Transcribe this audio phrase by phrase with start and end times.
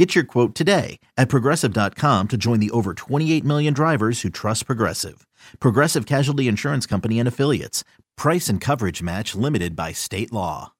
[0.00, 4.64] Get your quote today at progressive.com to join the over 28 million drivers who trust
[4.64, 5.26] Progressive.
[5.58, 7.84] Progressive Casualty Insurance Company and Affiliates.
[8.16, 10.72] Price and coverage match limited by state law.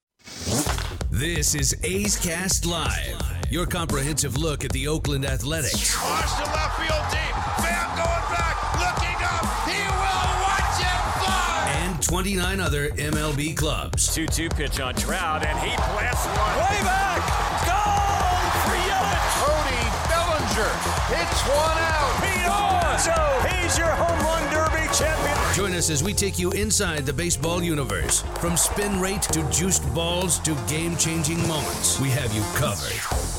[1.10, 3.20] This is A's Cast Live,
[3.50, 6.02] your comprehensive look at the Oakland Athletics.
[6.02, 7.36] Watch the left field deep.
[7.58, 9.44] Bam going back, looking up.
[9.68, 11.74] He will watch it fly.
[11.84, 14.14] And 29 other MLB clubs.
[14.14, 16.56] 2 2 pitch on Trout, and he blasts one.
[16.56, 17.29] Way back.
[20.60, 20.78] Bellinger
[21.08, 22.22] hits one out.
[22.22, 25.54] Pete Alonso, he's your home run derby champion.
[25.54, 28.22] Join us as we take you inside the baseball universe.
[28.40, 32.92] From spin rate to juiced balls to game changing moments, we have you covered.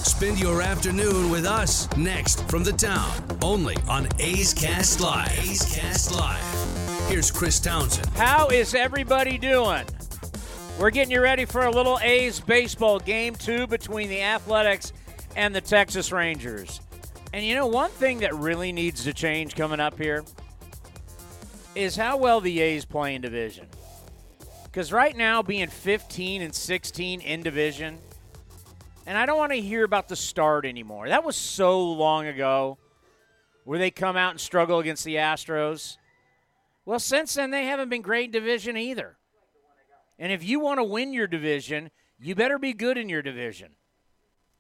[0.04, 5.32] Spend your afternoon with us next from the town, only on A's Cast Live.
[5.40, 7.08] A's Cast Live.
[7.08, 8.08] Here's Chris Townsend.
[8.16, 9.86] How is everybody doing?
[10.80, 14.94] We're getting you ready for a little A's baseball game two between the Athletics
[15.36, 16.82] and the Texas Rangers.
[17.34, 20.24] And you know, one thing that really needs to change coming up here
[21.76, 23.68] is how well the A's play in division.
[24.66, 27.98] Because right now, being 15 and 16 in division,
[29.06, 31.08] and I don't want to hear about the start anymore.
[31.10, 32.78] That was so long ago
[33.64, 35.98] where they come out and struggle against the Astros.
[36.86, 39.18] Well, since then, they haven't been great in division either.
[40.20, 43.72] And if you want to win your division, you better be good in your division.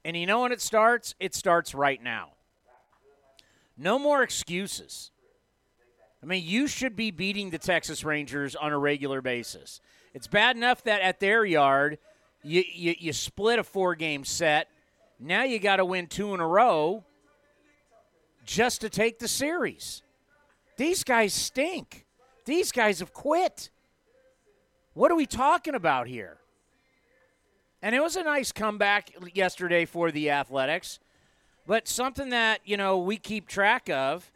[0.04, 1.16] And you know when it starts?
[1.20, 2.32] It starts right now.
[3.78, 5.12] No more excuses.
[6.22, 9.82] I mean, you should be beating the Texas Rangers on a regular basis.
[10.14, 11.98] It's bad enough that at their yard,
[12.44, 14.68] you, you, you split a four game set.
[15.20, 17.04] Now you got to win two in a row
[18.46, 20.04] just to take the series.
[20.78, 22.06] These guys stink.
[22.46, 23.70] These guys have quit.
[24.94, 26.38] What are we talking about here?
[27.81, 31.00] And it was a nice comeback yesterday for the Athletics,
[31.66, 34.32] but something that, you know, we keep track of.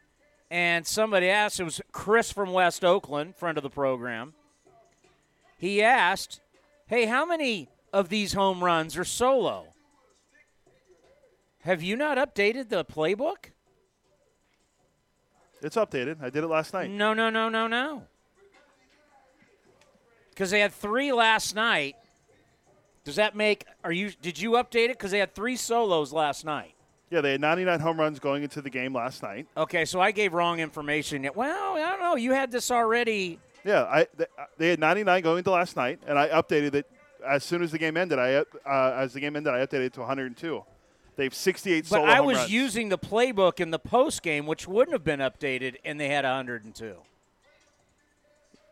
[0.52, 4.34] And somebody asked, it was Chris from West Oakland, friend of the program.
[5.58, 6.40] He asked,
[6.88, 9.74] Hey, how many of these home runs are solo?
[11.62, 13.52] Have you not updated the playbook?
[15.64, 16.22] It's updated.
[16.22, 16.92] I did it last night.
[16.92, 18.04] No, no, no, no, no.
[20.30, 21.96] Because they had three last night.
[23.04, 23.66] Does that make?
[23.84, 24.12] Are you?
[24.22, 24.98] Did you update it?
[24.98, 26.75] Because they had three solos last night.
[27.12, 29.48] Yeah, they had 99 home runs going into the game last night.
[29.56, 31.28] Okay, so I gave wrong information.
[31.36, 32.16] Well, I don't know.
[32.16, 33.40] You had this already.
[33.64, 34.26] Yeah, I they,
[34.58, 36.90] they had 99 going into last night, and I updated it
[37.26, 38.20] as soon as the game ended.
[38.20, 38.44] I uh,
[38.98, 40.64] as the game ended, I updated it to 102.
[41.16, 42.52] They have 68 But I was runs.
[42.52, 46.26] using the playbook in the post game, which wouldn't have been updated, and they had
[46.26, 46.96] 102.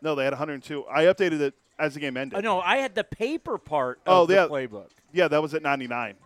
[0.02, 0.84] No, they had 102.
[0.86, 2.38] I updated it as the game ended.
[2.38, 4.46] Uh, no, I had the paper part Oh, of the yeah.
[4.46, 4.88] playbook.
[5.12, 6.16] Yeah, that was at 99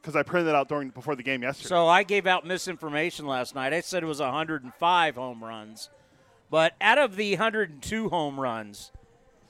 [0.00, 1.68] because I printed it out during before the game yesterday.
[1.68, 3.72] So I gave out misinformation last night.
[3.72, 5.90] I said it was 105 home runs.
[6.50, 8.90] But out of the 102 home runs,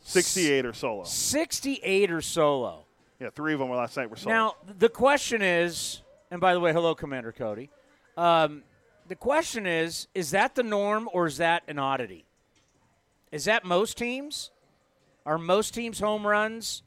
[0.02, 1.04] 68 or solo.
[1.04, 2.84] 68 are solo.
[3.18, 4.34] Yeah, three of them were last night were solo.
[4.34, 7.70] Now, the question is, and by the way, hello, Commander Cody.
[8.16, 8.62] Um,
[9.08, 12.24] the question is, is that the norm or is that an oddity?
[13.32, 14.50] Is that most teams?
[15.24, 16.82] Are most teams home runs?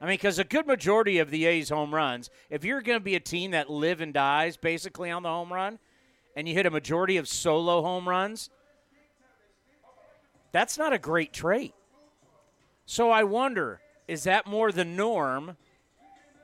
[0.00, 3.04] I mean, because a good majority of the A's home runs, if you're going to
[3.04, 5.78] be a team that live and dies basically on the home run,
[6.34, 8.48] and you hit a majority of solo home runs,
[10.52, 11.74] that's not a great trait.
[12.86, 15.56] So I wonder, is that more the norm,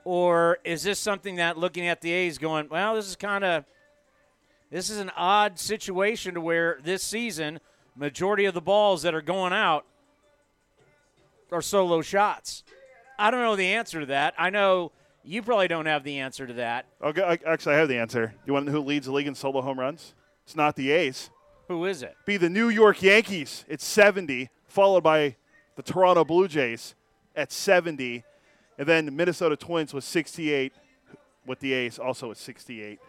[0.05, 3.65] or is this something that looking at the A's going, well, this is kind of
[4.69, 7.59] this is an odd situation to where this season
[7.95, 9.85] majority of the balls that are going out
[11.51, 12.63] are solo shots.
[13.19, 14.33] I don't know the answer to that.
[14.37, 14.91] I know
[15.23, 16.85] you probably don't have the answer to that.
[17.01, 18.33] okay, I, actually, I have the answer.
[18.45, 20.13] You want to know who leads the league in solo home runs?
[20.45, 21.29] It's not the A's.
[21.67, 22.15] Who is it?
[22.25, 23.65] Be the New York Yankees.
[23.67, 25.35] It's 70, followed by
[25.75, 26.95] the Toronto Blue Jays
[27.35, 28.23] at 70,
[28.77, 30.73] and then Minnesota Twins with 68,
[31.45, 32.99] with the A's also at 68,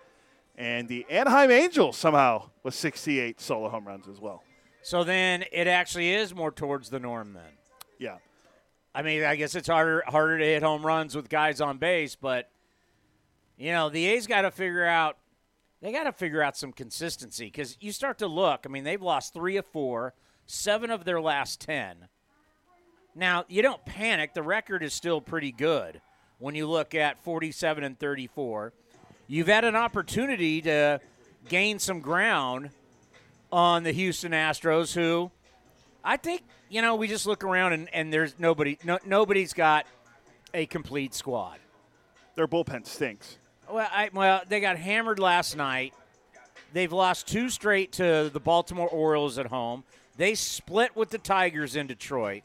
[0.57, 4.43] and the Anaheim Angels somehow with 68 solo home runs as well.
[4.83, 7.53] So then it actually is more towards the norm then.
[7.99, 8.17] Yeah.
[8.99, 12.17] I mean, I guess it's harder harder to hit home runs with guys on base,
[12.17, 12.51] but
[13.57, 15.19] you know, the A's got to figure out
[15.81, 18.63] they got to figure out some consistency because you start to look.
[18.67, 20.15] I mean, they've lost three of four,
[20.47, 22.09] seven of their last ten.
[23.15, 24.35] Now, you don't panic.
[24.35, 26.01] The record is still pretty good
[26.41, 28.73] when you look at 47 and 34.
[29.29, 31.01] You've had an opportunity to
[31.49, 32.71] gain some ground
[33.53, 35.31] on the Houston Astros, who
[36.03, 39.87] I think, you know, we just look around and, and there's nobody, no, nobody's got
[40.55, 41.59] a complete squad.
[42.35, 43.39] Their bullpen stinks.
[43.71, 45.95] Well, I, well, they got hammered last night.
[46.73, 49.85] They've lost two straight to the Baltimore Orioles at home.
[50.17, 52.43] They split with the Tigers in Detroit.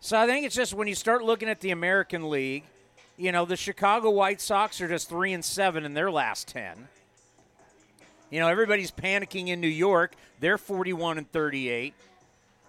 [0.00, 2.64] So I think it's just when you start looking at the American League,
[3.16, 6.88] you know, the Chicago White Sox are just three and seven in their last ten.
[8.30, 10.14] You know, everybody's panicking in New York.
[10.40, 11.94] They're 41 and 38.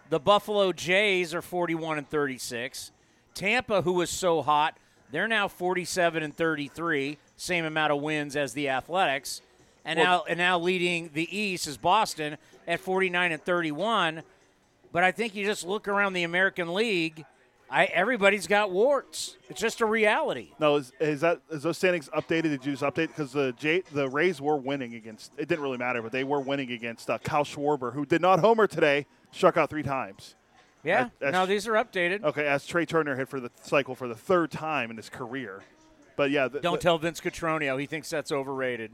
[0.09, 2.91] The Buffalo Jays are 41 and 36.
[3.33, 4.77] Tampa, who was so hot,
[5.11, 9.41] they're now 47 and 33, same amount of wins as the Athletics.
[9.85, 14.23] And Well- now and now leading the East is Boston at 49 and 31.
[14.91, 17.25] But I think you just look around the American League,
[17.69, 19.35] I everybody's got warts.
[19.49, 20.51] It's just a reality.
[20.59, 22.43] No, is, is that is those standings updated?
[22.43, 25.31] Did you just update because the J, the Rays were winning against?
[25.37, 28.39] It didn't really matter, but they were winning against uh, Kyle Schwarber, who did not
[28.39, 30.35] homer today, struck out three times.
[30.83, 31.03] Yeah.
[31.03, 32.23] That- that's- no, these are updated.
[32.23, 35.61] Okay, as Trea Turner hit for the cycle for the third time in his career.
[36.15, 37.79] But yeah, the, Don't the- tell Vince Cotroneo.
[37.79, 38.91] He thinks that's overrated.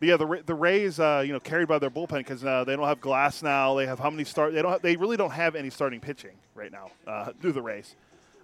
[0.00, 2.74] But yeah, the the Rays, uh, you know, carried by their bullpen because uh, they
[2.76, 3.76] don't have Glasnow.
[3.78, 4.52] They have how many start?
[4.52, 4.72] They don't.
[4.72, 6.90] Have, they really don't have any starting pitching right now.
[7.06, 7.94] Uh, do the Rays?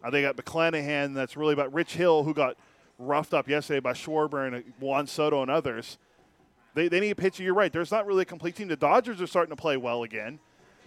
[0.03, 1.13] Uh, they got McClanahan.
[1.15, 2.57] That's really about Rich Hill, who got
[2.99, 5.99] roughed up yesterday by Schwarber and uh, Juan Soto and others.
[6.75, 7.43] They they need pitcher.
[7.43, 7.73] You're right.
[7.73, 8.69] There's not really a complete team.
[8.69, 10.39] The Dodgers are starting to play well again.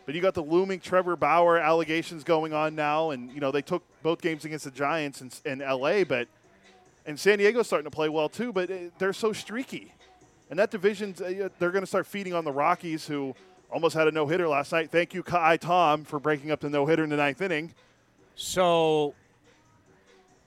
[0.05, 3.61] But you got the looming Trevor Bauer allegations going on now, and you know they
[3.61, 6.03] took both games against the Giants in, in L.A.
[6.03, 6.27] But
[7.05, 8.51] and San Diego's starting to play well too.
[8.51, 9.93] But uh, they're so streaky.
[10.49, 13.33] And that division, uh, they're going to start feeding on the Rockies, who
[13.71, 14.91] almost had a no hitter last night.
[14.91, 17.73] Thank you, Ka'ai Tom, for breaking up the no hitter in the ninth inning.
[18.35, 19.15] So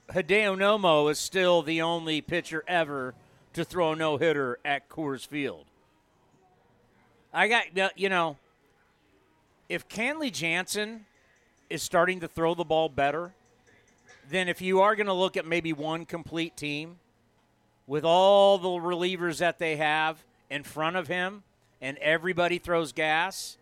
[0.09, 3.15] Hideo Nomo is still the only pitcher ever
[3.53, 5.65] to throw a no hitter at Coors Field.
[7.33, 8.37] I got you know,
[9.69, 11.05] if Kenley Jansen
[11.69, 13.33] is starting to throw the ball better,
[14.29, 16.97] then if you are going to look at maybe one complete team
[17.85, 21.43] with all the relievers that they have in front of him
[21.81, 23.57] and everybody throws gas,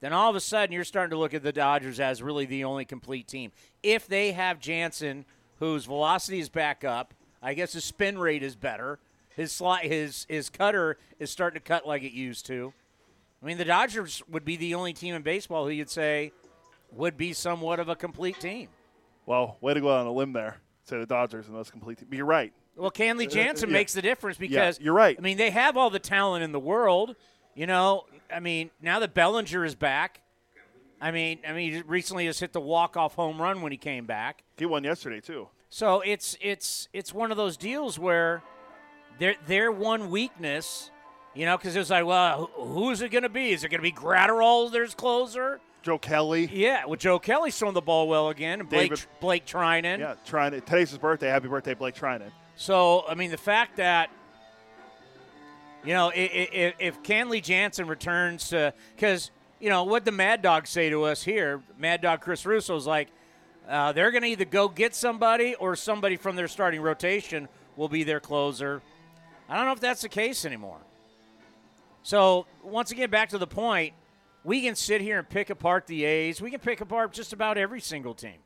[0.00, 2.64] then all of a sudden you're starting to look at the Dodgers as really the
[2.64, 3.52] only complete team.
[3.82, 5.24] If they have Jansen,
[5.58, 8.98] whose velocity is back up, I guess his spin rate is better.
[9.36, 12.72] His slide, his his cutter is starting to cut like it used to.
[13.42, 16.32] I mean, the Dodgers would be the only team in baseball who you'd say
[16.92, 18.68] would be somewhat of a complete team.
[19.26, 20.56] Well, way to go out on a limb there.
[20.84, 22.06] Say the Dodgers and those complete team.
[22.08, 22.52] But you're right.
[22.76, 23.78] Well, Kenley Jansen Uh, yeah.
[23.78, 25.16] makes the difference because you're right.
[25.18, 27.14] I mean, they have all the talent in the world.
[27.54, 30.20] You know, I mean, now that Bellinger is back,
[31.00, 33.78] I mean, I mean, he recently just hit the walk off home run when he
[33.78, 34.42] came back.
[34.56, 35.48] He won yesterday too.
[35.74, 38.44] So it's it's it's one of those deals where
[39.18, 40.92] their their one weakness,
[41.34, 43.50] you know, because it was like, well, who's it going to be?
[43.50, 45.58] Is it going to be Graterol, their closer?
[45.82, 46.48] Joe Kelly.
[46.52, 49.98] Yeah, well, Joe Kelly's throwing the ball well again, and Blake David- Blake Treinen.
[49.98, 51.26] Yeah, trying to, today's his birthday.
[51.26, 52.30] Happy birthday, Blake Treinen.
[52.54, 54.10] So, I mean, the fact that,
[55.84, 60.68] you know, if, if Kenley Jansen returns to, because, you know, what the Mad Dog
[60.68, 63.08] say to us here, Mad Dog Chris Russo's like,
[63.68, 67.88] uh, they're going to either go get somebody or somebody from their starting rotation will
[67.88, 68.82] be their closer.
[69.48, 70.80] I don't know if that's the case anymore.
[72.02, 73.94] So, once again, back to the point,
[74.42, 76.40] we can sit here and pick apart the A's.
[76.40, 78.36] We can pick apart just about every single team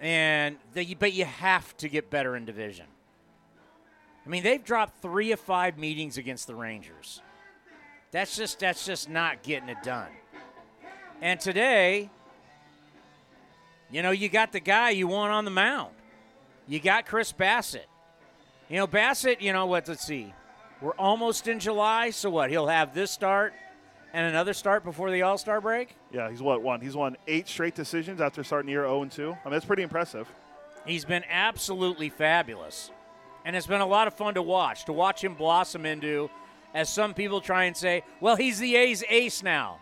[0.00, 2.86] and the, but you have to get better in division.
[4.24, 7.20] I mean, they've dropped three of five meetings against the Rangers.
[8.10, 10.08] That's just that's just not getting it done.
[11.20, 12.10] And today,
[13.90, 15.94] you know, you got the guy you want on the mound.
[16.68, 17.86] You got Chris Bassitt.
[18.68, 19.40] You know, Bassitt.
[19.40, 19.88] You know what?
[19.88, 20.32] Let's see.
[20.80, 22.50] We're almost in July, so what?
[22.50, 23.52] He'll have this start
[24.12, 25.94] and another start before the All Star break.
[26.12, 26.80] Yeah, he's what one.
[26.80, 29.22] He's won eight straight decisions after starting the year 0 2.
[29.22, 30.28] I mean, that's pretty impressive.
[30.86, 32.90] He's been absolutely fabulous.
[33.44, 36.30] And it's been a lot of fun to watch, to watch him blossom into,
[36.74, 39.78] as some people try and say, well, he's the A's ace now.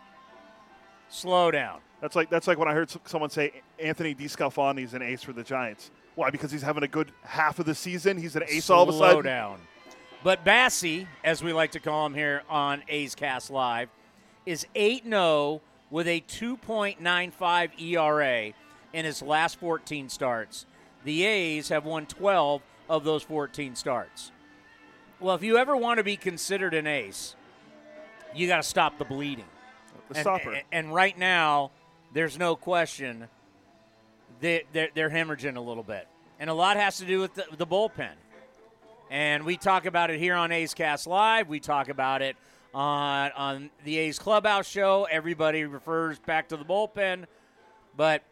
[1.09, 1.79] Slow down.
[2.01, 5.33] That's like that's like when I heard someone say Anthony DeSclafani is an ace for
[5.33, 5.91] the Giants.
[6.15, 6.29] Why?
[6.29, 8.17] Because he's having a good half of the season.
[8.17, 9.11] He's an ace all of a sudden.
[9.13, 9.59] Slow down.
[10.23, 13.89] But Bassie, as we like to call him here on A's Cast Live,
[14.45, 18.53] is 8 0 with a 2.95 ERA
[18.93, 20.65] in his last 14 starts.
[21.03, 24.31] The A's have won 12 of those 14 starts.
[25.19, 27.35] Well, if you ever want to be considered an ace,
[28.35, 29.45] you got to stop the bleeding.
[30.09, 30.61] the and, stopper.
[30.71, 31.71] and right now,
[32.13, 33.27] there's no question
[34.39, 36.07] they, they're, they're hemorrhaging a little bit.
[36.39, 38.13] And a lot has to do with the, the bullpen.
[39.09, 41.49] And we talk about it here on A's Cast Live.
[41.49, 42.37] We talk about it
[42.73, 45.07] on, on the A's Clubhouse show.
[45.09, 47.25] Everybody refers back to the bullpen.
[47.97, 48.23] But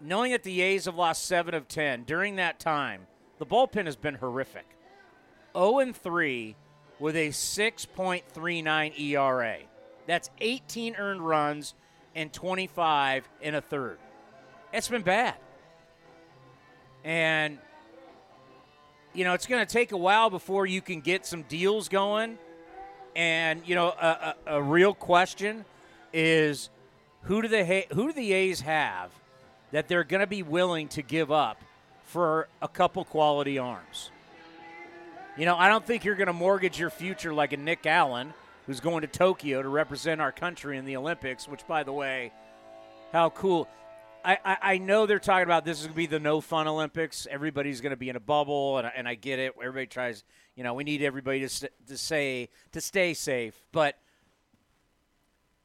[0.00, 3.06] knowing that the A's have lost 7 of 10 during that time,
[3.38, 4.66] the bullpen has been horrific.
[5.56, 6.54] 0 and 3
[7.00, 9.56] with a 6.39 ERA.
[10.06, 11.74] That's 18 earned runs
[12.14, 13.98] and 25 in a third.
[14.72, 15.34] It's been bad.
[17.04, 17.58] And,
[19.14, 22.38] you know, it's going to take a while before you can get some deals going.
[23.16, 25.64] And, you know, a, a, a real question
[26.12, 26.70] is
[27.22, 29.10] who do, the, who do the A's have
[29.72, 31.60] that they're going to be willing to give up
[32.04, 34.10] for a couple quality arms?
[35.36, 38.34] You know, I don't think you're going to mortgage your future like a Nick Allen,
[38.70, 42.30] who's going to Tokyo to represent our country in the Olympics, which, by the way,
[43.12, 43.66] how cool.
[44.24, 46.68] I, I, I know they're talking about this is going to be the no fun
[46.68, 47.26] Olympics.
[47.28, 49.54] Everybody's going to be in a bubble, and, I- and I get it.
[49.58, 50.22] Everybody tries,
[50.54, 53.60] you know, we need everybody to, st- to say, to stay safe.
[53.72, 53.98] But,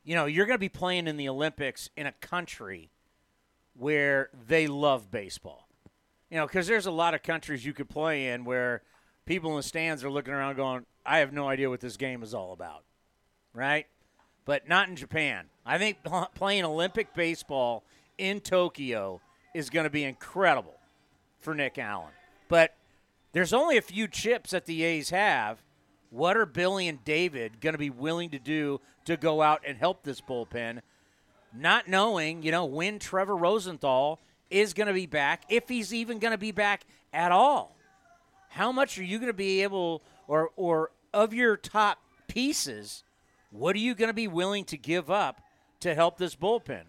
[0.04, 2.90] you know, you're going to be playing in the Olympics in a country
[3.76, 5.68] where they love baseball.
[6.32, 8.82] You know, because there's a lot of countries you could play in where
[9.28, 12.24] people in the stands are looking around going, I have no idea what this game
[12.24, 12.84] is all about.
[13.56, 13.88] Right?
[14.44, 15.46] But not in Japan.
[15.66, 15.98] I think
[16.36, 17.84] playing Olympic baseball
[18.18, 19.22] in Tokyo
[19.56, 20.76] is going to be incredible
[21.40, 22.12] for Nick Allen.
[22.50, 22.76] But
[23.32, 25.64] there's only a few chips that the A's have.
[26.12, 29.78] What are Billy and David going to be willing to do to go out and
[29.78, 30.82] help this bullpen?
[31.54, 34.20] Not knowing, you know, when Trevor Rosenthal
[34.50, 37.76] is going to be back, if he's even going to be back at all.
[38.50, 43.04] How much are you going to be able, or or of your top pieces,
[43.52, 45.42] what are you going to be willing to give up
[45.82, 46.84] to help this bullpen?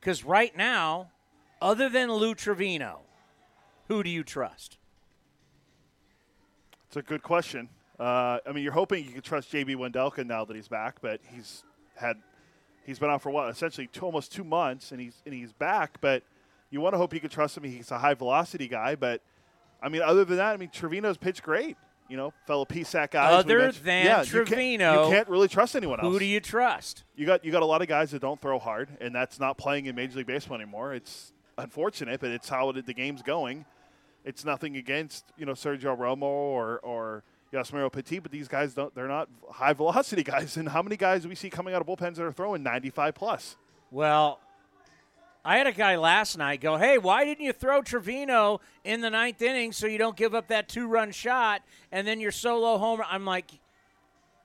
[0.00, 1.10] Because right now,
[1.60, 3.00] other than Lou Trevino,
[3.88, 4.78] who do you trust?
[6.86, 7.68] It's a good question.
[7.98, 11.20] Uh, I mean, you're hoping you can trust JB Wendelken now that he's back, but
[11.32, 11.62] he's
[11.96, 12.16] had
[12.84, 16.00] he's been out for what essentially two, almost two months, and he's and he's back.
[16.00, 16.22] But
[16.70, 17.64] you want to hope you can trust him.
[17.64, 19.22] He's a high velocity guy, but
[19.82, 21.76] I mean, other than that, I mean, Trevino's pitched great.
[22.08, 23.32] You know, fellow PSAC guys.
[23.32, 26.12] Other than yeah, you can't- Trevino, you can't, really trust anyone else.
[26.12, 27.04] Who do you trust?
[27.16, 29.56] you got you got a lot of guys that don't throw hard, and that's not
[29.56, 30.92] playing in Major League Baseball anymore.
[30.92, 33.64] It's unfortunate, but it's how it, the game's going.
[34.24, 38.94] It's nothing against you know Sergio Romo or or Yusmeiro Petit, but these guys don't.
[38.94, 40.56] They're not high velocity guys.
[40.56, 43.14] And how many guys do we see coming out of bullpens that are throwing 95
[43.14, 43.56] plus?
[43.90, 44.40] Well,
[45.44, 49.10] I had a guy last night go, "Hey, why didn't you throw Trevino in the
[49.10, 53.04] ninth inning so you don't give up that two-run shot and then your solo homer?"
[53.10, 53.50] I'm like,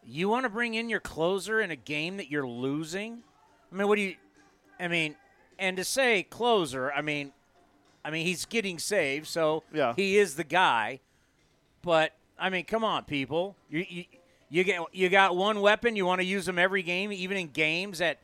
[0.03, 3.23] "You want to bring in your closer in a game that you're losing?
[3.71, 4.15] I mean, what do you?
[4.79, 5.15] I mean,
[5.57, 7.31] and to say closer, I mean,
[8.03, 9.93] I mean he's getting saved, so Yeah.
[9.95, 10.99] he is the guy.
[11.81, 14.05] But I mean, come on, people, you you,
[14.49, 15.95] you get you got one weapon.
[15.95, 18.17] You want to use them every game, even in games that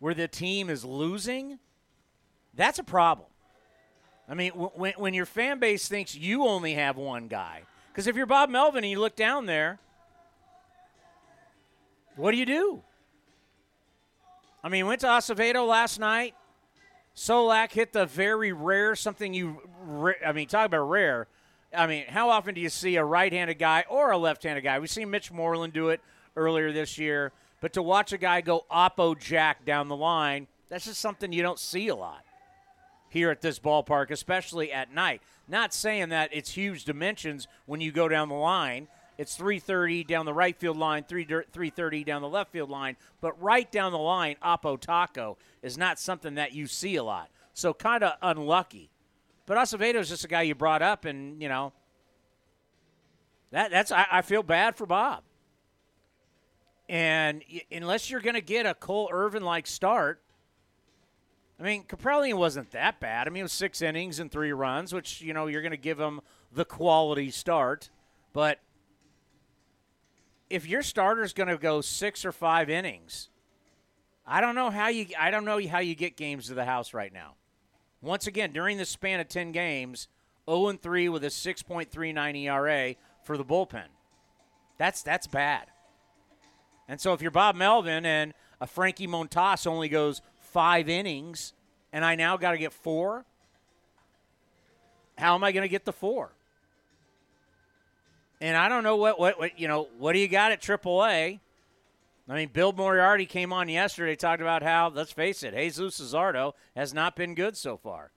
[0.00, 1.58] where the team is losing,
[2.56, 3.28] that's a problem.
[4.28, 8.16] I mean, when, when your fan base thinks you only have one guy, because if
[8.16, 9.78] you're Bob Melvin and you look down there,
[12.16, 12.82] what do you do?
[14.62, 16.34] I mean, went to Acevedo last night.
[17.14, 19.60] Solak hit the very rare something you.
[20.24, 21.28] I mean, talk about rare.
[21.76, 24.78] I mean, how often do you see a right-handed guy or a left-handed guy?
[24.78, 26.00] We've seen Mitch Moreland do it
[26.36, 30.86] earlier this year, but to watch a guy go oppo jack down the line, that's
[30.86, 32.23] just something you don't see a lot
[33.14, 35.22] here at this ballpark, especially at night.
[35.48, 38.88] Not saying that it's huge dimensions when you go down the line.
[39.16, 43.40] It's 330 down the right field line, 3 330 down the left field line, but
[43.40, 47.30] right down the line, Oppo Taco is not something that you see a lot.
[47.52, 48.90] So kind of unlucky.
[49.46, 51.72] But Acevedo is just a guy you brought up, and you know
[53.52, 55.22] that that's I, I feel bad for Bob.
[56.88, 60.20] And y- unless you're going to get a Cole Irvin like start,
[61.58, 63.26] I mean, Kaprielian wasn't that bad.
[63.26, 65.76] I mean, it was six innings and three runs, which, you know, you're going to
[65.76, 66.20] give him
[66.52, 67.90] the quality start.
[68.32, 68.58] But
[70.50, 73.28] if your starter's going to go six or five innings,
[74.26, 76.94] I don't know how you I don't know how you get games to the house
[76.94, 77.34] right now.
[78.00, 80.08] Once again, during the span of 10 games,
[80.48, 83.86] 0 and 3 with a 6.39 ERA for the bullpen.
[84.76, 85.66] That's that's bad.
[86.88, 90.20] And so if you're Bob Melvin and a Frankie Montas only goes
[90.54, 91.52] five innings,
[91.92, 93.26] and I now got to get four,
[95.18, 96.32] how am I going to get the four?
[98.40, 99.88] And I don't know what, what what you know.
[99.98, 101.40] What do you got at AAA?
[102.28, 106.52] I mean, Bill Moriarty came on yesterday, talked about how, let's face it, Jesus Luzardo
[106.74, 108.12] has not been good so far,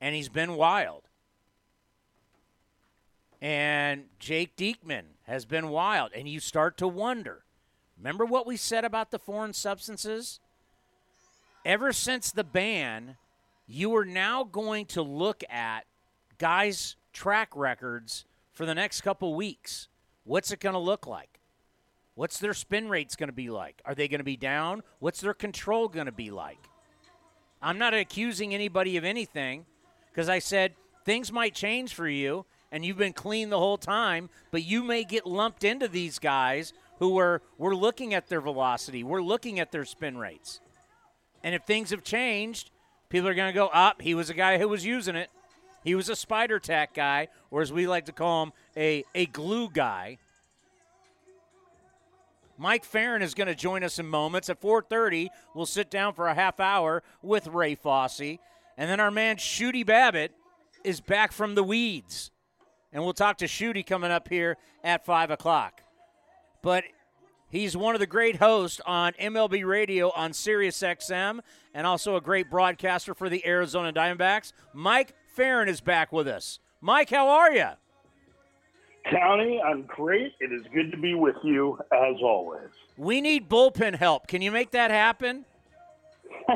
[0.00, 1.02] and he's been wild.
[3.40, 7.44] And Jake Diekman has been wild, and you start to wonder.
[7.96, 10.40] Remember what we said about the foreign substances?
[11.64, 13.16] Ever since the ban,
[13.66, 15.86] you are now going to look at
[16.36, 19.88] guys' track records for the next couple weeks.
[20.24, 21.40] What's it going to look like?
[22.16, 23.80] What's their spin rates going to be like?
[23.84, 24.82] Are they going to be down?
[24.98, 26.58] What's their control going to be like?
[27.62, 29.64] I'm not accusing anybody of anything
[30.10, 34.28] because I said things might change for you and you've been clean the whole time,
[34.50, 39.02] but you may get lumped into these guys who are we're looking at their velocity,
[39.02, 40.60] we're looking at their spin rates.
[41.44, 42.70] And if things have changed,
[43.10, 44.02] people are going to go up.
[44.02, 45.30] he was a guy who was using it.
[45.84, 49.26] He was a spider tack guy, or as we like to call him, a, a
[49.26, 50.16] glue guy.
[52.56, 54.48] Mike Ferrin is going to join us in moments.
[54.48, 58.38] At 4:30, we'll sit down for a half hour with Ray Fosse.
[58.78, 60.32] and then our man Shooty Babitt
[60.82, 62.30] is back from the weeds,
[62.92, 65.82] and we'll talk to Shooty coming up here at five o'clock.
[66.62, 66.84] But
[67.54, 71.40] he's one of the great hosts on MLB Radio on Sirius XM,
[71.72, 74.52] and also a great broadcaster for the Arizona Diamondbacks.
[74.72, 76.58] Mike Ferrin is back with us.
[76.80, 77.68] Mike, how are you?
[79.12, 80.32] Townie, I'm great.
[80.40, 82.70] It is good to be with you as always.
[82.96, 84.26] We need bullpen help.
[84.26, 85.44] Can you make that happen?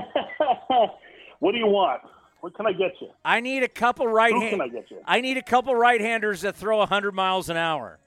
[1.39, 2.03] what do you want?
[2.41, 3.09] What can I get you?
[3.25, 4.99] I need a couple right Who can I get you?
[5.05, 7.99] I need a couple right-handers that throw 100 miles an hour.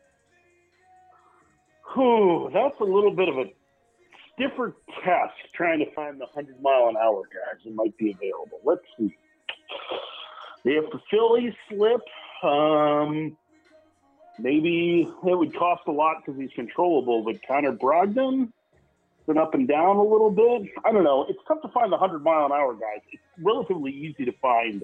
[1.94, 3.46] Whew, that's a little bit of a
[4.34, 8.60] stiffer test trying to find the 100 mile an hour guys that might be available.
[8.64, 9.16] Let's see.
[10.64, 12.02] If the Phillies slip,
[12.44, 13.36] um,
[14.40, 17.24] maybe it would cost a lot because he's controllable.
[17.24, 18.52] But Connor Brogdon,
[19.28, 20.72] been up and down a little bit.
[20.86, 21.26] I don't know.
[21.30, 23.02] It's tough to find the 100 mile an hour guys.
[23.12, 24.84] It's relatively easy to find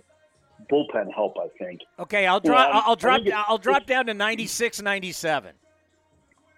[0.71, 1.81] bullpen help, I think.
[1.99, 2.73] Okay, I'll drop.
[2.73, 3.21] Um, I'll drop.
[3.47, 5.53] I'll drop down to 96, 97.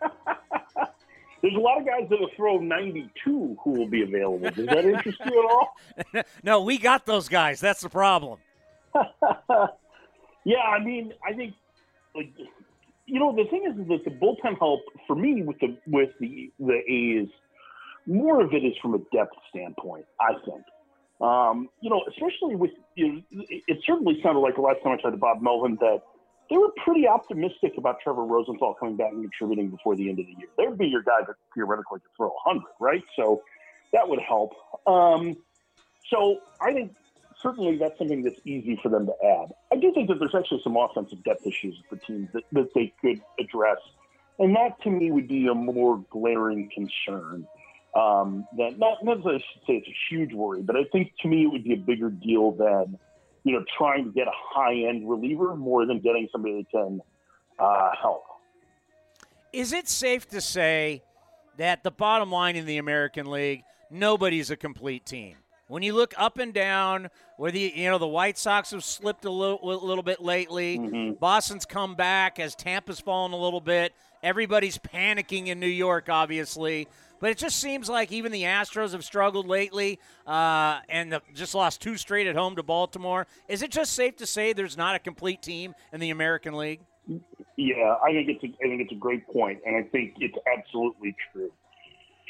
[1.42, 4.50] There's a lot of guys that will throw 92 who will be available.
[4.50, 6.24] Does that interest you at all?
[6.44, 7.60] no, we got those guys.
[7.62, 8.40] That's the problem.
[10.44, 11.54] yeah, I mean, I think
[12.16, 12.34] like
[13.06, 16.10] you know the thing is, is that the bullpen help for me with the with
[16.20, 17.30] the the A's,
[18.06, 20.06] more of it is from a depth standpoint.
[20.20, 20.64] I think.
[21.22, 25.02] Um, you know, especially with you know, it certainly sounded like the last time I
[25.02, 26.02] tried to Bob Melvin that
[26.50, 30.26] they were pretty optimistic about Trevor Rosenthal coming back and contributing before the end of
[30.26, 30.48] the year.
[30.58, 33.04] There'd be your guy that theoretically could throw 100, right?
[33.16, 33.44] So
[33.94, 34.54] that would help.
[34.88, 35.38] Um,
[36.10, 36.96] so I think
[37.42, 39.54] certainly that's something that's easy for them to add.
[39.72, 42.74] I do think that there's actually some offensive depth issues with the team that, that
[42.74, 43.78] they could address.
[44.40, 47.46] And that to me would be a more glaring concern.
[47.96, 51.12] Um, that not, not that I should say it's a huge worry, but I think
[51.22, 53.00] to me it would be a bigger deal than,
[53.44, 57.02] you know, trying to get a high end reliever more than getting somebody that can
[57.58, 58.24] uh, help.
[59.52, 61.04] Is it safe to say
[61.58, 65.36] that the bottom line in the American League, nobody's a complete team?
[65.68, 69.26] When you look up and down, where the you know the White Sox have slipped
[69.26, 71.14] a little, a little bit lately, mm-hmm.
[71.14, 73.94] Boston's come back as Tampa's fallen a little bit.
[74.24, 76.88] Everybody's panicking in New York, obviously.
[77.20, 81.82] But it just seems like even the Astros have struggled lately uh, and just lost
[81.82, 83.28] two straight at home to Baltimore.
[83.48, 86.82] Is it just safe to say there's not a complete team in the American League?
[87.58, 90.38] Yeah, I think it's a, I think it's a great point, and I think it's
[90.58, 91.52] absolutely true.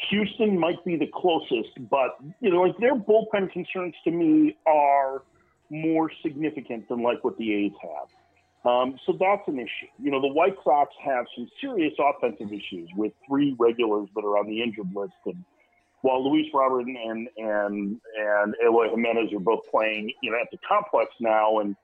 [0.09, 5.23] Houston might be the closest, but you know, like their bullpen concerns to me are
[5.69, 8.07] more significant than like what the A's have.
[8.65, 9.87] Um, so that's an issue.
[9.97, 14.37] You know, the White Sox have some serious offensive issues with three regulars that are
[14.37, 15.43] on the injured list, and
[16.01, 20.57] while Luis Robert and and and Eloy Jimenez are both playing, you know, at the
[20.67, 21.75] complex now and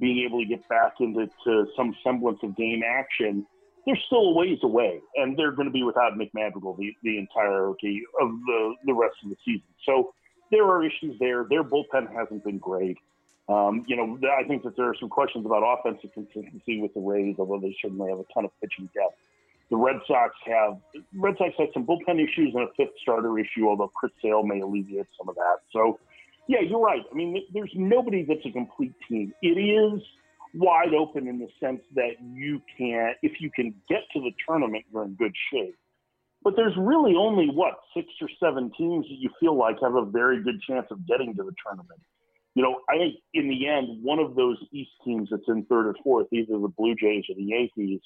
[0.00, 1.28] being able to get back into
[1.76, 3.46] some semblance of game action,
[3.86, 7.18] they're still a ways away, and they're going to be without Nick Madrigal the, the
[7.18, 9.68] entirety of the, the rest of the season.
[9.86, 10.14] So
[10.50, 11.46] there are issues there.
[11.48, 12.98] Their bullpen hasn't been great.
[13.48, 17.00] Um, you know, I think that there are some questions about offensive consistency with the
[17.00, 19.16] Rays, although they certainly have a ton of pitching depth.
[19.70, 20.78] The Red Sox have
[21.14, 24.60] Red Sox had some bullpen issues and a fifth starter issue, although Chris Sale may
[24.60, 25.56] alleviate some of that.
[25.72, 25.98] So,
[26.48, 27.02] yeah, you're right.
[27.10, 29.32] I mean, there's nobody that's a complete team.
[29.42, 30.02] It is
[30.54, 34.84] wide open in the sense that you can, if you can get to the tournament,
[34.92, 35.76] you're in good shape.
[36.42, 40.04] But there's really only what six or seven teams that you feel like have a
[40.04, 42.00] very good chance of getting to the tournament.
[42.54, 45.86] You know, I think in the end, one of those East teams that's in third
[45.86, 48.00] or fourth, either the Blue Jays or the Yankees,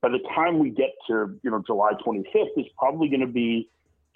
[0.00, 3.68] by the time we get to you know July 25th, is probably going to be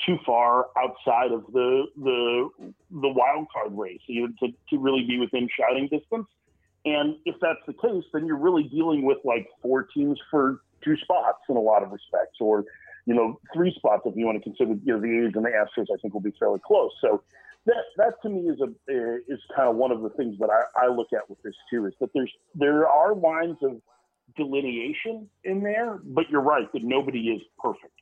[0.04, 2.48] too far outside of the the
[2.90, 6.26] the wild card race you know, to, to really be within shouting distance.
[6.84, 10.96] And if that's the case, then you're really dealing with like four teams for two
[10.96, 12.64] spots in a lot of respects, or
[13.06, 15.50] you know, three spots if you want to consider you know the A's and the
[15.50, 15.86] Astros.
[15.92, 16.92] I think will be fairly close.
[17.00, 17.22] So
[17.66, 18.68] that that to me is a
[19.28, 21.86] is kind of one of the things that I, I look at with this too
[21.86, 23.80] is that there's there are lines of
[24.36, 27.92] delineation in there, but you're right that nobody is perfect.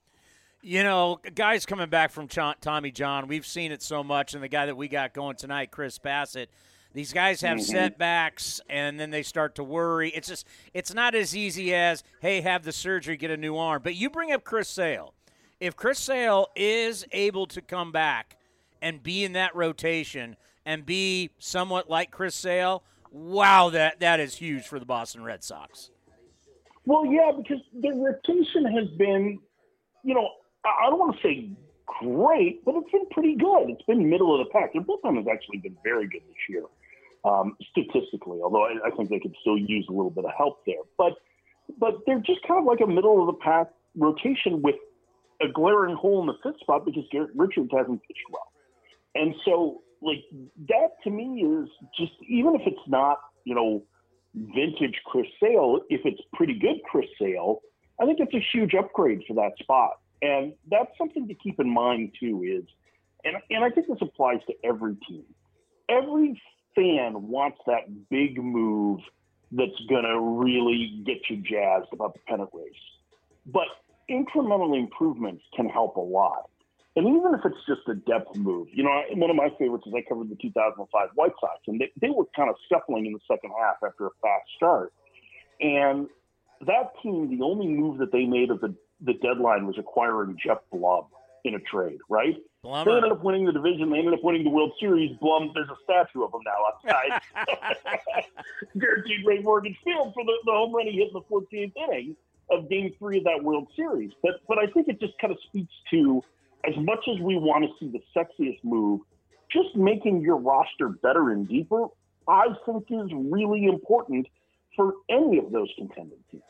[0.62, 4.42] You know, guys coming back from Ch- Tommy John, we've seen it so much, and
[4.42, 6.46] the guy that we got going tonight, Chris Bassitt.
[6.94, 7.72] These guys have mm-hmm.
[7.72, 10.10] setbacks, and then they start to worry.
[10.10, 13.80] It's just, it's not as easy as, hey, have the surgery, get a new arm.
[13.82, 15.14] But you bring up Chris Sale.
[15.58, 18.36] If Chris Sale is able to come back
[18.82, 24.36] and be in that rotation and be somewhat like Chris Sale, wow, that that is
[24.36, 25.90] huge for the Boston Red Sox.
[26.84, 29.38] Well, yeah, because the rotation has been,
[30.02, 30.28] you know,
[30.64, 31.50] I don't want to say
[32.02, 33.70] great, but it's been pretty good.
[33.70, 34.72] It's been middle of the pack.
[34.72, 36.64] Their bullpen has actually been very good this year,
[37.24, 38.40] um, statistically.
[38.42, 41.14] Although I, I think they could still use a little bit of help there, but
[41.78, 44.74] but they're just kind of like a middle of the pack rotation with
[45.40, 48.51] a glaring hole in the fifth spot because Garrett Richards hasn't pitched well.
[49.14, 50.24] And so, like,
[50.68, 53.84] that to me is just, even if it's not, you know,
[54.34, 57.60] vintage Chris Sale, if it's pretty good Chris Sale,
[58.00, 59.98] I think it's a huge upgrade for that spot.
[60.22, 62.64] And that's something to keep in mind, too, is,
[63.24, 65.24] and, and I think this applies to every team.
[65.88, 66.40] Every
[66.74, 69.00] fan wants that big move
[69.50, 72.72] that's going to really get you jazzed about the pennant race.
[73.46, 73.66] But
[74.10, 76.48] incremental improvements can help a lot.
[76.94, 79.94] And even if it's just a depth move, you know, one of my favorites is
[79.96, 83.20] I covered the 2005 White Sox, and they, they were kind of scuffling in the
[83.26, 84.92] second half after a fast start.
[85.60, 86.08] And
[86.66, 90.58] that team, the only move that they made at the, the deadline was acquiring Geoff
[90.70, 91.06] Blum
[91.44, 92.36] in a trade, right?
[92.64, 92.84] Blummer.
[92.84, 93.90] They ended up winning the division.
[93.90, 95.16] They ended up winning the World Series.
[95.18, 97.22] Blum, there's a statue of him now outside
[98.78, 102.16] guaranteed Ray Morgan Field for the, the home run he hit in the 14th inning
[102.50, 104.12] of Game Three of that World Series.
[104.22, 106.22] But but I think it just kind of speaks to
[106.64, 109.00] as much as we want to see the sexiest move,
[109.50, 111.86] just making your roster better and deeper,
[112.28, 114.26] I think is really important
[114.76, 116.42] for any of those contending teams.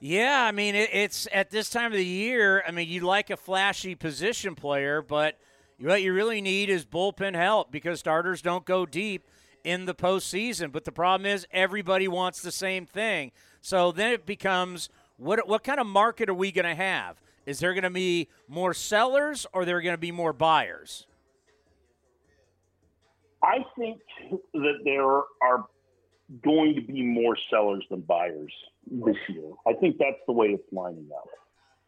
[0.00, 2.62] Yeah, I mean, it, it's at this time of the year.
[2.66, 5.38] I mean, you like a flashy position player, but
[5.78, 9.26] what you really need is bullpen help because starters don't go deep
[9.64, 10.70] in the postseason.
[10.70, 13.32] But the problem is everybody wants the same thing.
[13.60, 17.20] So then it becomes what what kind of market are we going to have?
[17.46, 21.06] Is there going to be more sellers or are there going to be more buyers?
[23.42, 24.00] I think
[24.52, 25.66] that there are
[26.42, 28.52] going to be more sellers than buyers
[28.90, 29.52] this year.
[29.66, 31.28] I think that's the way it's lining up.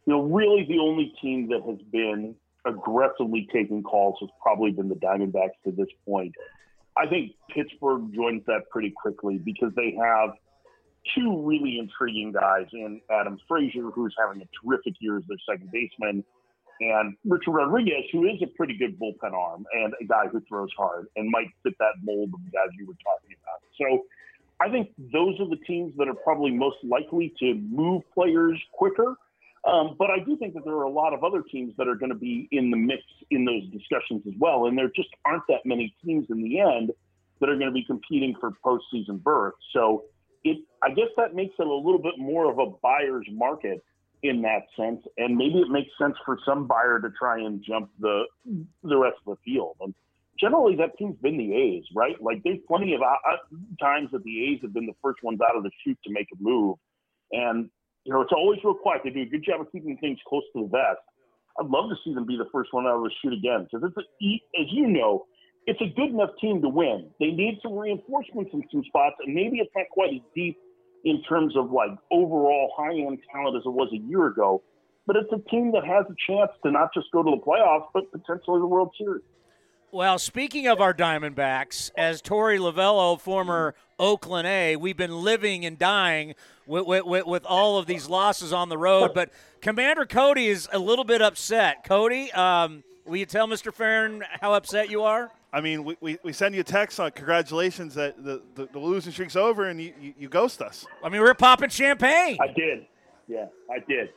[0.05, 4.87] You know, really the only team that has been aggressively taking calls has probably been
[4.87, 6.33] the Diamondbacks to this point.
[6.95, 10.31] I think Pittsburgh joins that pretty quickly because they have–
[11.15, 15.71] two really intriguing guys in Adam Frazier, who's having a terrific year as their second
[15.71, 16.23] baseman,
[16.81, 20.69] and Richard Rodriguez, who is a pretty good bullpen arm and a guy who throws
[20.77, 23.61] hard and might fit that mold of the guys you were talking about.
[23.77, 24.05] So
[24.61, 29.15] I think those are the teams that are probably most likely to move players quicker.
[29.65, 31.95] Um, but I do think that there are a lot of other teams that are
[31.95, 34.67] going to be in the mix in those discussions as well.
[34.67, 36.91] And there just aren't that many teams in the end
[37.41, 39.55] that are going to be competing for postseason berth.
[39.73, 40.05] So
[40.83, 43.83] I guess that makes it a little bit more of a buyer's market
[44.23, 47.89] in that sense, and maybe it makes sense for some buyer to try and jump
[47.99, 48.23] the
[48.83, 49.77] the rest of the field.
[49.79, 49.93] And
[50.39, 52.21] generally, that team's been the A's, right?
[52.21, 53.37] Like there's plenty of uh, uh,
[53.81, 56.27] times that the A's have been the first ones out of the chute to make
[56.33, 56.77] a move,
[57.31, 57.69] and
[58.03, 59.01] you know it's always real quiet.
[59.03, 60.99] They do a good job of keeping things close to the vest.
[61.59, 63.87] I'd love to see them be the first one out of the chute again because
[63.87, 65.25] it's a, as you know,
[65.65, 67.09] it's a good enough team to win.
[67.19, 70.57] They need some reinforcements in some spots, and maybe it's not quite as deep
[71.03, 74.61] in terms of like overall high end talent as it was a year ago.
[75.07, 77.87] But it's a team that has a chance to not just go to the playoffs,
[77.93, 79.23] but potentially the World Series.
[79.91, 85.79] Well, speaking of our Diamondbacks, as Torey Lovullo, former Oakland A, we've been living and
[85.79, 86.35] dying
[86.67, 89.15] with, with, with, all of these losses on the road.
[89.15, 89.31] But
[89.61, 91.83] Commander Cody is a little bit upset.
[91.85, 93.73] Cody, um, will you tell Mr.
[93.73, 95.31] Ferrin how upset you are?
[95.51, 98.79] I mean, we, we, we send you a text on congratulations that the, the, the
[98.79, 100.85] losing streak's over and you, you, you, ghost us.
[101.03, 102.37] I mean, we're popping champagne.
[102.39, 102.85] I did.
[103.27, 104.09] Yeah, I did.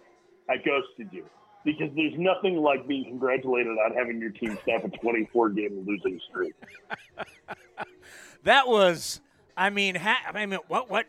[0.50, 1.24] I ghosted you
[1.64, 6.20] because there's nothing like being congratulated on having your team snap a 24 game losing
[6.28, 6.54] streak.
[8.44, 9.20] that was,
[9.56, 11.06] I mean, ha- I mean, what, what?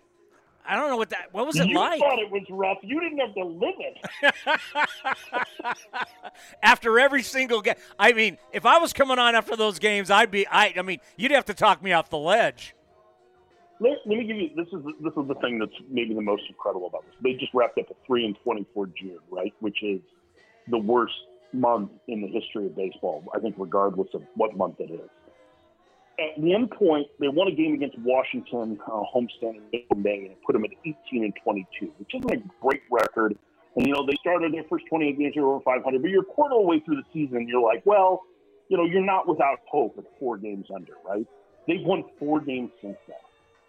[0.65, 1.33] I don't know what that.
[1.33, 1.99] What was it you like?
[1.99, 2.77] thought it was rough.
[2.81, 5.77] You didn't have to live it.
[6.63, 7.75] after every single game.
[7.99, 10.47] I mean, if I was coming on after those games, I'd be.
[10.47, 10.73] I.
[10.77, 12.75] I mean, you'd have to talk me off the ledge.
[13.79, 16.43] Let, let me give you this is this is the thing that's maybe the most
[16.47, 17.15] incredible about this.
[17.21, 19.99] They just wrapped up a three and twenty four June, right, which is
[20.69, 21.13] the worst
[21.51, 23.23] month in the history of baseball.
[23.35, 25.09] I think, regardless of what month it is.
[26.19, 30.53] At one point, they won a game against Washington uh, homestand in May, and put
[30.53, 33.35] them at 18 and 22, which isn't a great record.
[33.75, 36.61] And you know, they started their first 28 games, over 500, but you're quarter of
[36.61, 38.21] the way through the season, you're like, well,
[38.69, 41.25] you know, you're not without hope at four games under, right?
[41.67, 43.17] They've won four games since then.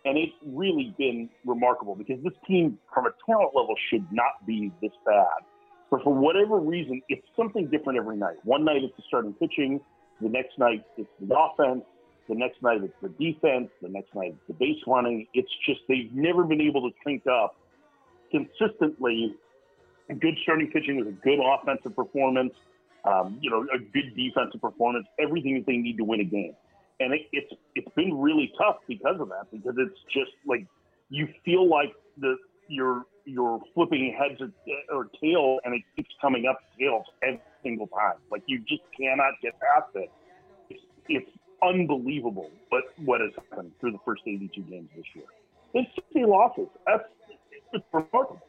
[0.04, 4.70] And it's really been remarkable because this team, from a talent level, should not be
[4.82, 5.44] this bad.
[5.90, 8.36] But for whatever reason, it's something different every night.
[8.44, 9.80] One night it's the starting pitching,
[10.20, 11.84] the next night it's the offense,
[12.28, 15.26] the next night it's the defense, the next night it's the base running.
[15.34, 17.56] It's just they've never been able to sync up
[18.30, 19.34] consistently.
[20.08, 22.52] Good starting pitching with a good offensive performance,
[23.04, 26.54] um, you know, a good defensive performance, everything that they need to win a game
[27.00, 30.66] and it, it's it's been really tough because of that because it's just like
[31.10, 32.36] you feel like the
[32.68, 34.50] you're you're flipping heads or,
[34.94, 39.32] or tail and it keeps coming up tails every single time like you just cannot
[39.42, 40.10] get past it
[40.70, 41.30] it's, it's
[41.68, 45.24] unbelievable what what has happened through the first 82 games this year
[45.74, 47.04] it's 60 losses that's
[47.72, 48.40] it's remarkable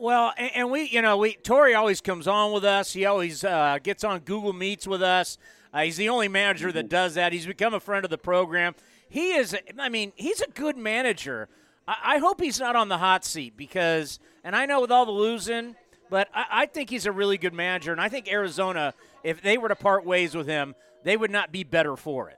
[0.00, 2.92] well, and, and, we, you know, we Torey always comes on with us.
[2.92, 5.38] He always uh, gets on Google Meets with us.
[5.74, 7.32] Uh, he's the only manager that does that.
[7.32, 8.76] He's become a friend of the program.
[9.08, 11.48] He is, I mean, he's a good manager.
[11.86, 15.04] I, I hope he's not on the hot seat because, and I know with all
[15.04, 15.74] the losing,
[16.10, 17.90] but I, I think he's a really good manager.
[17.90, 21.52] And I think Arizona, if they were to part ways with him, they would not
[21.52, 22.36] be better for it.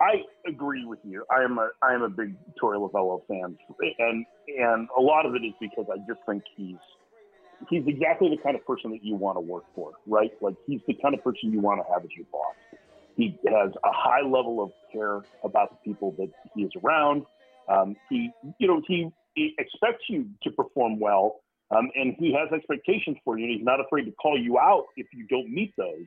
[0.00, 1.24] I agree with you.
[1.30, 3.56] I am a I am a big Torey Lovullo fan,
[3.98, 6.76] and and a lot of it is because I just think he's
[7.70, 10.30] he's exactly the kind of person that you want to work for, right?
[10.40, 12.54] Like he's the kind of person you want to have as your boss.
[13.16, 17.24] He has a high level of care about the people that he is around.
[17.68, 22.52] Um, he, you know, he, he, expects you to perform well, um, and he has
[22.52, 23.46] expectations for you.
[23.46, 26.06] And he's not afraid to call you out if you don't meet those.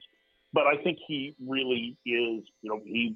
[0.51, 3.15] But I think he really is, you know, he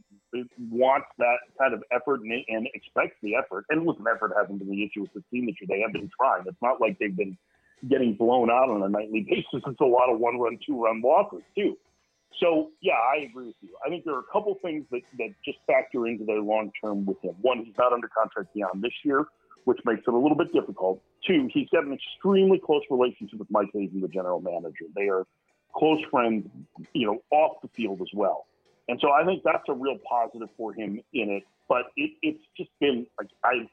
[0.70, 3.66] wants that kind of effort and, and expects the effort.
[3.70, 5.68] And listen, effort hasn't been the issue with the team this year.
[5.68, 6.44] They have been trying.
[6.46, 7.38] It's not like they've been
[7.90, 9.64] getting blown out on a nightly basis.
[9.66, 11.76] It's a lot of one run, two run losses, too.
[12.40, 13.70] So, yeah, I agree with you.
[13.86, 17.06] I think there are a couple things that, that just factor into their long term
[17.06, 17.36] with him.
[17.42, 19.26] One, he's not under contract beyond this year,
[19.66, 21.02] which makes it a little bit difficult.
[21.28, 24.86] Two, he's got an extremely close relationship with Mike Hazen, the general manager.
[24.96, 25.26] They are
[25.76, 26.48] close friends,
[26.94, 28.46] you know, off the field as well.
[28.88, 31.44] And so I think that's a real positive for him in it.
[31.70, 33.68] But it, it's just been like I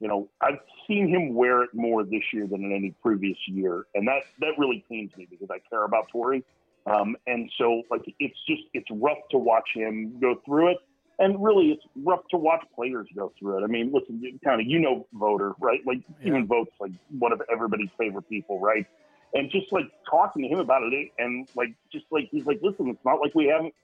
[0.00, 3.86] you know, I've seen him wear it more this year than in any previous year,
[3.94, 6.42] and that that really pains me because I care about Torey.
[6.86, 10.78] Um, and so, like, it's just it's rough to watch him go through it,
[11.18, 13.62] and really, it's rough to watch players go through it.
[13.62, 15.80] I mean, listen, kind of, you know, voter, right?
[15.86, 16.28] Like, yeah.
[16.28, 18.86] even votes like one of everybody's favorite people, right?
[19.32, 22.88] And just like talking to him about it, and like, just like he's like, listen,
[22.88, 23.74] it's not like we haven't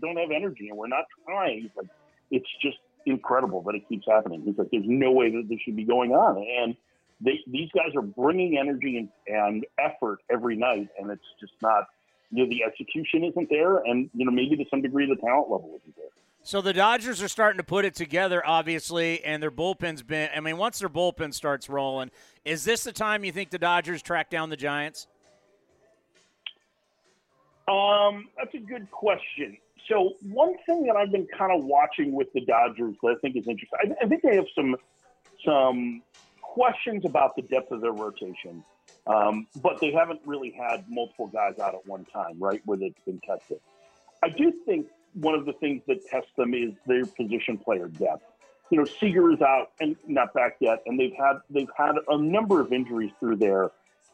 [0.00, 1.62] don't have energy, and we're not trying.
[1.62, 1.88] He's like,
[2.30, 4.42] it's just incredible that it keeps happening.
[4.42, 6.36] He's like, there's no way that this should be going on.
[6.38, 6.76] And
[7.20, 11.86] they, these guys are bringing energy and, and effort every night, and it's just not,
[12.30, 15.50] you know, the execution isn't there, and, you know, maybe to some degree the talent
[15.50, 16.06] level isn't there.
[16.42, 20.30] So the Dodgers are starting to put it together, obviously, and their bullpen's been.
[20.34, 22.10] I mean, once their bullpen starts rolling,
[22.44, 25.06] is this the time you think the Dodgers track down the Giants?
[27.68, 29.56] Um, that's a good question.
[29.88, 33.36] So one thing that I've been kind of watching with the Dodgers that I think
[33.36, 34.76] is interesting, I, I think they have some
[35.44, 36.02] some
[36.40, 38.64] questions about the depth of their rotation,
[39.06, 42.94] um, but they haven't really had multiple guys out at one time, right, where they've
[43.04, 43.60] been tested.
[44.22, 48.24] I do think one of the things that tests them is their position player depth.
[48.70, 52.16] You know, Seager is out and not back yet, and they've had they've had a
[52.16, 53.70] number of injuries through there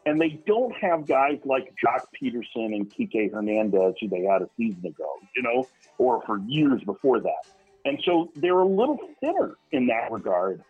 [0.06, 4.48] and they don't have guys like Joc Pederson and Kike Hernandez, who they had a
[4.56, 7.44] season ago, you know, or for years before that.
[7.84, 10.62] And so they're a little thinner in that regard.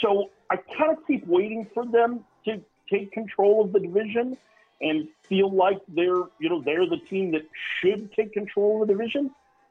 [0.00, 4.38] So I kind of keep waiting for them to take control of the division
[4.80, 7.42] and feel like they're, you know, they're the team that
[7.80, 9.30] should take control of the division.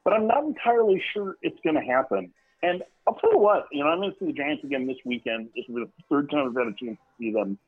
[0.09, 2.33] But I'm not entirely sure it's going to happen.
[2.63, 4.97] And I'll tell you what, you know, I'm going to see the Giants again this
[5.05, 5.49] weekend.
[5.55, 7.59] This is the third time I've had a chance to see them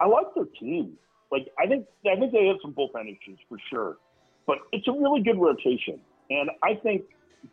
[0.00, 0.98] I like their team.
[1.30, 3.96] Like I think I think they have some bullpen issues for sure,
[4.46, 7.02] but it's a really good rotation, and I think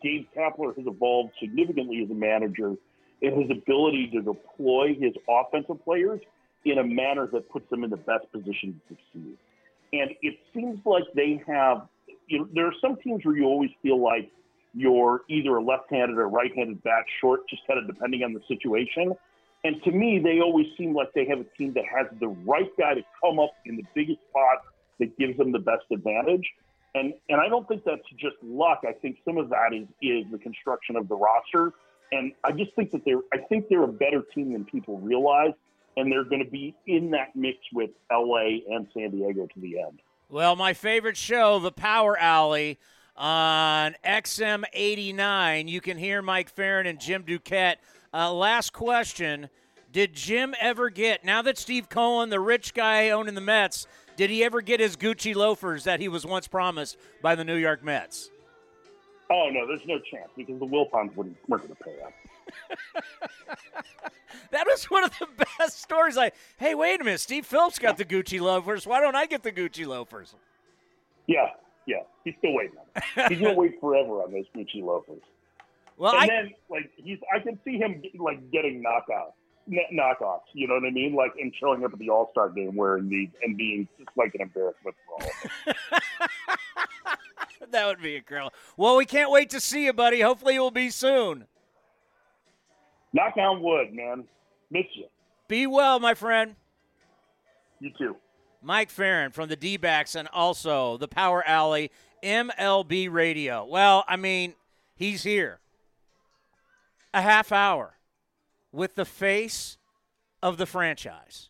[0.02, 2.76] Gabe Kapler has evolved significantly as a manager
[3.22, 6.22] in his ability to deploy his offensive players
[6.64, 9.38] in a manner that puts them in the best position to succeed.
[9.94, 11.88] And it seems like they have,
[12.28, 14.32] you know, there are some teams where you always feel like
[14.74, 19.14] you're either a left-handed or right-handed back short, just kind of depending on the situation.
[19.64, 22.70] And to me, they always seem like they have a team that has the right
[22.78, 24.64] guy to come up in the biggest spot
[25.00, 26.46] that gives them the best advantage.
[26.94, 28.82] And and I don't think that's just luck.
[28.88, 31.74] I think some of that is is the construction of the roster.
[32.12, 35.54] And I just think that they're I think they're a better team than people realize.
[35.98, 39.80] And they're going to be in that mix with LA and San Diego to the
[39.80, 40.00] end.
[40.30, 42.80] Well, my favorite show, The Power Alley,
[43.16, 45.70] on XM89.
[45.70, 47.76] You can hear Mike Ferrin and Jim Duquette.
[48.12, 49.50] Uh, last question
[49.92, 53.86] Did Jim ever get, now that Steve Cohen, the rich guy owning the Mets,
[54.16, 57.58] did he ever get his Gucci loafers that he was once promised by the New
[57.58, 58.32] York Mets?
[59.30, 62.14] Oh, no, there's no chance because the Wilpons wouldn't, weren't going to pay up.
[64.52, 65.28] that was one of the
[65.58, 66.16] best stories.
[66.16, 68.86] Like, hey, wait a minute, Steve Phillips got the Gucci loafers.
[68.88, 70.36] Why don't I get the Gucci loafers?
[71.28, 71.48] Yeah,
[71.86, 73.30] yeah, he's still waiting on it.
[73.30, 75.22] He's gonna wait forever on those Gucci loafers.
[75.98, 79.34] Well, and I, then like he's, I can see him like getting knockouts,
[79.94, 80.42] knockoffs.
[80.54, 81.16] You know what I mean?
[81.16, 84.36] Like and showing up at the All Star game wearing these and being just like
[84.36, 85.76] an embarrassment for all.
[87.72, 88.52] that would be a girl.
[88.78, 90.22] Well, we can't wait to see you, buddy.
[90.22, 91.46] Hopefully, you'll be soon.
[93.16, 94.26] Knock on wood, man.
[94.70, 95.06] Miss you.
[95.48, 96.56] Be well, my friend.
[97.80, 98.18] You too.
[98.62, 103.66] Mike Ferrin from the D backs and also the Power Alley MLB Radio.
[103.66, 104.56] Well, I mean,
[104.98, 105.60] he's here.
[107.14, 107.94] A half hour
[108.74, 109.78] with the face
[110.44, 111.50] of the franchise.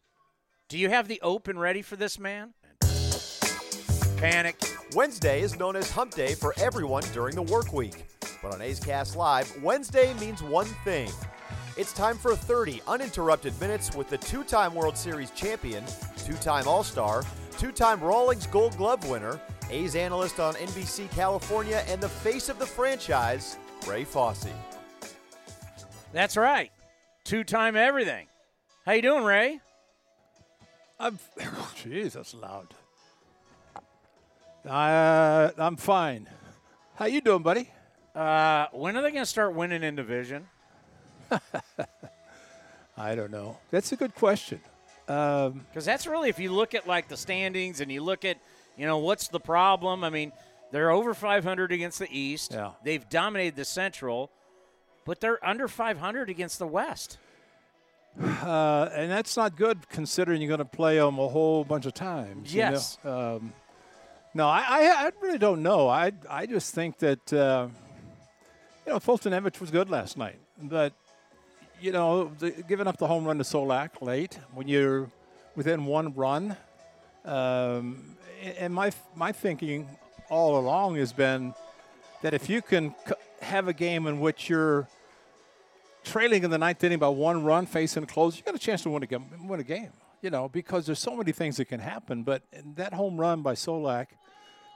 [0.70, 2.54] Do you have the open ready for this man?
[4.18, 4.56] Panic.
[4.94, 8.06] Wednesday is known as hump day for everyone during the work week.
[8.44, 11.10] But on A's Cast Live, Wednesday means one thing.
[11.78, 15.84] It's time for 30 uninterrupted minutes with the two time World Series champion,
[16.18, 17.22] two time All Star,
[17.58, 22.60] two time Rawlings Gold Glove winner, A's analyst on NBC California, and the face of
[22.60, 24.48] the franchise, Ray Fosse.
[26.14, 26.72] That's right.
[27.26, 28.28] Two time everything.
[28.86, 29.60] How you doing, Ray?
[30.98, 31.20] I'm,
[31.76, 32.74] jeez, that's loud.
[34.66, 36.30] Uh, I'm fine.
[36.96, 37.70] How you doing, buddy?
[38.16, 40.48] Uh, when are they going to start winning in division?
[42.98, 43.58] I don't know.
[43.72, 44.62] That's a good question.
[45.06, 48.38] Because um, that's really, if you look at like the standings and you look at,
[48.78, 50.04] you know, what's the problem?
[50.04, 50.32] I mean,
[50.72, 52.52] they're over 500 against the East.
[52.54, 52.72] Yeah.
[52.84, 54.32] They've dominated the Central,
[55.06, 57.18] but they're under 500 against the West.
[58.46, 61.94] Uh, and that's not good considering you're going to play them a whole bunch of
[61.94, 62.54] times.
[62.54, 62.98] Yes.
[63.04, 63.36] You know?
[63.36, 63.54] um,
[64.36, 65.90] no, I, I, I, really don't know.
[65.90, 67.68] I, I just think that, uh,
[68.86, 70.40] you know, Foltynewicz was good last night.
[70.62, 70.94] But
[71.82, 75.10] you know, the, giving up the home run to Solak late when you're
[75.56, 76.56] within one run.
[77.24, 78.16] Um,
[78.58, 79.88] and my my thinking
[80.30, 81.54] all along has been
[82.22, 82.94] that if you can
[83.42, 84.88] have a game in which you're
[86.04, 88.84] trailing in the ninth inning by one run, facing the close, you got a chance
[88.84, 89.26] to win a game.
[89.48, 92.24] Win a game, you know, because there's so many things that can happen.
[92.24, 92.44] But
[92.76, 94.08] that home run by Solak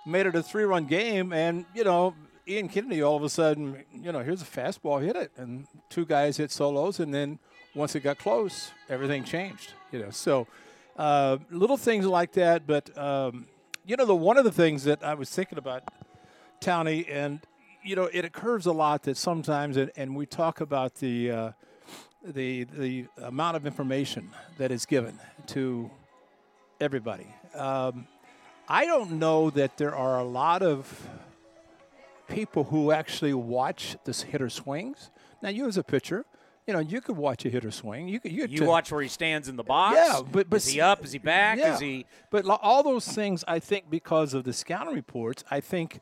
[0.06, 2.16] made it a three-run game, and you know
[2.50, 6.04] Ian Kennedy, all of a sudden, you know, here's a fastball, hit it, and two
[6.04, 7.38] guys hit solos, and then
[7.76, 9.74] once it got close, everything changed.
[9.92, 10.48] You know, so
[10.98, 12.66] uh, little things like that.
[12.66, 13.46] But um,
[13.86, 15.84] you know, the one of the things that I was thinking about,
[16.60, 17.40] Townie, and
[17.84, 21.52] you know, it occurs a lot that sometimes, and, and we talk about the uh,
[22.24, 25.92] the the amount of information that is given to
[26.82, 27.28] everybody.
[27.54, 28.08] Um,
[28.68, 31.08] I don't know that there are a lot of
[32.30, 35.12] people who actually watch this hitter swings.
[35.42, 36.26] Now, you as a pitcher,
[36.68, 38.08] you know, you could watch a hitter swing.
[38.08, 39.98] You could, you, you watch where he stands in the box.
[39.98, 41.04] Yeah, but, but is he up?
[41.04, 41.58] Is he back?
[41.58, 42.06] Yeah, is he?
[42.30, 46.00] But all those things, I think, because of the scouting reports, I think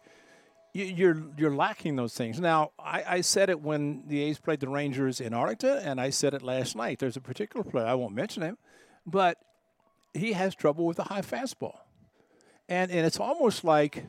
[0.73, 2.39] you're you're lacking those things.
[2.39, 6.09] Now, I, I said it when the A's played the Rangers in Arlington, and I
[6.09, 6.99] said it last night.
[6.99, 8.57] There's a particular player I won't mention him,
[9.05, 9.37] but
[10.13, 11.78] he has trouble with a high fastball,
[12.67, 14.05] and and it's almost like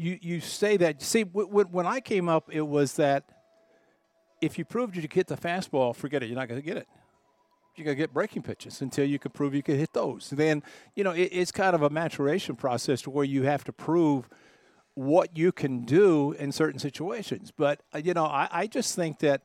[0.00, 1.02] you you say that.
[1.02, 3.24] See, when I came up, it was that
[4.40, 6.26] if you proved you could hit the fastball, forget it.
[6.26, 6.88] You're not going to get it.
[7.76, 10.30] You're going to get breaking pitches until you can prove you can hit those.
[10.30, 10.62] Then
[10.94, 14.28] you know it, it's kind of a maturation process to where you have to prove
[14.94, 17.52] what you can do in certain situations.
[17.54, 19.42] But uh, you know, I, I just think that,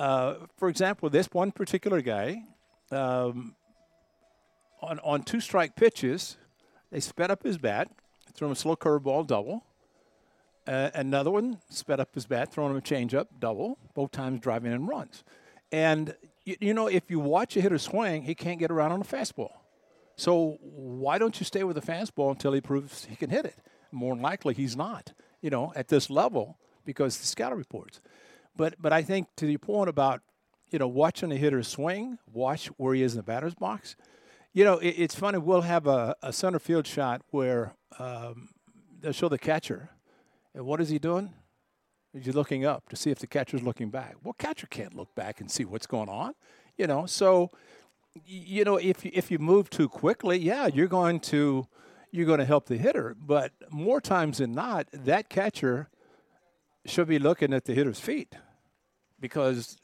[0.00, 2.42] uh, for example, this one particular guy,
[2.90, 3.54] um,
[4.82, 6.36] on on two strike pitches,
[6.90, 7.90] they sped up his bat,
[8.34, 9.64] threw him a slow curveball double
[10.66, 14.72] uh, another one sped up his bat, throwing him a changeup, double, both times driving
[14.72, 15.24] in runs.
[15.70, 19.00] And you, you know, if you watch a hitter swing, he can't get around on
[19.00, 19.52] a fastball.
[20.16, 23.56] So why don't you stay with the fastball until he proves he can hit it?
[23.90, 25.12] More than likely, he's not.
[25.40, 28.00] You know, at this level because the scouting reports.
[28.56, 30.22] But but I think to the point about
[30.70, 33.96] you know watching a hitter swing, watch where he is in the batter's box.
[34.52, 35.38] You know, it, it's funny.
[35.38, 38.50] We'll have a, a center field shot where um,
[39.00, 39.90] they'll show the catcher,
[40.54, 41.32] and what is he doing?
[42.12, 44.14] He's looking up to see if the catcher's looking back.
[44.22, 46.34] Well, catcher can't look back and see what's going on.
[46.76, 47.50] You know, so
[48.24, 51.66] you know if you, if you move too quickly, yeah, you're going to
[52.12, 53.16] you're going to help the hitter.
[53.18, 55.88] But more times than not, that catcher
[56.86, 58.34] should be looking at the hitter's feet
[59.18, 59.76] because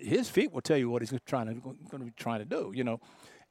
[0.00, 2.72] his feet will tell you what he's trying to going to be trying to do.
[2.74, 3.00] You know,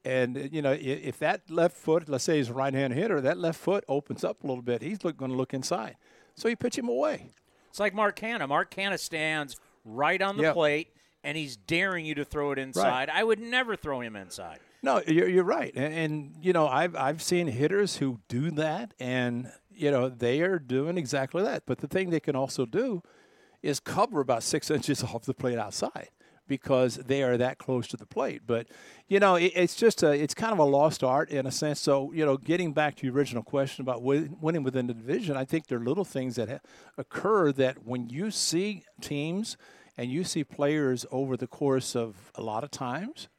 [0.05, 3.59] and you know if that left foot, let's say he's a right-hand hitter, that left
[3.59, 4.81] foot opens up a little bit.
[4.81, 5.95] He's going to look inside,
[6.37, 7.31] so you pitch him away.
[7.69, 8.47] It's like Mark Canha.
[8.47, 10.53] Mark Canha stands right on the Yep.
[10.53, 10.87] plate,
[11.23, 13.09] and he's daring you to throw it inside.
[13.09, 14.59] I would never throw him inside.
[14.83, 18.93] No, you're, you're right, and, and you know I've I've seen hitters who do that,
[18.99, 21.63] and you know they are doing exactly that.
[21.65, 23.01] But the thing they can also do
[23.63, 26.09] is cover about six inches off the plate outside
[26.47, 28.41] because they are that close to the plate.
[28.45, 28.67] But
[29.07, 31.79] you know it, it's just a it's kind of a lost art in a sense.
[31.79, 35.37] So you know, getting back to your original question about win, winning within the division,
[35.37, 36.59] I think there are little things that ha-
[36.97, 39.57] occur that when you see teams
[39.97, 43.29] and you see players over the course of a lot of times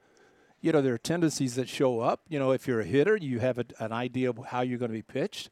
[0.60, 2.22] you know, there are tendencies that show up.
[2.28, 4.90] You know, if you're a hitter, you have a, an idea of how you're going
[4.90, 5.50] to be pitched,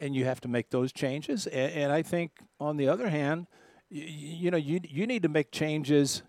[0.00, 1.46] and you have to make those changes.
[1.46, 3.46] And, and I think, on the other hand,
[3.88, 6.22] you, you know, you you need to make changes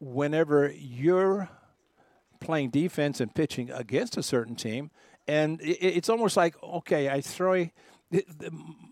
[0.00, 1.48] whenever you're
[2.40, 4.90] playing defense and pitching against a certain team.
[5.26, 7.68] And it's almost like, okay, I throw.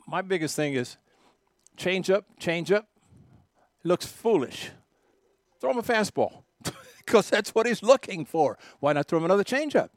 [0.07, 0.97] My biggest thing is
[1.77, 2.89] change up, change up.
[3.85, 4.71] Looks foolish.
[5.61, 6.45] Throw him a fastball
[6.99, 8.59] because that's what he's looking for.
[8.81, 9.91] Why not throw him another changeup?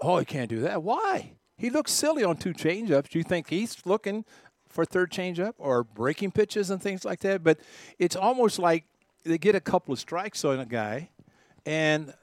[0.00, 0.82] Oh, he can't do that.
[0.82, 1.32] Why?
[1.56, 3.10] He looks silly on two changeups.
[3.10, 4.24] Do you think he's looking
[4.68, 7.42] for third changeup or breaking pitches and things like that?
[7.42, 7.60] But
[7.98, 8.84] it's almost like
[9.28, 11.10] they get a couple of strikes on a guy,
[11.66, 12.14] and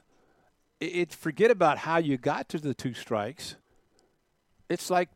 [0.80, 3.56] it, forget about how you got to the two strikes.
[4.68, 5.08] It's like,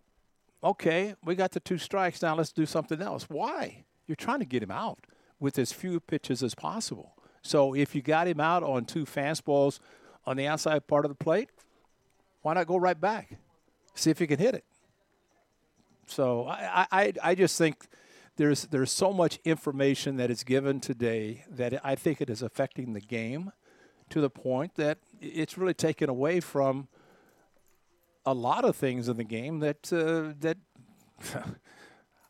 [0.63, 2.23] okay, we got the two strikes.
[2.23, 3.25] Now let's do something else.
[3.29, 3.85] Why?
[4.07, 5.07] You're trying to get him out
[5.39, 7.17] with as few pitches as possible.
[7.43, 9.81] So if you got him out on two fastballs
[10.27, 11.49] on the outside part of the plate,
[12.43, 13.37] why not go right back?
[13.95, 14.65] See if you can hit it.
[16.07, 17.87] So I, I, I just think
[18.37, 22.93] there's there's so much information that is given today that I think it is affecting
[22.93, 23.53] the game
[24.11, 26.89] to the point that it's really taken away from
[28.27, 30.59] a lot of things in the game that uh, that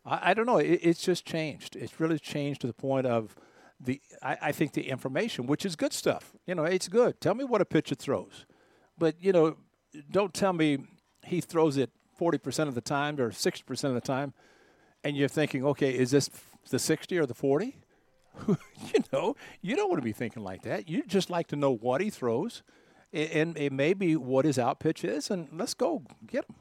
[0.05, 0.57] I, I don't know.
[0.57, 1.75] It, it's just changed.
[1.75, 3.35] It's really changed to the point of
[3.79, 4.01] the.
[4.21, 6.33] I, I think the information, which is good stuff.
[6.45, 7.19] You know, it's good.
[7.19, 8.45] Tell me what a pitcher throws,
[8.97, 9.57] but you know,
[10.09, 10.79] don't tell me
[11.25, 14.33] he throws it forty percent of the time or sixty percent of the time,
[15.03, 16.29] and you're thinking, okay, is this
[16.69, 17.77] the sixty or the forty?
[18.47, 20.87] you know, you don't want to be thinking like that.
[20.89, 22.63] You just like to know what he throws,
[23.11, 26.55] and it may be what his out pitch is, and let's go get him.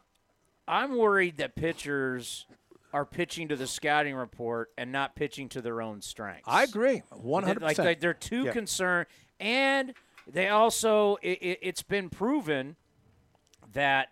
[0.67, 2.47] I'm worried that pitchers
[2.93, 6.43] are pitching to the scouting report and not pitching to their own strengths.
[6.47, 7.87] I agree, hundred Like, percent.
[7.87, 8.53] like they're too Yeah.
[8.53, 9.07] concerned,
[9.39, 9.95] and
[10.27, 12.75] they also it, it's been proven
[13.73, 14.09] that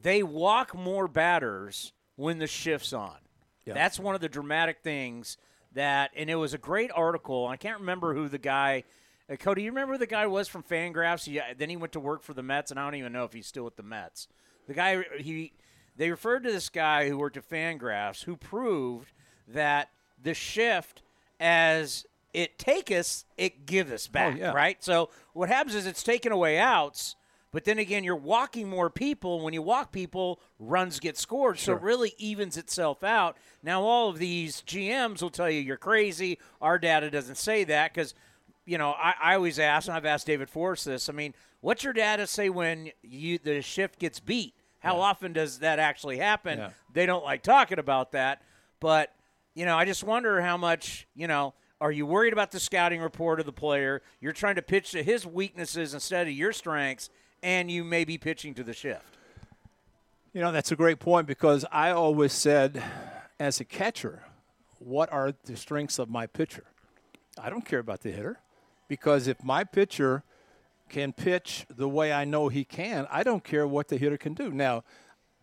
[0.00, 3.16] they walk more batters when the shift's on.
[3.64, 3.74] Yeah.
[3.74, 5.38] That's one of the dramatic things
[5.74, 7.46] that, and it was a great article.
[7.46, 8.84] I can't remember who the guy.
[9.30, 11.24] Uh, Cody, you remember who the guy was from Fangraphs?
[11.24, 13.32] He, then he went to work for the Mets, and I don't even know if
[13.32, 14.28] he's still with the Mets.
[14.66, 15.52] The guy he
[15.96, 19.12] they referred to this guy who worked at Fangraphs who proved
[19.48, 19.88] that
[20.22, 21.02] the shift
[21.40, 24.52] as it take us, it give us back, yeah.
[24.52, 24.82] right?
[24.82, 27.16] So what happens is it's taken away outs,
[27.52, 29.40] but then again, you're walking more people.
[29.40, 31.58] When you walk people, runs get scored.
[31.58, 33.36] So it really evens itself out.
[33.62, 36.38] Now, all of these GMs will tell you you're crazy.
[36.60, 38.14] Our data doesn't say that because,
[38.64, 41.08] you know, I, I always ask, and I've asked David Forst this.
[41.08, 44.54] I mean, what's your data say when you the shift gets beat?
[44.80, 46.58] How often does that actually happen?
[46.58, 46.70] Yeah.
[46.92, 48.42] They don't like talking about that,
[48.80, 49.12] but
[49.54, 53.00] you know, I just wonder how much, you know, are you worried about the scouting
[53.00, 54.02] report of the player?
[54.20, 57.10] You're trying to pitch to his weaknesses instead of your strengths,
[57.42, 59.16] and you may be pitching to the shift.
[60.32, 62.82] You know, that's a great point because I always said,
[63.40, 64.24] as a catcher,
[64.78, 66.64] what are the strengths of my pitcher?
[67.40, 68.40] I don't care about the hitter
[68.88, 70.22] because if my pitcher
[70.88, 74.34] can pitch the way I know he can, I don't care what the hitter can
[74.34, 74.50] do.
[74.50, 74.84] Now,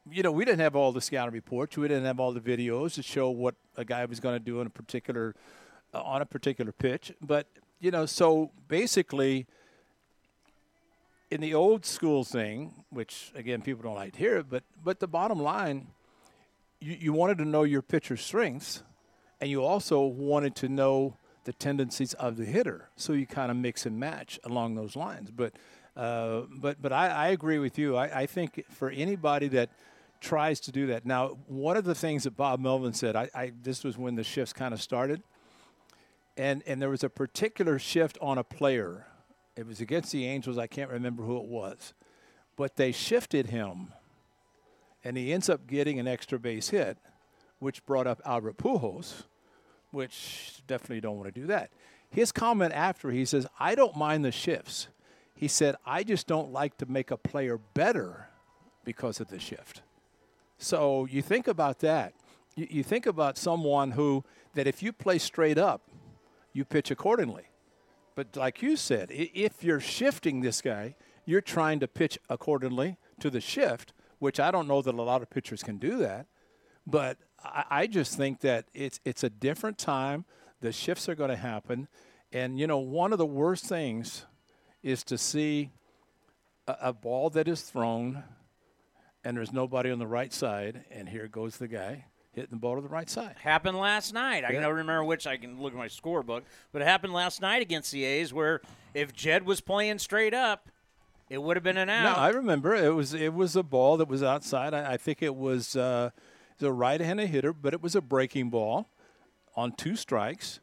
[0.10, 1.78] you know, we didn't have all the scouting reports.
[1.78, 4.60] We didn't have all the videos to show what a guy was going to do
[4.62, 5.36] in a particular
[5.94, 7.14] uh, on a particular pitch.
[7.22, 7.48] But
[7.80, 9.46] you know, so basically,
[11.34, 15.08] in the old school thing, which again people don't like to hear, but but the
[15.08, 15.88] bottom line,
[16.80, 18.84] you, you wanted to know your pitcher's strengths,
[19.42, 22.90] and you also wanted to know the tendencies of the hitter.
[22.96, 25.32] So you kind of mix and match along those lines.
[25.32, 25.54] But
[25.98, 27.96] uh, but but I, I, agree with you.
[27.96, 29.70] I, I, think for anybody that
[30.22, 33.54] tries to do that now, one of the things that Bob Melvin said, I, I
[33.64, 35.24] this was when the shifts kind of started,
[36.38, 39.08] and and there was a particular shift on a player.
[39.56, 40.58] It was against the Angels.
[40.58, 41.94] I can't remember who it was,
[42.56, 43.94] but they shifted him,
[45.04, 46.98] and he ends up getting an extra base hit,
[47.60, 49.24] which brought up Albert Pujols
[49.94, 51.70] which definitely don't want to do that.
[52.10, 54.88] His comment after, he says, I don't mind the shifts.
[55.36, 58.28] He said, I just don't like to make a player better
[58.84, 59.82] because of the shift.
[60.58, 62.14] So you think about that.
[62.56, 64.24] You, think about someone who,
[64.54, 65.82] that if you play straight up,
[66.54, 67.46] you pitch accordingly.
[68.16, 70.96] But like you said, if you're shifting this guy,
[71.26, 75.22] you're trying to pitch accordingly to the shift, which I don't know that a lot
[75.22, 76.28] of pitchers can do that.
[76.86, 80.26] But I, just think that it's it's a different time.
[80.62, 81.88] The shifts are going to happen,
[82.32, 84.26] and you know one of the worst things
[84.82, 85.72] is to see
[86.68, 88.24] a, a ball that is thrown,
[89.24, 92.76] and there's nobody on the right side, and here goes the guy hitting the ball
[92.76, 93.36] to the right side.
[93.42, 94.44] Happened last night.
[94.44, 94.62] I yeah.
[94.62, 95.26] don't remember which.
[95.26, 98.62] I can look at my scorebook, but it happened last night against the A's, where
[98.94, 100.70] if Jed was playing straight up,
[101.30, 102.18] it would have been an out.
[102.18, 104.74] No, I remember it was it was a ball that was outside.
[104.74, 105.76] I, I think it was.
[105.76, 106.10] Uh,
[106.62, 108.90] a right-handed hitter, but it was a breaking ball
[109.56, 110.60] on two strikes.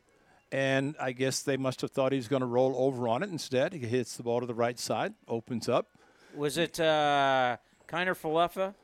[0.53, 3.31] And I guess they must have thought he was going to roll over on it.
[3.31, 5.91] Instead, he hits the ball to the right side, opens up.
[6.35, 7.57] Was it uh,
[7.87, 8.75] Kiner Falefa?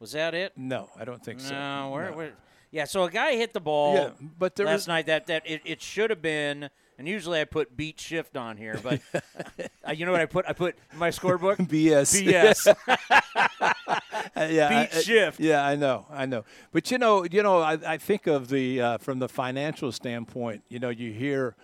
[0.00, 0.52] Was that it?
[0.56, 1.54] No, I don't think no, so.
[1.54, 2.32] No, where,
[2.70, 2.84] yeah.
[2.84, 3.94] So a guy hit the ball.
[3.94, 6.70] Yeah, but there last was, night that that it, it should have been
[7.00, 9.00] and usually I put beat shift on here, but
[9.88, 10.44] uh, you know what I put?
[10.46, 12.22] I put my scorebook BS.
[12.22, 12.76] BS.
[14.36, 15.40] uh, yeah, beat I, shift.
[15.40, 16.44] Yeah, I know, I know.
[16.72, 20.62] But you know, you know, I, I think of the uh, from the financial standpoint.
[20.68, 21.56] You know, you hear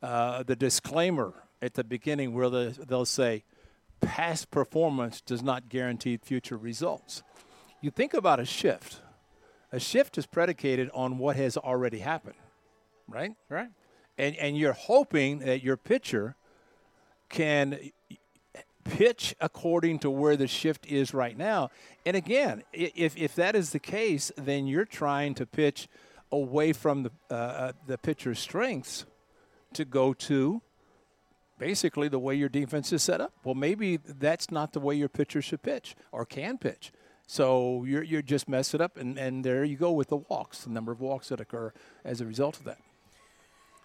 [0.00, 3.42] uh, the disclaimer at the beginning where the, they'll say,
[4.00, 7.24] "Past performance does not guarantee future results."
[7.84, 9.00] You think about a shift.
[9.70, 12.36] A shift is predicated on what has already happened,
[13.08, 13.32] right?
[13.48, 13.68] Right
[14.18, 16.36] and and you're hoping that your pitcher
[17.28, 17.78] can
[18.84, 21.70] pitch according to where the shift is right now.
[22.04, 25.88] And again, if if that is the case, then you're trying to pitch
[26.30, 29.06] away from the uh, uh, the pitcher's strengths
[29.72, 30.62] to go to
[31.58, 33.32] basically the way your defense is set up.
[33.44, 36.92] Well, maybe that's not the way your pitcher should pitch or can pitch.
[37.26, 40.70] So you're you're just messing up, and, and there you go with the walks, the
[40.70, 41.72] number of walks that occur
[42.04, 42.78] as a result of that.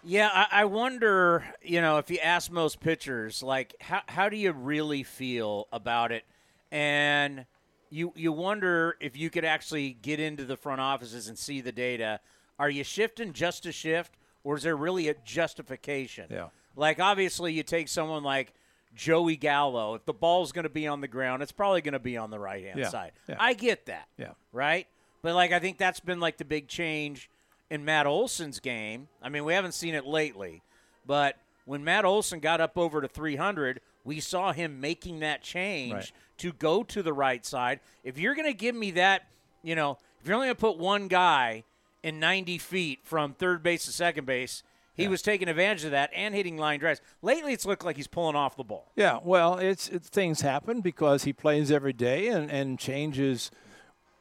[0.02, 4.36] Yeah, I, I, wonder, you know, if you ask most pitchers, like, how, how do
[4.38, 6.24] you really feel about it?
[6.72, 7.44] And
[7.90, 11.72] you you wonder if you could actually get into the front offices and see the
[11.72, 12.20] data.
[12.58, 16.26] Are you shifting just to shift, or is there really a justification?
[16.30, 16.48] Yeah.
[16.76, 18.54] Like, obviously, you take someone like
[18.94, 19.94] Joey Gallo.
[19.94, 22.30] If the ball's going to be on the ground, it's probably going to be on
[22.30, 22.88] the right hand yeah.
[22.88, 23.12] side.
[23.28, 23.36] Yeah.
[23.38, 24.08] I get that.
[24.18, 24.32] Yeah.
[24.52, 24.86] Right?
[25.22, 27.30] But, like, I think that's been, like, the big change–
[27.70, 29.08] in Matt Olson's game.
[29.22, 30.62] I mean, we haven't seen it lately,
[31.06, 35.92] but when Matt Olson got up over to 300, we saw him making that change
[35.92, 36.12] right.
[36.38, 37.80] to go to the right side.
[38.02, 39.28] If you're going to give me that,
[39.62, 41.64] you know, if you're only going to put one guy
[42.02, 44.62] in 90 feet from third base to second base,
[45.00, 45.10] he yeah.
[45.10, 47.00] was taking advantage of that and hitting line drives.
[47.22, 48.92] Lately, it's looked like he's pulling off the ball.
[48.96, 53.50] Yeah, well, it's, it's things happen because he plays every day and, and changes–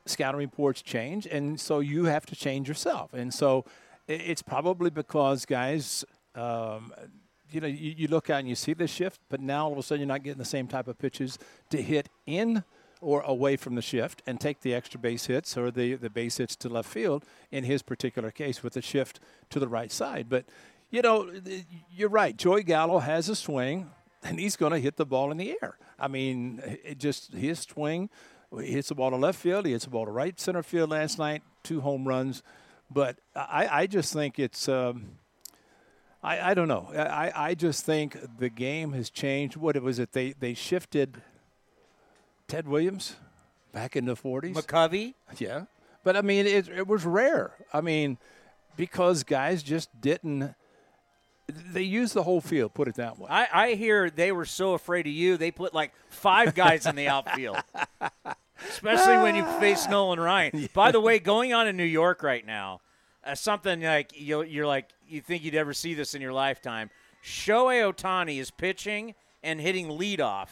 [0.09, 3.13] scouting reports change, and so you have to change yourself.
[3.13, 3.65] And so
[4.07, 6.03] it's probably because guys,
[6.35, 6.93] um,
[7.51, 9.77] you know, you, you, look out and you see the shift, but now all of
[9.77, 11.37] a sudden you're not getting the same type of pitches
[11.69, 12.63] to hit in
[13.01, 16.37] or away from the shift and take the extra base hits or the, the base
[16.37, 19.19] hits to left field in his particular case with the shift
[19.49, 20.27] to the right side.
[20.29, 20.45] But,
[20.89, 21.31] you know,
[21.91, 22.35] you're right.
[22.35, 23.91] Joey Gallo has a swing,
[24.23, 25.77] and he's going to hit the ball in the air.
[25.99, 28.09] I mean, it just his swing–
[28.57, 29.65] he hits the ball to left field.
[29.65, 31.43] He hits the ball to right center field last night.
[31.63, 32.41] Two home runs.
[32.89, 34.67] But I, I just think it's.
[34.67, 35.17] Um,
[36.23, 36.89] I, I don't know.
[36.93, 39.55] I, I just think the game has changed.
[39.55, 40.13] What was it?
[40.13, 41.21] They they shifted
[42.47, 43.15] Ted Williams
[43.71, 44.53] back in the 40s.
[44.53, 45.13] McCovey?
[45.37, 45.65] Yeah.
[46.03, 47.53] But I mean, it, it was rare.
[47.71, 48.17] I mean,
[48.75, 50.55] because guys just didn't
[51.49, 52.73] they use the whole field.
[52.73, 53.27] Put it that way.
[53.29, 56.95] I, I hear they were so afraid of you, they put like five guys in
[56.95, 57.57] the outfield,
[58.69, 60.51] especially when you face Nolan Ryan.
[60.53, 60.67] Yeah.
[60.73, 62.81] By the way, going on in New York right now,
[63.23, 66.89] uh, something like you you're like you think you'd ever see this in your lifetime.
[67.23, 70.47] Shohei Ohtani is pitching and hitting leadoff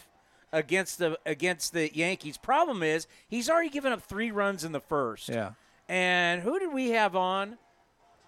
[0.52, 2.38] against the against the Yankees.
[2.38, 5.30] Problem is he's already given up three runs in the first.
[5.30, 5.52] Yeah.
[5.90, 7.58] And who did we have on?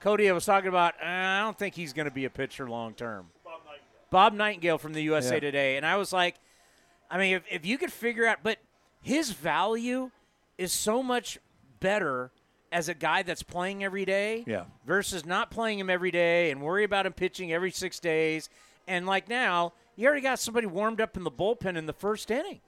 [0.02, 0.96] Cody, I was talking about.
[1.02, 3.28] Uh, I don't think he's going to be a pitcher long term.
[4.10, 5.40] Bob Nightingale from the USA Yeah.
[5.40, 6.36] Today, and I was like,
[7.12, 8.58] I mean, if, if you could figure out, but
[9.02, 10.10] his value
[10.58, 11.38] is so much
[11.80, 12.32] better
[12.72, 14.66] as a guy that's playing every day Yeah.
[14.86, 18.50] versus not playing him every day and worry about him pitching every six days.
[18.88, 22.32] And like now, you already got somebody warmed up in the bullpen in the first
[22.32, 22.62] inning.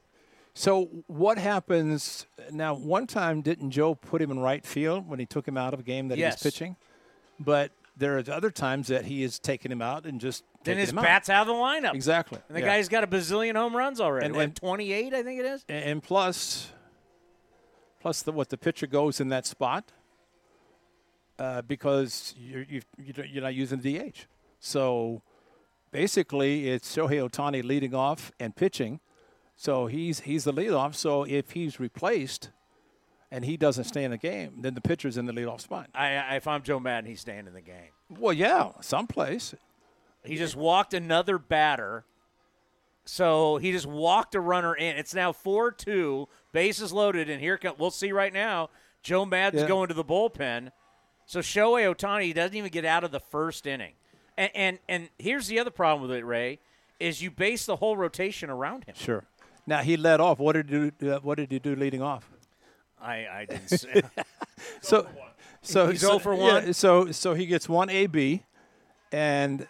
[0.53, 2.73] So what happens now?
[2.75, 5.79] One time, didn't Joe put him in right field when he took him out of
[5.79, 6.41] a game that Yes.
[6.41, 6.75] he was pitching?
[7.43, 10.89] But there are other times that he has taken him out and just Then his
[10.91, 11.03] him out.
[11.03, 11.93] bat's out of the lineup.
[11.95, 12.39] exactly.
[12.47, 12.67] And the yeah.
[12.67, 14.27] guy's got a bazillion home runs already.
[14.27, 15.65] And- and- 28, I think it is.
[15.67, 16.71] and, and plus,
[17.99, 19.91] plus the what the pitcher goes in that spot
[21.39, 24.25] uh, because you're you you're not using the DH.
[24.59, 25.21] So
[25.91, 28.99] basically, it's Shohei Ohtani leading off and pitching.
[29.55, 30.95] So he's he's the leadoff.
[30.95, 32.51] So if he's replaced
[33.31, 35.89] and he doesn't stay in the game, then the pitcher's in the leadoff spot.
[35.95, 37.91] I, I, if I'm Joe Maddon, he's staying in the game.
[38.09, 39.55] Well, yeah, someplace.
[40.23, 42.03] He just walked another batter.
[43.05, 44.95] So he just walked a runner in.
[44.97, 48.69] It's now 4 2, bases loaded, and here come, we'll see right now.
[49.01, 49.67] Joe Maddon's Yeah.
[49.67, 50.71] going to the bullpen.
[51.25, 53.93] So Shohei Ohtani doesn't even get out of the first inning.
[54.37, 56.59] And, and and here's the other problem with it, Ray,
[56.99, 58.95] is you base the whole rotation around him.
[58.95, 59.23] Sure.
[59.65, 60.39] Now he led off.
[60.39, 61.11] What did he do?
[61.13, 62.29] Uh, what did he do leading off?
[63.01, 64.01] I, I didn't say.
[64.81, 65.07] So,
[65.61, 66.73] so He's so, 0 for yeah, 1.
[66.73, 68.43] so so he gets one AB,
[69.11, 69.67] and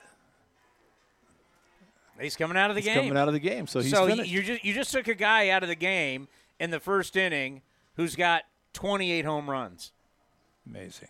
[2.20, 2.96] he's coming out of the he's game.
[3.04, 3.68] coming out of the game.
[3.68, 4.30] So he's so finished.
[4.30, 6.28] you just you just took a guy out of the game
[6.60, 7.62] in the first inning
[7.96, 9.92] who's got 28 home runs
[10.68, 11.10] Amazing.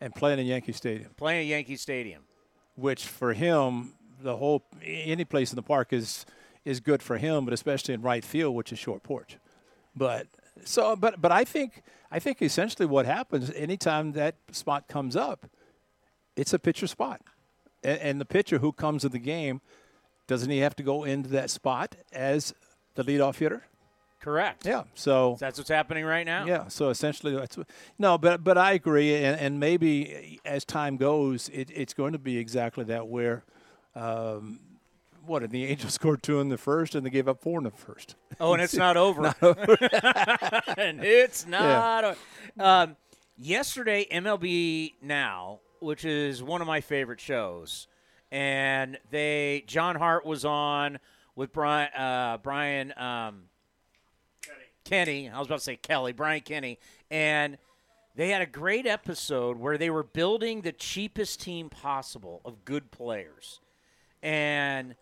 [0.00, 2.22] And playing in Yankee Stadium, playing at Yankee Stadium.
[2.76, 6.24] which for him, the whole any place in the park is
[6.64, 9.36] is good for him, but especially in right field, which is short porch.
[9.96, 10.26] But
[10.64, 15.46] so, but but I think I think essentially what happens anytime that spot comes up,
[16.36, 17.20] it's a pitcher spot,
[17.82, 19.60] and, and the pitcher who comes in the game,
[20.26, 22.54] doesn't he have to go into that spot as
[22.94, 23.64] the leadoff hitter?
[24.20, 24.66] Correct.
[24.66, 24.82] Yeah.
[24.94, 26.44] So That's what's happening right now.
[26.44, 27.66] Yeah, so essentially that's what,
[27.98, 32.18] no, but but I agree, and, and maybe as time goes, it, it's going to
[32.18, 33.08] be exactly that.
[33.08, 33.44] Where,
[33.94, 34.60] um,
[35.30, 35.42] what?
[35.42, 37.70] And the Angels scored two in the first, and they gave up four in the
[37.70, 38.16] first.
[38.40, 39.34] Oh, and it's not over.
[40.76, 42.04] and it's not.
[42.04, 42.16] o-
[42.58, 42.96] Um,
[43.38, 47.86] yesterday, MLB Now, which is one of my favorite shows,
[48.30, 50.98] and they John Hart was on
[51.36, 53.44] with Brian uh, Brian um,
[54.84, 55.28] Kenny.
[55.28, 56.78] I was about to say Kelly, Brian Kenny,
[57.10, 57.56] and
[58.16, 62.90] they had a great episode where they were building the cheapest team possible of good
[62.90, 63.60] players,
[64.22, 64.94] and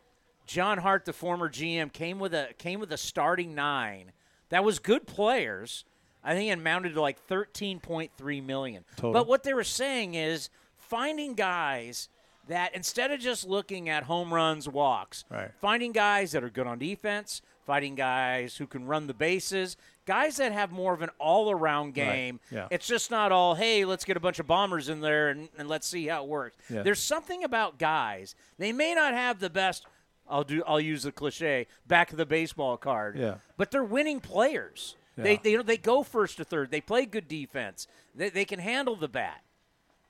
[0.49, 4.11] John Hart, the former GM, came with a came with a starting nine
[4.49, 5.85] that was good players.
[6.25, 8.85] I think it amounted to like thirteen point three million.
[8.97, 9.13] Total.
[9.13, 12.09] But what they were saying is finding guys
[12.49, 15.51] that instead of just looking at home runs, walks, Right.
[15.61, 19.77] finding guys that are good on defense, finding guys who can run the bases,
[20.07, 22.41] guys that have more of an all around game.
[22.51, 22.67] Yeah.
[22.71, 25.69] It's just not all, hey, let's get a bunch of bombers in there and, and
[25.69, 26.57] let's see how it works.
[26.71, 26.83] Yeah.
[26.83, 28.35] There's something about guys.
[28.59, 29.85] They may not have the best
[30.29, 33.16] I'll do I'll use the cliche, back of the baseball card.
[33.18, 33.37] Yeah.
[33.57, 34.97] But they're winning players.
[35.16, 35.39] They, Yeah.
[35.43, 36.70] they they go first to third.
[36.70, 37.87] They play good defense.
[38.14, 39.43] They, they can handle the bat.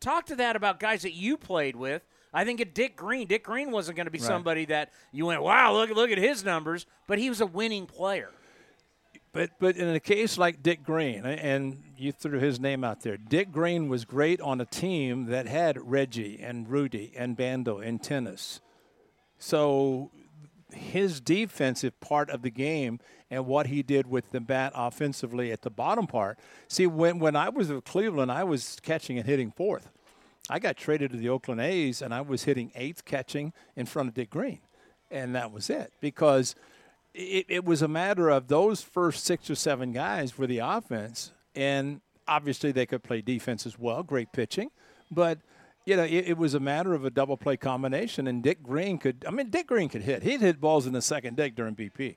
[0.00, 2.02] Talk to that about guys that you played with.
[2.32, 3.26] I think at Dick Green.
[3.26, 4.26] Dick Green wasn't going to be Right.
[4.26, 7.86] somebody that you went, wow, look look at his numbers, but he was a winning
[7.86, 8.30] player.
[9.32, 13.16] But but in a case like Dick Green, and you threw his name out there,
[13.16, 18.02] Dick Green was great on a team that had Reggie and Rudy and Bando and
[18.02, 18.60] Tenace.
[19.38, 20.10] So
[20.72, 25.62] his defensive part of the game and what he did with the bat offensively at
[25.62, 26.38] the bottom part.
[26.66, 29.90] See, when when I was with Cleveland, I was catching and hitting fourth.
[30.50, 34.08] I got traded to the Oakland A's, and I was hitting eighth, catching in front
[34.08, 34.60] of Dick Green,
[35.10, 36.54] and that was it because
[37.14, 41.32] it, it was a matter of those first six or seven guys were the offense,
[41.54, 44.02] and obviously they could play defense as well.
[44.02, 44.70] Great pitching,
[45.10, 45.38] but
[45.88, 48.98] you know it, it was a matter of a double play combination, and Dick Green
[48.98, 49.24] could.
[49.26, 50.22] I mean, Dick Green could hit.
[50.22, 52.16] He'd hit balls in the second deck during BP,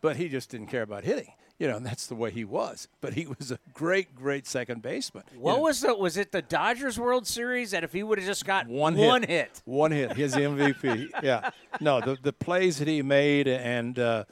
[0.00, 1.32] but he just didn't care about hitting.
[1.58, 2.88] You know, and that's the way he was.
[3.00, 5.22] But he was a great, great second baseman.
[5.32, 8.18] You What know, was the was it the Dodgers World Series that if he would
[8.18, 9.30] have just got one one hit.
[9.30, 10.12] hit, One hit.
[10.16, 11.10] His MVP.
[11.22, 11.50] yeah.
[11.80, 14.24] No, the the plays that he made and uh,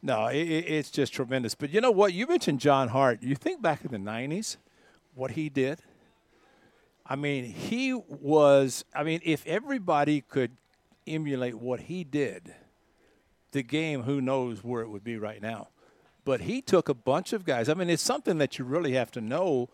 [0.00, 1.56] no, it- it's just tremendous.
[1.56, 2.12] But you know what?
[2.12, 3.20] You mentioned John Hart.
[3.20, 4.56] You think back in the '90s,
[5.14, 5.80] what he did.
[7.08, 8.84] I mean, he was.
[8.94, 10.52] I mean, if everybody could
[11.06, 12.54] emulate what he did,
[13.52, 15.68] the game, who knows where it would be right now.
[16.24, 17.68] But he took a bunch of guys.
[17.68, 19.68] I mean, it's something that you really have to know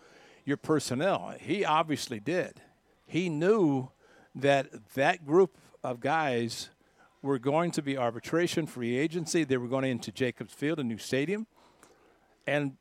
[0.44, 1.34] your personnel.
[1.40, 2.60] He obviously did.
[3.06, 3.90] He knew
[4.34, 6.68] that that group of guys
[7.22, 9.44] were going to be arbitration free agency.
[9.44, 11.46] They were going into Jacobs Field, a new stadium.
[12.46, 12.76] And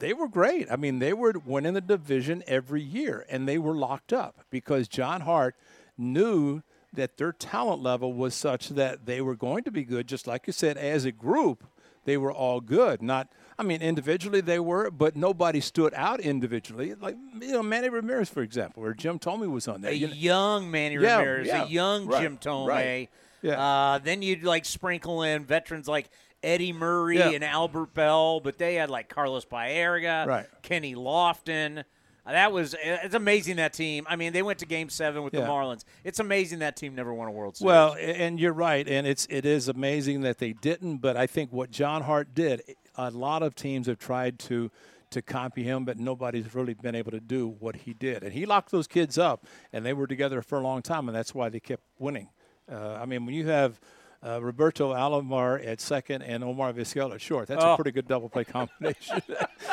[0.00, 0.66] they were great.
[0.70, 4.88] I mean, they were winning the division every year, and they were locked up because
[4.88, 5.54] John Hart
[5.96, 10.08] knew that their talent level was such that they were going to be good.
[10.08, 11.64] Just like you said, as a group,
[12.04, 13.00] they were all good.
[13.00, 13.28] Not,
[13.58, 16.94] I mean, individually they were, but nobody stood out individually.
[16.94, 19.92] Like you know, Manny Ramirez, for example, or Jim Thome was on there.
[19.92, 22.66] A You know- young Manny Yeah, Ramirez, yeah, a young right, Jim Thome.
[22.68, 23.08] right.
[23.42, 23.58] Yeah.
[23.62, 26.10] Uh, then you'd like sprinkle in veterans like
[26.42, 27.30] Eddie Murray Yeah.
[27.30, 30.46] and Albert Belle, but they had like Carlos Baerga, Right.
[30.62, 31.84] Kenny Lofton.
[32.26, 34.06] Uh, that was it's amazing that team.
[34.08, 35.84] I mean, they went to Game Seven with the Marlins.
[36.04, 37.66] It's amazing that team never won a World Series.
[37.66, 40.98] Well, and you're right, and it's it is amazing that they didn't.
[40.98, 42.62] But I think what John Hart did,
[42.96, 44.70] a lot of teams have tried to
[45.10, 48.22] to copy him, but nobody's really been able to do what he did.
[48.22, 51.16] And he locked those kids up, and they were together for a long time, and
[51.16, 52.28] that's why they kept winning.
[52.70, 53.80] Uh, I mean, when you have
[54.26, 57.72] uh, Roberto Alomar at second and Omar Vizquel at short, that's Oh.
[57.72, 59.22] a pretty good double play combination.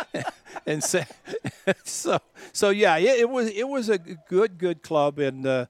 [0.66, 1.04] and so,
[1.84, 2.20] so,
[2.54, 5.66] so yeah, it, it was it was a good good club, and uh,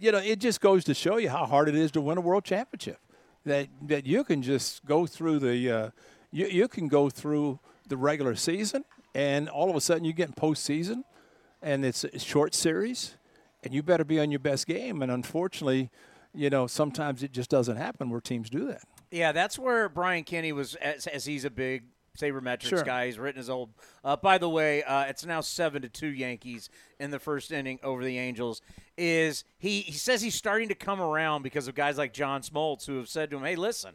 [0.00, 2.20] you know it just goes to show you how hard it is to win a
[2.20, 2.98] world championship.
[3.44, 5.90] That that you can just go through the uh,
[6.30, 7.58] you you can go through
[7.88, 11.02] the regular season, and all of a sudden you get in postseason,
[11.60, 13.16] and it's a short series,
[13.62, 15.02] and you better be on your best game.
[15.02, 15.90] And unfortunately,
[16.34, 18.82] you know sometimes it just doesn't happen where teams do that.
[19.10, 21.84] Yeah, that's where Brian Kenny was, as, as he's a big
[22.18, 22.82] sabermetrics Sure.
[22.82, 23.06] guy.
[23.06, 23.70] He's written his old.
[24.04, 26.68] Uh, by the way, uh, it's now seven to two Yankees
[26.98, 28.60] in the first inning over the Angels.
[28.96, 29.80] Is he?
[29.82, 33.08] He says he's starting to come around because of guys like John Smoltz who have
[33.08, 33.94] said to him, "Hey, listen,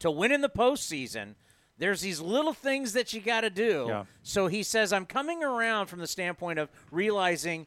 [0.00, 1.34] to win in the postseason."
[1.78, 3.86] There's these little things that you got to do.
[3.88, 4.04] Yeah.
[4.22, 7.66] So he says, I'm coming around from the standpoint of realizing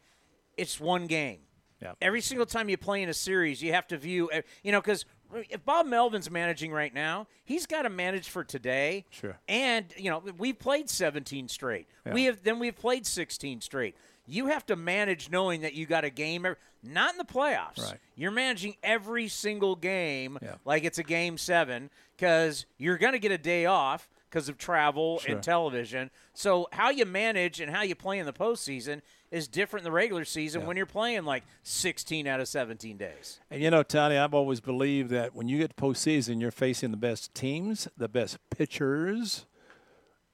[0.56, 1.40] it's one game.
[1.84, 1.94] Yeah.
[2.02, 4.82] Every single time you play in a series, you have to view, uh, you know,
[4.82, 5.06] because
[5.50, 9.06] if Bob Melvin's managing right now, he's got to manage for today.
[9.10, 9.38] Sure.
[9.48, 11.88] And you know, we've played 17 straight.
[12.12, 13.96] We have then we've played 16 straight.
[14.26, 16.46] You have to manage knowing that you got a game,
[16.82, 17.80] not in the playoffs.
[17.82, 17.98] Right.
[18.16, 20.56] You're managing every single game Yeah.
[20.64, 24.58] like it's a game seven because you're going to get a day off because of
[24.58, 25.36] travel Sure.
[25.36, 26.10] and television.
[26.34, 29.02] So how you manage and how you play in the postseason
[29.34, 33.40] is different in the regular season when you're playing like 16 out of 17 days.
[33.50, 36.92] And you know, Tony, I've always believed that when you get to postseason, you're facing
[36.92, 39.48] the best teams, the best pitchers,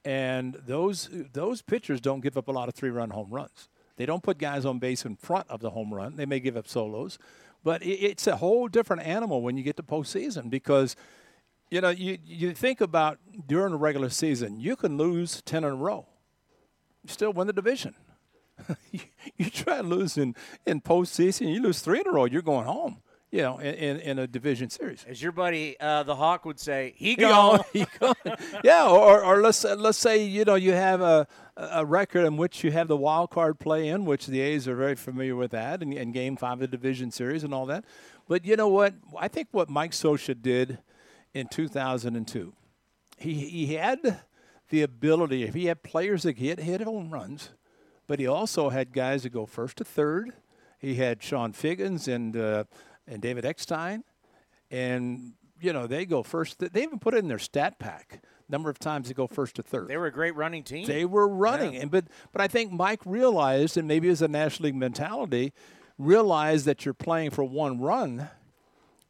[0.03, 3.69] and those those pitchers don't give up a lot of three-run home runs.
[3.95, 6.17] They don't put guys on base in front of the home run.
[6.17, 7.17] They may give up solos,
[7.63, 10.95] but it, it's a whole different animal when you get to postseason because.
[11.71, 15.69] You know, you, you think about during the regular season, you can lose 10 in
[15.69, 16.07] a row.
[17.05, 17.93] Still win the division.
[18.91, 18.99] you,
[19.37, 20.35] you try to lose in,
[20.65, 22.97] postseason, you lose three in a row, you're going home,
[23.31, 25.05] you know, in, in, in a division series.
[25.07, 28.15] As your buddy uh, the Hawk would say, he gone, he gone.
[28.63, 31.27] yeah, or, or let's let's say you know you have a
[31.59, 34.75] a record in which you have the wild card play in, which the A's are
[34.75, 37.83] very familiar with that, and, and Game Five of the division series and all that.
[38.27, 38.93] But you know what?
[39.17, 40.79] I think what Mike Scioscia did
[41.33, 42.53] in 2002,
[43.17, 44.21] he he had
[44.69, 45.43] the ability.
[45.43, 47.49] If he had players that hit hit home runs,
[48.09, 50.33] but he also had guys that go first to third.
[50.79, 52.63] He had Chone Figgins and uh,
[53.07, 54.03] and David Eckstein,
[54.71, 56.57] and you know they go first.
[56.57, 59.63] They even put it in their stat pack number of times they go first to
[59.63, 59.89] third.
[59.89, 60.87] They were a great running team.
[60.87, 64.65] They were running, and but but I think Mike realized, and maybe it's a National
[64.65, 65.53] League mentality,
[65.99, 68.27] realized that you're playing for one run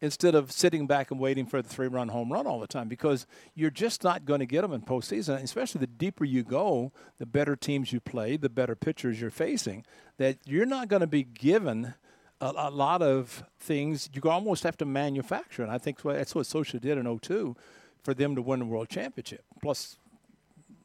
[0.02, 3.28] instead of sitting back and waiting for the three-run home run all the time because
[3.54, 5.44] you're just not going to get them in postseason.
[5.44, 9.86] Especially the deeper you go, the better teams you play, the better pitchers you're facing.
[10.18, 11.94] That you're not going to be given.
[12.42, 16.46] A, a lot of things you almost have to manufacture, and I think that's what
[16.46, 17.56] Scioscia did in 02
[18.04, 19.44] for them to win the world championship.
[19.62, 19.98] Plus,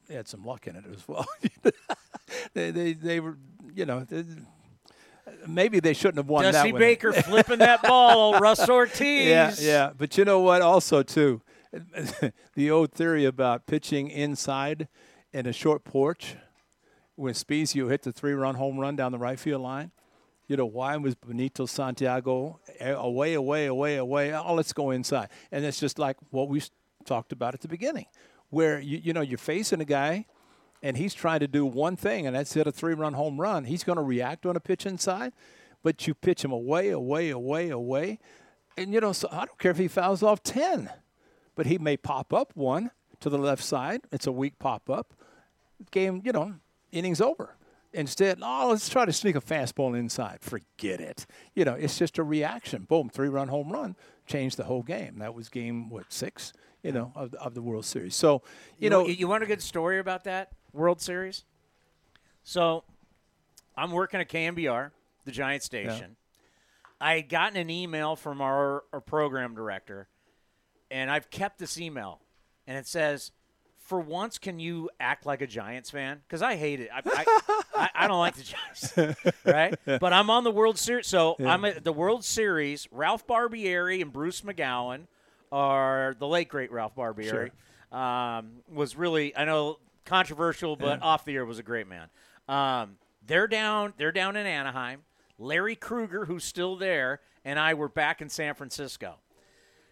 [0.09, 1.27] they had some luck in it as well.
[2.55, 3.39] they, they, they were,
[3.75, 4.07] you know,
[5.47, 6.81] maybe they shouldn't have won that Dusty one.
[6.81, 9.27] Baker flipping that ball, Russ Ortiz.
[9.27, 9.93] Yeah, yeah.
[9.97, 10.63] But you know what?
[10.63, 11.43] Also, too,
[12.55, 14.89] the old theory about pitching inside
[15.33, 16.37] in a short porch
[17.17, 19.91] when Spiezio hit the three-run home run down the right field line.
[20.47, 24.35] You know, why was Benito Santiago away, away, away, away?
[24.35, 25.29] Oh, let's go inside.
[25.51, 26.63] And it's just like what we
[27.07, 28.07] talked about at the beginning,
[28.51, 30.27] where, you, you know, you're facing a guy
[30.85, 33.65] and he's trying to do one thing, and that's hit a three-run home run.
[33.65, 35.33] He's going to react on a pitch inside,
[35.83, 38.19] but you pitch him away, away, away, away.
[38.77, 40.91] And, you know, so I don't care if he fouls off 10,
[41.55, 44.03] but he may pop up one to the left side.
[44.13, 45.15] It's a weak pop up.
[45.91, 46.57] Game, you know,
[46.93, 47.57] innings over.
[47.95, 50.39] Instead, oh, let's try to sneak a fastball inside.
[50.43, 51.25] Forget it.
[51.55, 52.83] You know, it's just a reaction.
[52.83, 55.21] Boom, three run home run changed the whole game.
[55.21, 58.15] That was game, what, six, you know, of, the- of the World Series.
[58.15, 58.43] So,
[58.79, 61.45] you, You, know, you want a good story about that World Series?
[62.43, 62.85] So,
[63.77, 64.91] I'm working at KNBR,
[65.25, 66.17] the Giant station.
[67.01, 70.09] I had gotten an email from our, our program director,
[70.91, 72.21] and I've kept this email,
[72.67, 73.33] and it says,
[73.83, 76.23] "For once, can you act like a Giants fan?
[76.27, 76.91] Because I hate it.
[76.95, 79.75] I, I, I, I don't like the Giants, right?
[79.85, 82.89] But I'm on the World Series, so I'm at the World Series.
[82.93, 85.07] Ralph Barbieri and Bruce McGowan
[85.51, 87.51] are the late great Ralph Barbieri.
[87.93, 92.09] Um, was really I know controversial, but off the air was a great man.
[92.49, 92.97] Um,
[93.27, 93.95] they're down.
[93.97, 95.03] They're down in Anaheim.
[95.39, 99.17] Larry Krueger, who's still there, and I were back in San Francisco.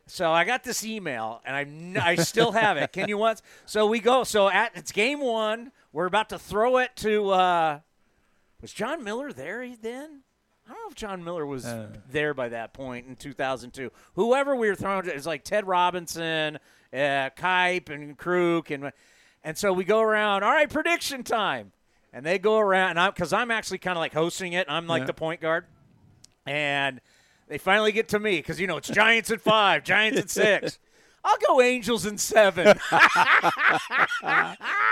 [0.07, 2.93] So I got this email, and I I still have it.
[2.93, 3.43] Can you once?
[3.67, 4.25] So we go.
[4.25, 5.73] So at it's game one.
[5.93, 7.31] We're about to throw it to.
[7.31, 7.81] Uh,
[8.61, 10.23] was Jon Miller there then?
[10.65, 11.67] I don't know if Jon Miller was
[12.11, 13.91] there by that point in 2002.
[14.15, 16.59] Whoever we were throwing to, it was like Ted Robinson,
[16.93, 18.93] uh, Kuip, and Kruk, and
[19.45, 20.43] and so we go around.
[20.43, 21.73] All right, prediction time,
[22.13, 24.67] and they go around, and I'm because I'm actually kind of like hosting it.
[24.69, 25.07] I'm like Yeah.
[25.07, 25.65] the point guard,
[26.47, 27.01] and
[27.49, 30.31] they finally get to me because you know it's Giants at five, Giants at
[30.63, 30.79] six.
[31.25, 32.79] I'll go Angels in seven.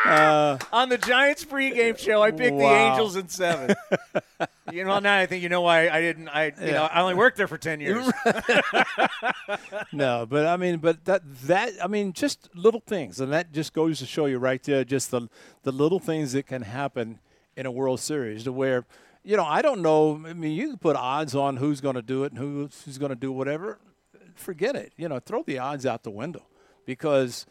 [0.02, 3.76] Uh, on the Giants pregame show, I picked the Angels in seven.
[4.72, 6.28] you know, now I think you know why I didn't.
[6.28, 8.10] I you know I only worked there for ten years.
[9.92, 13.74] no, but I mean, but that that I mean, just little things, and that just
[13.74, 15.28] goes to show you right there, just the
[15.64, 17.18] the little things that can happen
[17.56, 18.86] in a World Series, to where,
[19.22, 20.22] you know, I don't know.
[20.26, 22.96] I mean, you can put odds on who's going to do it and who's who's
[22.96, 23.78] going to do whatever.
[24.40, 24.92] Forget it.
[24.96, 26.46] You know, throw the odds out the window,
[26.86, 27.46] because,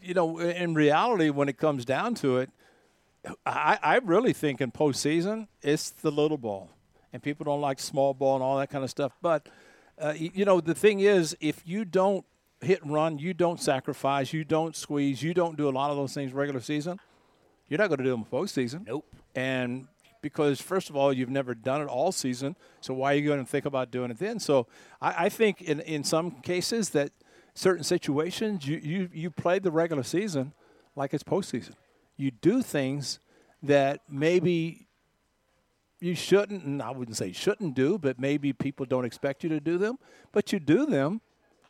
[0.00, 2.50] you know, in reality, when it comes down to it,
[3.46, 6.70] I, I really think in postseason it's the little ball,
[7.12, 9.12] and people don't like small ball and all that kind of stuff.
[9.20, 9.48] But
[9.98, 12.24] uh, you know, the thing is, if you don't
[12.60, 15.96] hit and run, you don't sacrifice, you don't squeeze, you don't do a lot of
[15.96, 16.98] those things regular season,
[17.68, 18.86] you're not going to do them in postseason.
[18.86, 19.06] Nope.
[19.34, 19.86] And
[20.22, 23.44] because first of all, you've never done it all season, so why are you going
[23.44, 24.38] to think about doing it then?
[24.38, 24.66] So
[25.00, 27.10] I, I think in in some cases that
[27.54, 30.52] certain situations you, you you play the regular season
[30.96, 31.74] like it's postseason.
[32.16, 33.18] You do things
[33.62, 34.86] that maybe
[36.00, 39.60] you shouldn't, and I wouldn't say shouldn't do, but maybe people don't expect you to
[39.60, 39.98] do them,
[40.32, 41.20] but you do them,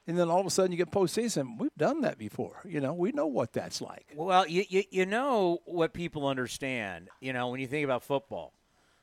[0.06, 1.58] and then all of a sudden you get postseason.
[1.58, 2.60] We've done that before.
[2.64, 4.06] You know, we know what that's like.
[4.14, 7.08] Well, you, you you know what people understand.
[7.20, 8.52] You know when you think about football,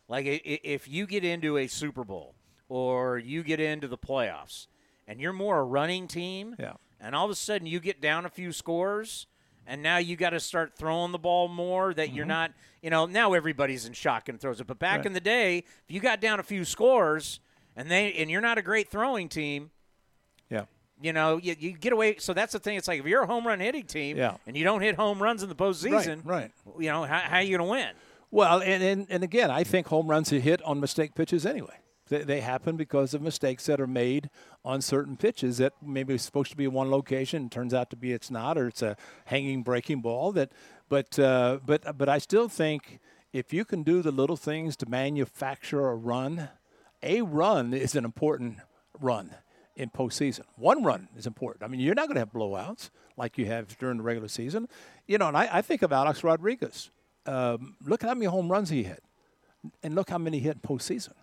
[0.08, 2.36] like if you get into a Super Bowl
[2.68, 4.68] or you get into the playoffs,
[5.08, 6.74] and you're more a running team, Yeah.
[7.00, 9.26] and all of a sudden you get down a few scores,
[9.66, 11.94] and now you got to start throwing the ball more.
[11.94, 12.30] That you're mm-hmm.
[12.30, 14.68] not, you know, now everybody's in shotgun throws it.
[14.68, 15.06] But back Right.
[15.08, 17.40] in the day, if you got down a few scores,
[17.76, 19.72] and they and you're not a great throwing team.
[21.02, 22.18] You know, you, you get away.
[22.20, 22.78] So that's the thing.
[22.78, 24.38] It's like if you're a home run hitting team Yeah.
[24.46, 26.52] and you don't hit home runs in the postseason, right.
[26.78, 27.90] you know, how, how are you going to win?
[28.32, 31.80] Well, and, and, and again, I think home runs are hit on mistake pitches anyway.
[32.10, 34.30] They, they happen because of mistakes that are made
[34.66, 37.96] on certain pitches that maybe supposed to be in one location, and turns out to
[37.96, 40.32] be it's not, or it's a hanging breaking ball.
[40.32, 40.52] That,
[40.90, 43.00] but uh, but but I still think
[43.32, 46.50] if you can do the little things to manufacture a run,
[47.02, 48.58] a run is an important
[49.00, 49.36] run
[49.80, 50.42] in postseason.
[50.58, 51.64] One run is important.
[51.64, 54.68] I mean, you're not going to have blowouts like you have during the regular season.
[55.08, 56.92] You know, and I, I think of Alex Rodriguez.
[57.26, 59.02] Um, look at how many home runs he hit,
[59.82, 61.14] and look how many he hit in postseason.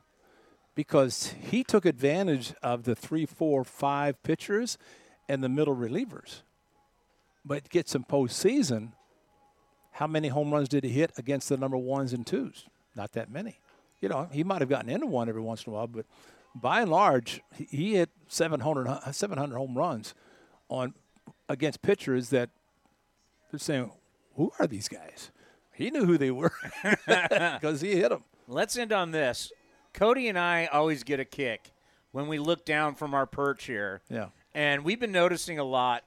[0.74, 4.78] Because he took advantage of the three, four, five pitchers
[5.28, 6.42] and the middle relievers.
[7.44, 8.92] But gets in postseason,
[9.92, 12.64] how many home runs did he hit against the number ones and twos?
[12.94, 13.58] Not that many.
[14.00, 16.04] You know, he might have gotten into one every once in a while, but
[16.60, 20.14] by and large, he- hit 700, 700 home runs
[20.68, 20.94] on
[21.48, 22.50] against pitchers that
[23.50, 23.92] they're saying,
[24.34, 25.30] "Who are these guys?"
[25.72, 26.52] He knew who they were
[27.06, 28.24] because he hit them.
[28.48, 29.52] Let's end on this.
[29.92, 31.70] Cody and I always get a kick
[32.12, 34.00] when we look down from our perch here.
[34.08, 34.28] Yeah.
[34.54, 36.04] And we've been noticing a lot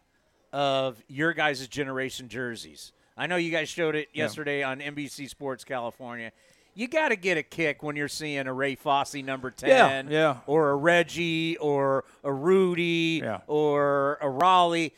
[0.52, 2.92] of your guys' generation jerseys.
[3.16, 6.32] I know you guys showed it yesterday on NBC Sports California.
[6.76, 10.38] You got to get a kick when you're seeing a Ray Fosse number 10 yeah.
[10.48, 13.40] or a Reggie or a Rudy Yeah.
[13.48, 14.92] or a Rollie.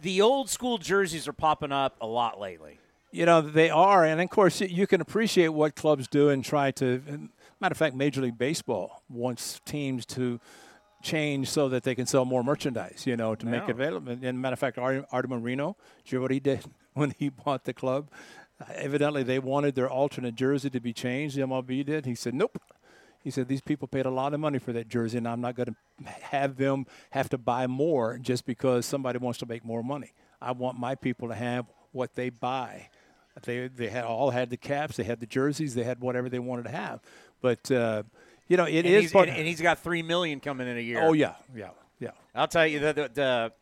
[0.00, 2.78] The old school jerseys are popping up a lot lately.
[3.10, 6.70] You know they are, and of course you- can appreciate what clubs do and try
[6.72, 7.02] to.
[7.06, 7.28] and
[7.60, 10.40] Matter of fact, Major League Baseball wants teams to
[11.02, 13.68] change so that they can sell more merchandise, you know, to make Yeah.
[13.68, 14.16] it available.
[14.22, 15.76] And matter of fact, Art- Arte Moreno,
[16.06, 16.64] you what he did
[16.94, 18.08] when he bought the club?
[18.74, 21.36] Evidently, they wanted their alternate jersey to be changed.
[21.36, 22.06] The MLB did.
[22.06, 22.58] He said, nope.
[23.22, 25.54] He said, these people paid a lot of money for that jersey, and I'm not
[25.54, 29.82] going to have them have to buy more just because somebody wants to make more
[29.82, 30.12] money.
[30.40, 32.88] I want my people to have what they buy.
[33.44, 36.40] They, they had all had the caps, they had the jerseys, they had whatever they
[36.40, 37.00] wanted to have.
[37.40, 38.02] But, uh,
[38.48, 40.80] you know, it and, is he's, and, and he's got three million coming in a
[40.80, 41.00] year.
[41.00, 42.10] Oh, yeah, yeah, yeah.
[42.34, 43.52] I'll tell you that the, the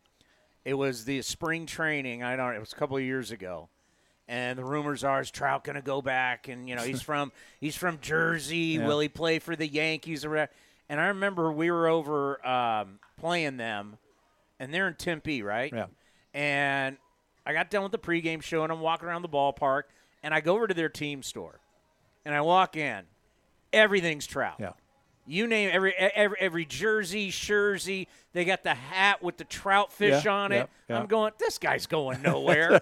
[0.65, 2.23] it was the spring training.
[2.23, 2.53] I don't.
[2.53, 3.69] It was a couple of years ago,
[4.31, 7.33] and the rumors are is Trout going to go back, and you know he's from
[7.59, 8.77] he's from Jersey.
[8.79, 8.87] Yeah.
[8.87, 10.49] Will he play for the Yankees or?
[10.89, 13.97] And I remember we were over um, playing them,
[14.59, 15.71] and they're in Tempe, right?
[15.71, 15.87] Yeah.
[16.33, 16.97] And
[17.45, 19.83] I got done with the pregame show, and I'm walking around the ballpark,
[20.23, 21.59] and I go over to their team store,
[22.25, 23.03] and I walk in,
[23.73, 24.55] everything's Trout.
[24.59, 24.71] Yeah.
[25.27, 28.07] You name every every every jersey, jersey.
[28.33, 30.55] They got the hat with the trout fish Yeah, on it.
[30.89, 30.99] yeah, yeah.
[31.01, 31.31] I'm going.
[31.37, 32.81] This guy's going nowhere.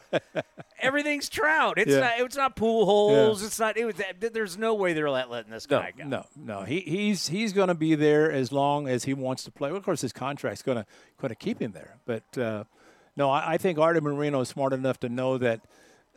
[0.82, 1.78] Everything's trout.
[1.78, 2.14] It's not.
[2.20, 3.44] It's not Pujols.
[3.44, 3.78] It's not.
[3.78, 3.96] It was.
[4.20, 6.06] There's no way they're letting this No, guy go.
[6.06, 6.64] no, no.
[6.64, 9.70] He, he's he's going to be there as long as he wants to play.
[9.70, 10.86] Of course, his contract's going to
[11.20, 11.98] going to keep him there.
[12.06, 12.64] But uh,
[13.18, 15.62] no, I, I think Arte Moreno is smart enough to know that.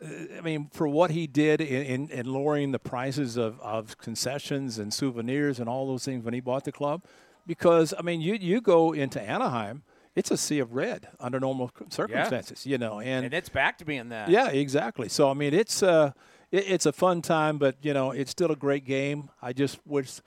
[0.01, 4.77] I mean, for what he did in, in, in lowering the prices of, of concessions
[4.77, 7.03] and souvenirs and all those things when he bought the club,
[7.47, 9.83] because I mean, you you go into Anaheim,
[10.15, 13.85] it's a sea of red under normal circumstances, you know, and And it's back to
[13.85, 14.29] being that.
[14.29, 15.07] yeah, exactly.
[15.09, 16.11] So I mean, it's uh,
[16.51, 19.29] it, it's a fun time, but you know, it's still a great game.
[19.41, 20.19] I just wish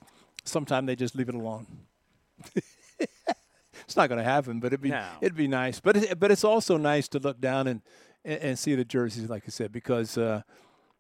[0.45, 1.67] sometime they just leave it alone.
[2.99, 5.07] it's not going to happen, but it'd be No.
[5.21, 5.81] it'd be nice.
[5.81, 7.83] But it, but it's also nice to look down and
[8.27, 10.43] and, and see the jerseys, like I said, because uh,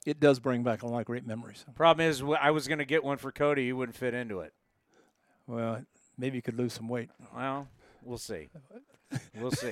[0.06, 1.66] it does bring back a lot of great memories.
[1.74, 3.66] Problem is, I was going to get one for Cody.
[3.66, 4.54] He wouldn't fit into it.
[5.46, 5.82] Well,
[6.16, 7.10] maybe you could lose some weight.
[7.36, 7.68] Well,
[8.02, 8.48] we'll see.
[9.40, 9.70] We'll see.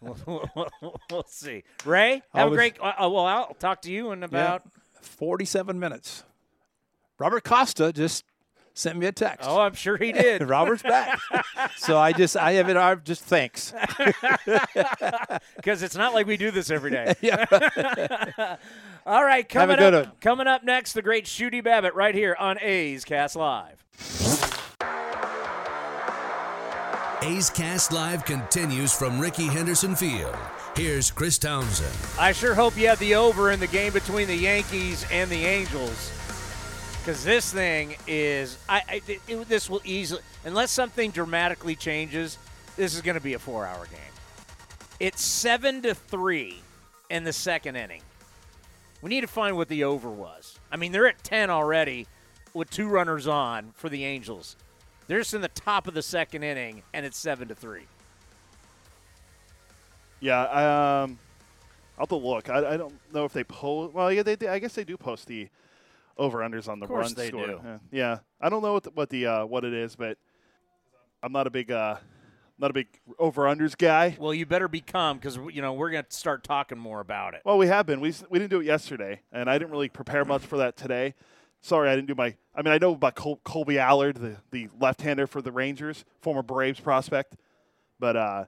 [0.00, 0.16] we'll,
[0.56, 1.64] we'll- we'll see.
[1.84, 2.80] Ray, have a great.
[2.80, 4.62] Uh, uh, well, I'll talk to you in about.
[5.02, 6.24] Forty-seven minutes.
[7.18, 8.24] Robert Costa just
[8.76, 9.48] sent me a text.
[9.48, 10.42] Oh, I'm sure he did.
[10.48, 11.18] Robert's back.
[11.76, 12.76] so I just I have it.
[12.76, 13.72] I just thanks.
[15.56, 17.14] Because it's not like we do this every day.
[17.20, 18.56] yeah.
[19.04, 20.12] All right, coming up, one.
[20.20, 23.84] coming up next, the great Shooty Babitt right here on A's Cast Live.
[27.22, 30.36] A's Cast Live continues from Rickey Henderson Field.
[30.76, 31.94] Here's Chris Townsend.
[32.20, 35.44] I sure hope you had the over in the game between the Yankees and the
[35.44, 36.12] Angels,
[37.06, 38.58] because this thing is.
[38.68, 42.36] I, I it- it- this will easily, unless something dramatically changes,
[42.76, 44.00] this is going to be a four-hour game.
[44.98, 46.58] It's seven to three
[47.08, 48.02] in the second inning.
[49.02, 50.58] We need to find what the over was.
[50.72, 52.08] I mean, they're at ten already,
[52.54, 54.56] with two runners on for the Angels.
[55.06, 57.86] They're just in the top of the second inning, and it's seven to three.
[60.18, 61.20] Yeah, um,
[61.98, 62.48] I'll have to look.
[62.50, 63.94] I, I don't know if they post.
[63.94, 65.48] Well, yeah, they, they- I guess they do post the
[66.16, 67.46] over unders on the run they score.
[67.46, 67.60] do.
[67.64, 67.78] Yeah.
[67.90, 68.18] Yeah.
[68.40, 70.18] I don't know what the, what the uh, what it is, but
[71.22, 71.96] I'm not a big uh,
[72.58, 72.86] not a big
[73.18, 74.16] over unders guy.
[74.18, 77.42] Well, you better become because you know we're going to start talking more about it.
[77.44, 78.00] Well, we have been.
[78.00, 81.14] We we didn't do it yesterday, and I didn't really prepare much for that today.
[81.60, 82.34] Sorry, I didn't do my.
[82.54, 86.42] I mean, I know about Col- Kolby Allard, the the left-hander for the Rangers, former
[86.42, 87.36] Braves prospect,
[87.98, 88.44] but uh,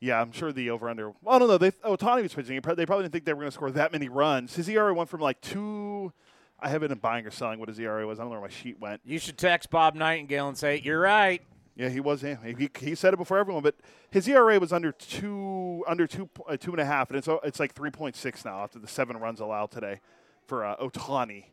[0.00, 1.12] yeah, I'm sure the over/under.
[1.22, 1.58] Well, I don't know.
[1.58, 2.54] They Ohtani was pitching.
[2.54, 4.54] They probably didn't think they were going to score that many runs.
[4.54, 6.12] His ERA went from like two.
[6.60, 8.18] I haven't been buying or selling what his ERA was.
[8.18, 9.00] I don't know where my sheet went.
[9.04, 11.42] You should text Bob Nightingale and say you're right.
[11.76, 12.22] Yeah, he was.
[12.22, 13.74] He, he said it before everyone, but
[14.10, 17.58] his ERA was under two, under two, uh, two and a half, and it's it's
[17.58, 20.00] like three point six now after the seven runs allowed today
[20.46, 21.46] for uh, Ohtani.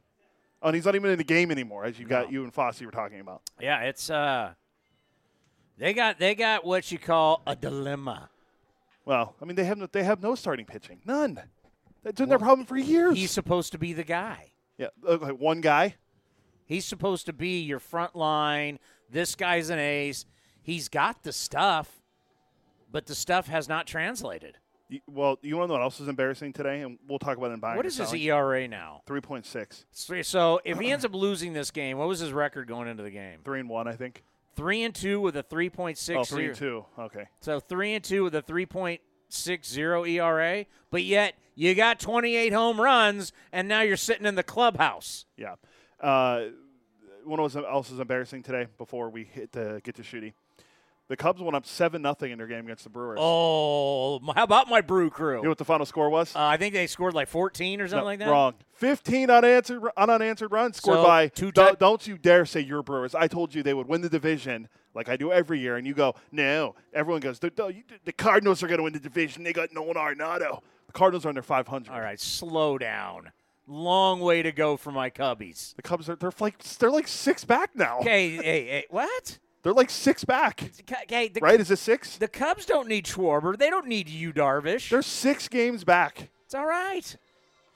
[0.61, 2.81] Oh, and he's not even in the game anymore, as you got you and Fosse
[2.81, 3.41] were talking about.
[3.59, 4.53] Yeah, it's uh,
[5.79, 8.29] they got they got what you call a dilemma.
[9.05, 11.41] Well, I mean they have no, they have no starting pitching, none.
[12.03, 13.17] That's been their problem for years.
[13.17, 14.50] He's supposed to be the guy.
[14.81, 15.95] Yeah, okay, one guy.
[16.65, 18.79] He's supposed to be your front line.
[19.11, 20.25] This guy's an ace.
[20.63, 22.01] He's got the stuff,
[22.91, 24.57] but the stuff has not translated.
[25.07, 27.53] Well, you want to know what else is embarrassing today, and we'll talk about it
[27.53, 27.77] in buying.
[27.77, 29.01] What is his ERA now?
[29.05, 29.85] Three point six,
[30.23, 33.11] So if he ends up losing this game, what was his record going into the
[33.11, 33.39] game?
[33.45, 34.23] three and one, I think.
[34.55, 36.29] Three and two with a three point Oh, six.
[36.29, 36.85] three and two.
[36.99, 37.25] Okay.
[37.39, 41.35] So three and two with a three point six zero ERA, but yet
[41.69, 45.25] you got twenty eight home runs, and now you're sitting in the clubhouse.
[45.37, 45.55] Yeah.
[45.99, 46.45] Uh,
[47.23, 50.33] what was else is embarrassing today before we hit to get to shooty?
[51.07, 53.17] The Cubs went up seven nothing in their game against the Brewers.
[53.21, 55.37] Oh, how about my Brew Crew?
[55.37, 56.33] You know what the final score was?
[56.35, 58.29] Uh, I think they scored like fourteen or something No, like that.
[58.29, 58.53] Wrong.
[58.73, 61.27] Fifteen unanswered unanswered runs scored So, by.
[61.27, 63.13] two don't, don't you dare say your Brewers.
[63.13, 65.93] I told you they would win the division like I do every year, and you
[65.93, 66.75] go, no.
[66.93, 69.43] Everyone goes, the, the, the Cardinals are going to win the division.
[69.43, 70.61] They got Nolan Arenado.
[70.91, 71.89] The Cardinals are under 500.
[71.89, 73.31] All right, slow down.
[73.65, 75.73] Long way to go for my Cubbies.
[75.75, 77.99] The Cubs are they're like they're like six back now.
[77.99, 79.39] Okay, hey, hey, what?
[79.63, 80.69] They're like six back.
[81.03, 81.57] Okay, the, right?
[81.61, 82.17] Is it six?
[82.17, 83.57] The Cubs don't need Schwarber.
[83.57, 84.89] They don't need you, Darvish.
[84.89, 86.27] They're six games back.
[86.43, 87.15] It's all right.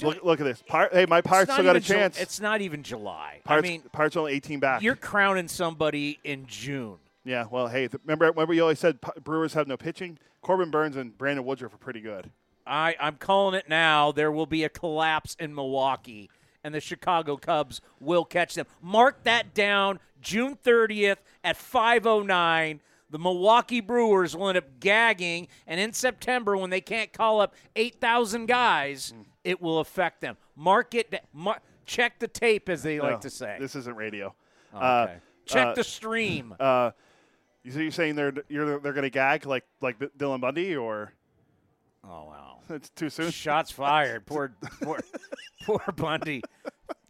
[0.02, 0.62] Look, look at this.
[0.68, 2.20] Pir- hey, my Pirates still got a Ju- chance.
[2.20, 3.40] it's not even July.
[3.46, 4.82] Pirates, I mean, Pirates only 18 back.
[4.82, 6.98] you're crowning somebody in June.
[7.24, 10.18] Yeah, well, hey, th- remember, remember you always said P- Brewers have no pitching?
[10.42, 12.30] Corbin Burnes and Brandon Woodruff are pretty good.
[12.66, 14.12] I, I'm calling it now.
[14.12, 16.30] There will be a collapse in Milwaukee,
[16.64, 18.66] and the Chicago Cubs will catch them.
[18.82, 20.00] Mark that down.
[20.22, 22.80] June 30th at 5:09.
[23.12, 27.54] The Milwaukee Brewers will end up gagging, and in September, when they can't call up
[27.76, 29.14] 8,000 guys,
[29.44, 30.38] it will affect them.
[30.56, 31.14] Mark it.
[31.32, 33.58] Mar- check the tape, as they like to say.
[33.60, 34.34] This isn't radio.
[34.74, 35.10] Oh, Uh,
[35.46, 36.56] check uh, the stream.
[36.66, 36.92] Uh,
[37.64, 41.12] you so you're saying they're you're, they're going to gag like like Dylan Bundy or
[42.10, 43.32] oh wow, that's too soon.
[43.32, 44.26] Shots fired.
[44.26, 45.00] Poor, poor,
[45.66, 46.42] poor Bundy,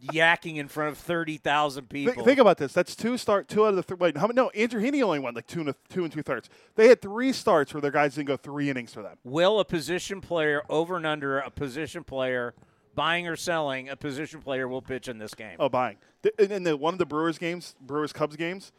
[0.02, 2.14] yakking in front of thirty thousand people.
[2.14, 2.72] Think, think about this.
[2.72, 3.96] That's two start two out of the three.
[3.98, 4.36] Wait, how many?
[4.36, 6.48] No, Andrew Heaney only won like two and a, two and two thirds.
[6.74, 9.18] They had three starts where their guys didn't go three innings for them.
[9.24, 12.54] Will a position player over and under a position player
[12.96, 15.56] buying or selling a position player will pitch in this game?
[15.60, 15.98] Oh, buying.
[16.38, 18.72] In, the one of the Brewers games, Brewers Cubs games,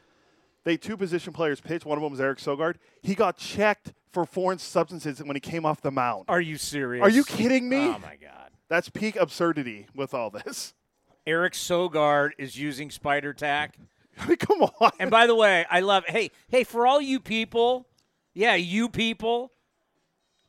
[0.65, 1.85] they two position players pitch.
[1.85, 2.75] One of them was Eric Sogard.
[3.01, 6.25] He got checked for foreign substances when he came off the mound.
[6.27, 7.03] Are you serious?
[7.03, 7.87] Are you kidding me?
[7.87, 8.51] Oh my god.
[8.69, 10.73] That's peak absurdity with all this.
[11.27, 13.77] Eric Sogard is using spider tack.
[14.19, 14.91] I mean, come on.
[14.99, 17.87] And by the way, I love hey, hey, for all you people,
[18.33, 19.51] yeah, you people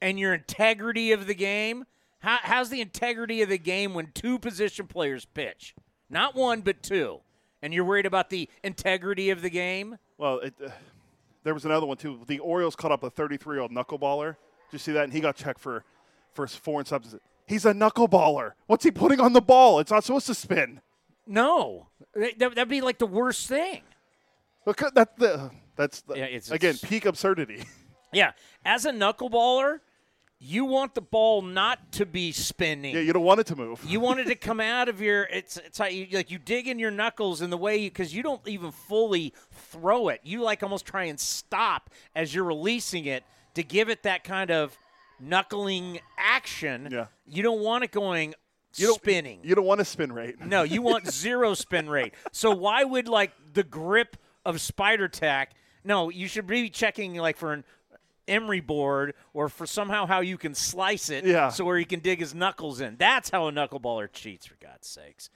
[0.00, 1.84] and your integrity of the game,
[2.20, 5.74] how, how's the integrity of the game when two position players pitch?
[6.11, 7.20] Not one, but two.
[7.61, 9.98] And you're worried about the integrity of the game?
[10.16, 10.70] Well, it, uh,
[11.49, 12.20] there was another one too.
[12.26, 14.36] The Orioles caught up a 33-year-old knuckleballer.
[14.70, 15.05] Did you see that?
[15.05, 15.82] And he got checked for
[16.34, 17.22] for foreign substance.
[17.46, 18.53] He's a knuckleballer.
[18.66, 19.78] What's he putting on the ball?
[19.80, 20.82] It's not supposed to spin.
[21.26, 21.88] No.
[22.14, 23.80] That, that'd be like the worst thing.
[24.66, 27.64] Look, at that the that's the, Yeah, it's- again it's- peak absurdity.
[28.12, 28.32] Yeah.
[28.64, 29.80] As a knuckleballer,
[30.41, 32.95] you want the ball not to be spinning.
[32.95, 33.82] yeah, you don't want it to move.
[33.84, 35.24] You want it to come out of your.
[35.24, 37.91] It's it's like you, like you dig in your knuckles in the way you.
[37.91, 40.20] because you don't even fully throw it.
[40.22, 43.24] You like almost try and stop as you're releasing it
[43.55, 44.78] to give it that kind of
[45.20, 46.89] knuckling action.
[46.91, 47.07] Yeah.
[47.26, 48.34] You don't want it going
[48.76, 49.41] You don't, spinning.
[49.43, 50.36] You don't want a spin rate.
[50.47, 52.14] No, you want zero spin rate.
[52.32, 55.53] So why would like the grip of Spider Tack?
[55.84, 57.64] No, you should be checking like for an
[58.29, 61.49] emery board or for somehow how you can slice it Yeah.
[61.49, 62.97] so where he can dig his knuckles in.
[62.97, 65.31] That's how a knuckleballer cheats, for God's sakes.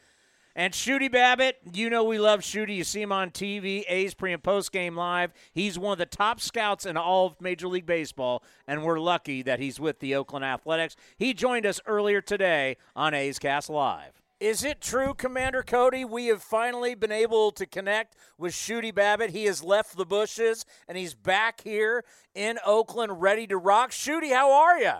[0.54, 2.76] And Shooty Babitt, you know we love Shooty.
[2.76, 5.32] You see him on TV, A's pre and post game live.
[5.50, 9.40] He's one of the top scouts in all of Major League Baseball, and we're lucky
[9.42, 10.94] that he's with the Oakland Athletics.
[11.16, 14.21] He joined us earlier today on A's Cast Live.
[14.42, 16.04] Is it true, Commander Cody?
[16.04, 19.30] We have finally been able to connect with Shooty Babitt.
[19.30, 22.02] He has left the bushes and he's back here
[22.34, 23.92] in Oakland, ready to rock.
[23.92, 24.94] Shooty, how are you?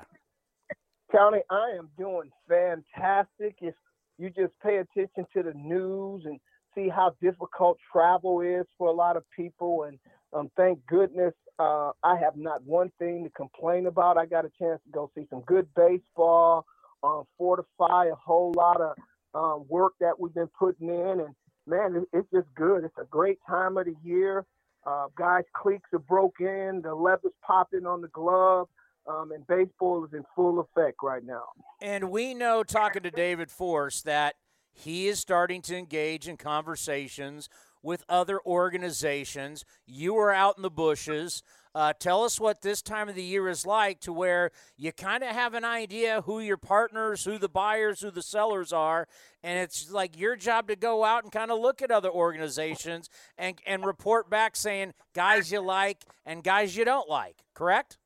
[1.11, 3.57] County, I am doing fantastic.
[3.61, 3.74] If
[4.16, 6.38] you just pay attention to the news and
[6.76, 9.99] see how difficult travel is for a lot of people, and
[10.32, 14.18] um, thank goodness uh, I have not one thing to complain about.
[14.18, 16.64] I got a chance to go see some good baseball,
[17.03, 18.95] um, fortify a whole lot of
[19.34, 21.34] um, work that we've been putting in, and
[21.67, 22.84] man, it's just good.
[22.84, 24.45] It's a great time of the year.
[24.84, 28.68] Uh, guys' cleats are broken, the leather's popping on the glove
[29.07, 31.45] um, and baseball is in full effect right now.
[31.80, 34.37] And we know, talking to David Forst, that
[34.72, 37.49] he is starting to engage in conversations
[37.83, 39.64] with other organizations.
[39.87, 41.42] You are out in the bushes.
[41.75, 45.25] Uh, tell us what this time of the year is like to where you kind
[45.25, 49.09] of have an idea who your partners, who the buyers, who the sellers are.
[49.42, 53.09] And it's like your job to go out and kind of look at other organizations
[53.38, 57.96] and, and report back saying guys you like and guys you don't like, correct?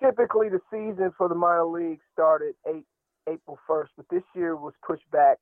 [0.00, 2.86] Typically, the season for the minor league started eight,
[3.28, 5.38] April 1st, but this year was pushed back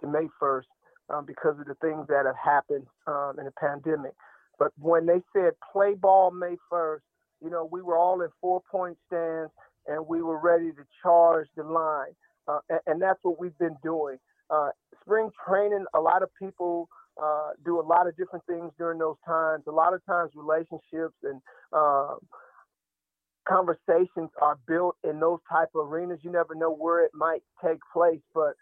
[0.00, 0.62] to May 1st
[1.10, 4.12] um, because of the things that have happened um, in the pandemic.
[4.58, 7.00] But when they said play ball May 1st,
[7.42, 9.52] you know, we were all in four point stands
[9.86, 12.14] and we were ready to charge the line.
[12.48, 14.16] Uh, and, and, that's what we've been doing.
[14.50, 14.68] Uh,
[15.02, 16.88] spring training, a lot of people
[17.22, 19.64] uh, do a lot of different things during those times.
[19.66, 21.40] A lot of times, relationships and
[21.72, 22.18] um,
[23.48, 26.20] conversations are built in those type of arenas.
[26.22, 28.54] You never know where it might take place, but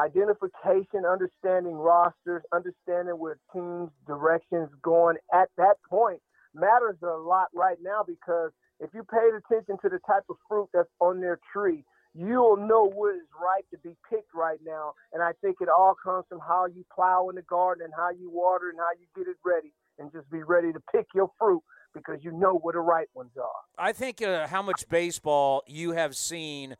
[0.00, 6.20] identification, understanding rosters, understanding where teams' directions going at that point
[6.54, 8.50] matters a lot right now because
[8.80, 12.90] if you paid attention to the type of fruit that's on their tree, you'll know
[12.90, 14.92] what is ripe to be picked right now.
[15.12, 18.10] And I think it all comes from how you plow in the garden and how
[18.10, 21.30] you water and how you get it ready and just be ready to pick your
[21.38, 21.62] fruit
[21.94, 23.50] because you know where the right ones are.
[23.78, 26.76] I think uh, how much baseball you have seen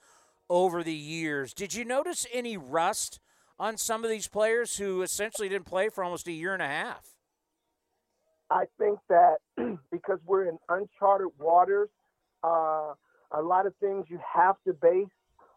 [0.53, 1.55] over the years.
[1.55, 3.19] Did you notice any rust
[3.59, 6.69] on some of these players who essentially didn't play for almost a year and a
[6.69, 7.17] half?
[8.51, 9.37] I think that
[9.91, 11.89] because we're in uncharted waters,
[12.45, 12.93] uh,
[13.31, 15.07] a lot of things you have to base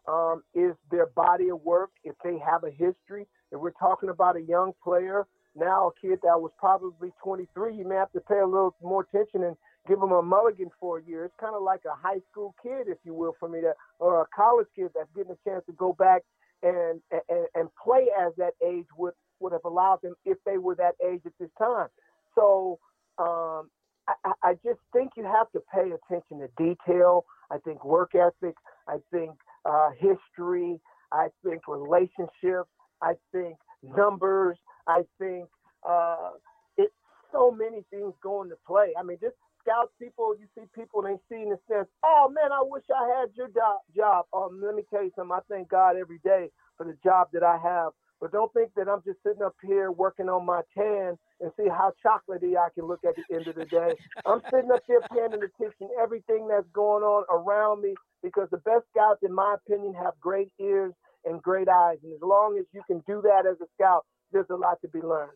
[0.08, 1.90] um, is their body of work.
[2.02, 6.20] If they have a history, if we're talking about a young player, now a kid
[6.22, 9.56] that was probably 23, you may have to pay a little more attention and
[9.86, 11.24] give them a mulligan for a year.
[11.24, 13.60] It's kind of like a high school kid, if you will, for me
[13.98, 16.22] or a college kid that's getting a chance to go back
[16.62, 20.74] and and, and play as that age would would have allowed them if they were
[20.74, 21.88] that age at this time.
[22.34, 22.78] So
[23.18, 23.70] um,
[24.08, 27.24] I, I just think you have to pay attention to detail.
[27.50, 28.56] I think work ethic.
[28.88, 29.32] I think
[29.64, 30.80] uh, history.
[31.12, 32.70] I think relationships.
[33.02, 34.56] I think numbers.
[34.88, 35.48] I think
[35.88, 36.30] uh,
[36.76, 36.94] it's
[37.32, 38.92] so many things going to play.
[38.98, 39.36] I mean, just
[39.66, 40.36] scout people.
[40.38, 43.30] You see people and they see in the sense, oh man, I wish I had
[43.36, 43.82] your job.
[43.96, 44.26] Job.
[44.34, 45.34] Um, let me tell you something.
[45.36, 47.92] I thank God every day for the job that I have.
[48.20, 51.68] But don't think that I'm just sitting up here working on my tan and see
[51.68, 53.94] how chocolatey I can look at the end of the day.
[54.26, 58.86] I'm sitting up here paying attention everything that's going on around me because the best
[58.94, 60.94] scouts, in my opinion, have great ears
[61.26, 61.98] and great eyes.
[62.04, 64.88] And as long as you can do that as a scout, there's a lot to
[64.88, 65.32] be learned.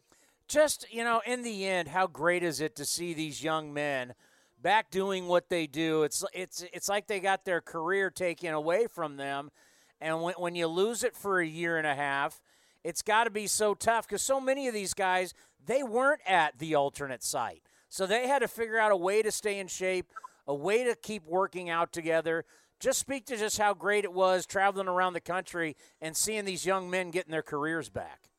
[0.50, 4.14] Just, you know, in the end, how great is it to see these young men
[4.60, 6.02] back doing what they do?
[6.02, 9.52] It's it's it's like they got their career taken away from them.
[10.00, 12.40] And when, when you lose it for a year and a half,
[12.82, 16.58] it's got to be so tough because so many of these guys they weren't at
[16.58, 20.12] the alternate site so they had to figure out a way to stay in shape
[20.48, 22.44] a way to keep working out together
[22.78, 26.64] just speak to just how great it was traveling around the country and seeing these
[26.64, 28.29] young men getting their careers back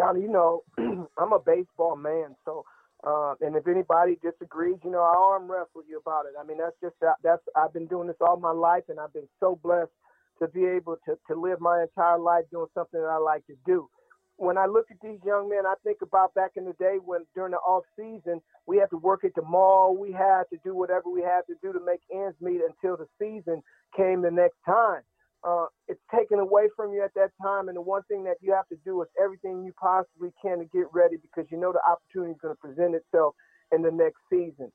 [0.00, 0.64] Johnny, you know,
[1.18, 2.64] I'm a baseball man, so
[3.06, 6.34] uh, and if anybody disagrees, you know, I arm wrestle you about it.
[6.40, 9.28] I mean, that's just that's I've been doing this all my life, and I've been
[9.40, 9.92] so blessed
[10.40, 13.54] to be able to, to live my entire life doing something that I like to
[13.66, 13.90] do.
[14.38, 17.26] When I look at these young men, I think about back in the day when
[17.36, 20.74] during the off season we had to work at the mall, we had to do
[20.74, 23.62] whatever we had to do to make ends meet until the season
[23.96, 25.02] came the next time.
[25.46, 28.52] Uh, it's taken away from you at that time, and the one thing that you
[28.52, 31.80] have to do is everything you possibly can to get ready because you know the
[31.90, 33.34] opportunity is going to present itself
[33.72, 34.70] in the next season.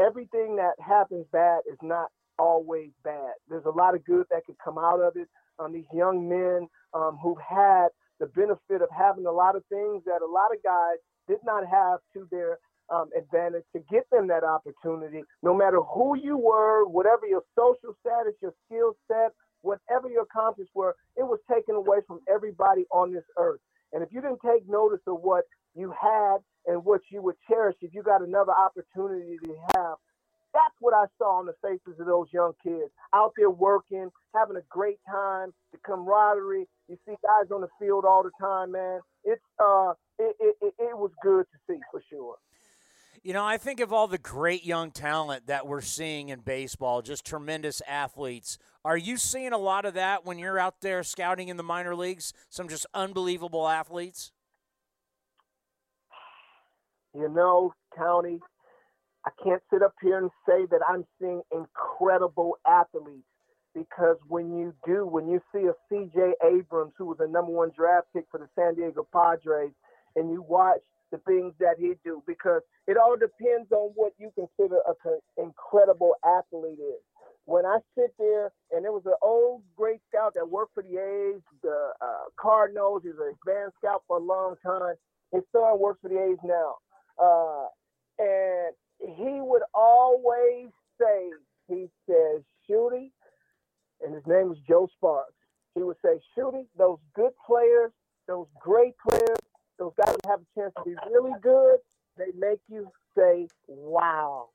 [0.00, 2.08] Everything that happens bad is not
[2.38, 3.34] always bad.
[3.48, 5.28] There's a lot of good that could come out of it.
[5.58, 7.88] Um, these young men um, who've had
[8.20, 10.98] the benefit of having a lot of things that a lot of guys
[11.28, 12.58] did not have to their
[12.92, 15.22] um, advantage to get them that opportunity.
[15.42, 19.32] No matter who you were, whatever your social status, your skill set,
[19.64, 23.60] whatever your accomplishments were, it was taken away from everybody on this earth.
[23.92, 27.76] And if you didn't take notice of what you had and what you would cherish,
[27.82, 29.96] if you got another opportunity to have,
[30.54, 34.56] that's what I saw on the faces of those young kids out there working, having
[34.56, 36.66] a great time, the camaraderie.
[36.88, 39.00] You see guys on the field all the time, man.
[39.24, 42.36] It's uh, it, it, it, it was good to see for sure.
[43.24, 47.00] You know, I think of all the great young talent that we're seeing in baseball,
[47.00, 48.58] just tremendous athletes.
[48.84, 51.96] Are you seeing a lot of that when you're out there scouting in the minor
[51.96, 52.34] leagues?
[52.50, 54.30] Some just unbelievable athletes?
[57.14, 58.40] You know, County,
[59.24, 63.24] I can't sit up here and say that I'm seeing incredible athletes
[63.74, 67.70] because when you do, when you see a CJ Abrams, who was a number one
[67.74, 69.72] draft pick for the San Diego Padres,
[70.14, 70.80] and you watch
[71.14, 76.14] the things that he do, because it all depends on what you consider an incredible
[76.26, 77.02] athlete is.
[77.46, 80.96] When I sit there, and there was an old great scout that worked for the
[80.98, 84.96] A's, the uh, Cardinals, he was an advanced scout for a long time.
[85.30, 86.76] His son works for the A's now.
[87.20, 87.66] Uh,
[88.18, 90.68] and he would always
[91.00, 91.30] say,
[91.68, 93.10] he says, Shooty,
[94.02, 95.34] and his name was Joe Sparks.
[95.74, 97.92] He would say, Shooty, those good players,
[98.26, 99.38] those great players,
[99.78, 101.78] those guys have a chance to be really good,
[102.16, 104.48] they make you say, wow.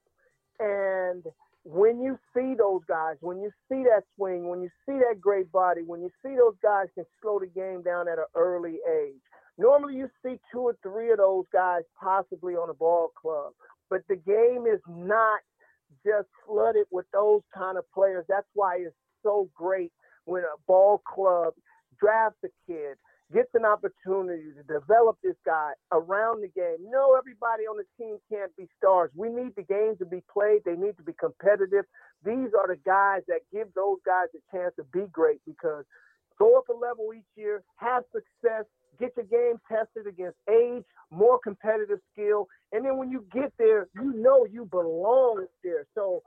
[0.59, 1.23] And
[1.63, 5.51] when you see those guys, when you see that swing, when you see that great
[5.51, 9.21] body, when you see those guys can slow the game down at an early age,
[9.57, 13.53] normally you see two or three of those guys possibly on a ball club.
[13.89, 15.41] But the game is not
[16.05, 18.25] just flooded with those kind of players.
[18.29, 19.91] That's why it's so great
[20.25, 21.53] when a ball club
[21.99, 22.97] drafts a kid,
[23.33, 26.77] gets an opportunity to develop this guy around the game.
[26.89, 29.11] No, everybody on the team can't be stars.
[29.15, 30.61] We need the games to be played.
[30.65, 31.85] They need to be competitive.
[32.25, 35.85] These are the guys that give those guys a chance to be great because
[36.39, 38.65] go up a level each year, have success,
[38.99, 43.87] get your game tested against age, more competitive skill, and then when you get there,
[43.95, 45.85] you know you belong there.
[45.95, 46.23] So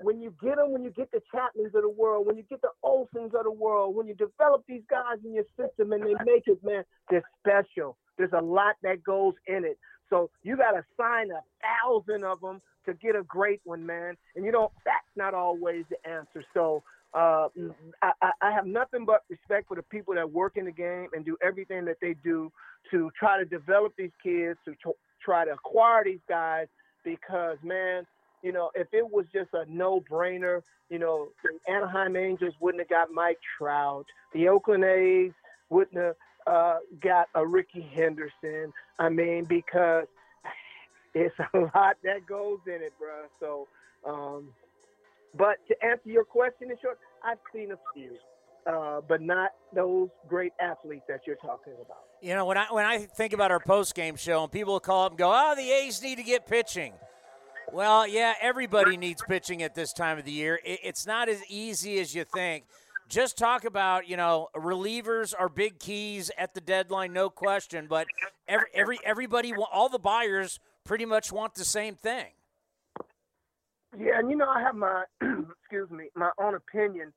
[0.00, 2.60] when you get them, when you get the Chapmans of the world, when you get
[2.60, 6.14] the Olsons of the world, when you develop these guys in your system and they
[6.24, 7.96] make it, man, they're special.
[8.18, 9.78] There's a lot that goes in it.
[10.10, 14.16] So you got to sign a thousand of them to get a great one, man.
[14.34, 14.72] And you don't.
[14.84, 16.44] That's not always the answer.
[16.54, 16.82] So
[17.14, 17.48] uh,
[18.02, 21.24] I, I have nothing but respect for the people that work in the game and
[21.24, 22.52] do everything that they do
[22.90, 24.74] to try to develop these kids, to
[25.24, 26.66] try to acquire these guys.
[27.04, 28.06] Because man,
[28.46, 32.88] you know, if it was just a no-brainer, you know, the Anaheim Angels wouldn't have
[32.88, 34.06] got Mike Trout.
[34.32, 35.32] The Oakland A's
[35.68, 36.14] wouldn't have
[36.46, 38.72] uh, got a Rickey Henderson.
[39.00, 40.06] I mean, because
[41.14, 43.24] it's a lot that goes in it, bro.
[43.40, 43.66] So,
[44.08, 44.50] um,
[45.36, 48.12] but to answer your question in short, I've seen a few,
[48.64, 52.04] uh, but not those great athletes that you're talking about.
[52.22, 55.06] You know, when I when I think about our post game show and people call
[55.06, 56.92] up and go, "Oh, the A's need to get pitching."
[57.72, 60.60] Well, yeah, everybody needs pitching at this time of the year.
[60.64, 62.64] It's not as easy as you think.
[63.08, 67.86] Just talk about, you know, relievers are big keys at the deadline, no question.
[67.88, 68.06] But
[68.48, 72.26] every, every everybody, all the buyers, pretty much want the same thing.
[73.98, 77.12] Yeah, and you know, I have my excuse me, my own opinion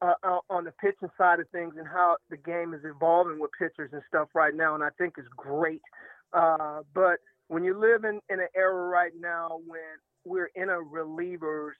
[0.00, 3.50] uh, uh, on the pitching side of things and how the game is evolving with
[3.58, 5.82] pitchers and stuff right now, and I think it's great.
[6.32, 7.18] Uh, but
[7.48, 9.80] when you live in, in an era right now when
[10.24, 11.72] we're in a relievers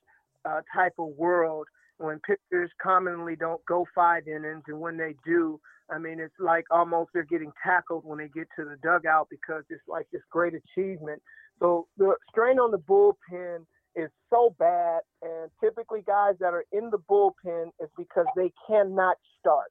[0.44, 1.66] uh, type of world,
[1.98, 5.60] when pitchers commonly don't go five innings, and when they do,
[5.90, 9.64] I mean, it's like almost they're getting tackled when they get to the dugout because
[9.70, 11.22] it's like this great achievement.
[11.60, 13.64] So the strain on the bullpen
[13.94, 19.16] is so bad, and typically guys that are in the bullpen is because they cannot
[19.38, 19.70] start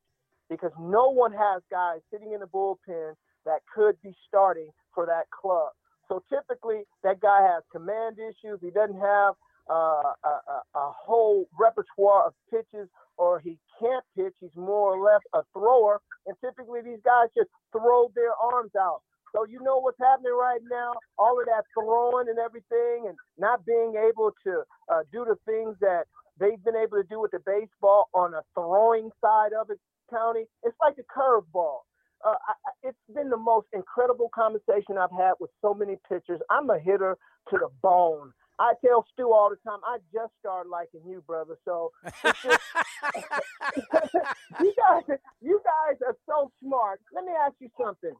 [0.49, 3.13] because no one has guys sitting in the bullpen
[3.45, 5.71] that could be starting for that club.
[6.07, 8.59] So typically, that guy has command issues.
[8.61, 9.35] He doesn't have
[9.69, 14.33] uh, a, a, a, whole repertoire of pitches, or he can't pitch.
[14.41, 16.01] He's more or less a thrower.
[16.27, 19.01] And typically, these guys just throw their arms out.
[19.33, 20.93] So you know what's happening right now?
[21.17, 25.75] All of that throwing and everything, and not being able to uh, do the things
[25.81, 26.05] that
[26.39, 30.45] they've been able to do with the baseball on a throwing side of it, County.
[30.63, 31.87] It's like the curveball
[32.25, 32.35] uh,
[32.83, 36.39] it's been the most incredible conversation I've had with so many pitchers.
[36.49, 37.17] I'm a hitter
[37.49, 38.33] to the bone.
[38.59, 41.57] I tell Stu all the time, I just started liking you, brother.
[41.65, 41.91] So
[42.23, 42.59] just,
[44.61, 46.99] you guys, you guys are so smart.
[47.13, 48.13] Let me ask you something.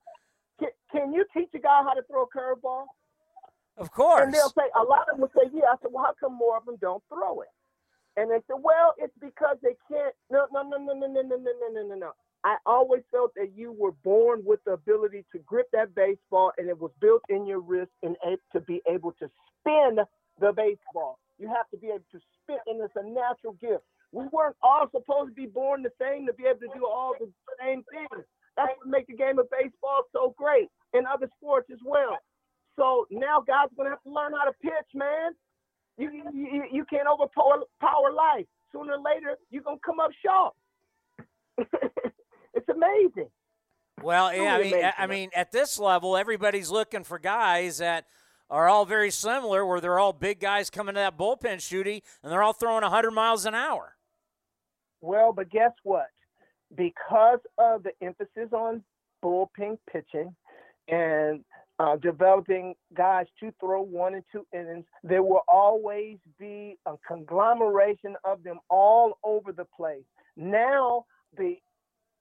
[0.59, 2.85] Can, can you teach a guy how to throw a curveball?
[3.77, 4.23] Of course.
[4.23, 5.65] And they'll say, a lot of them will say, yeah.
[5.71, 7.49] I said, well, how come more of them don't throw it?
[8.17, 10.13] And they said, well, it's because they can't.
[10.29, 12.11] No, no, no, no, no, no, no, no, no, no, no.
[12.43, 16.67] I always felt that you were born with the ability to grip that baseball and
[16.67, 18.17] it was built in your wrist and
[18.51, 19.29] to be able to
[19.59, 19.97] spin
[20.39, 21.19] the baseball.
[21.39, 23.83] You have to be able to spin, and it's a natural gift.
[24.11, 27.13] We weren't all supposed to be born the same to be able to do all
[27.19, 27.27] the
[27.59, 28.25] same things.
[28.55, 32.17] That's what makes the game of baseball so great, and other sports as well.
[32.75, 35.31] So now guys are gonna have to learn how to pitch, man.
[35.97, 38.45] You you, you can't overpower power life.
[38.71, 40.53] Sooner or later, you're gonna come up short.
[42.67, 43.29] It's amazing.
[44.01, 44.91] Well, yeah, I mean, amazing.
[44.97, 48.05] I mean, at this level, everybody's looking for guys that
[48.49, 52.31] are all very similar, where they're all big guys coming to that bullpen shooting, and
[52.31, 53.95] they're all throwing 100 miles an hour.
[55.01, 56.07] Well, but guess what?
[56.75, 58.83] Because of the emphasis on
[59.23, 60.35] bullpen pitching
[60.87, 61.43] and
[61.79, 68.15] uh, developing guys to throw one and two innings, there will always be a conglomeration
[68.23, 70.03] of them all over the place.
[70.35, 71.05] Now,
[71.37, 71.57] the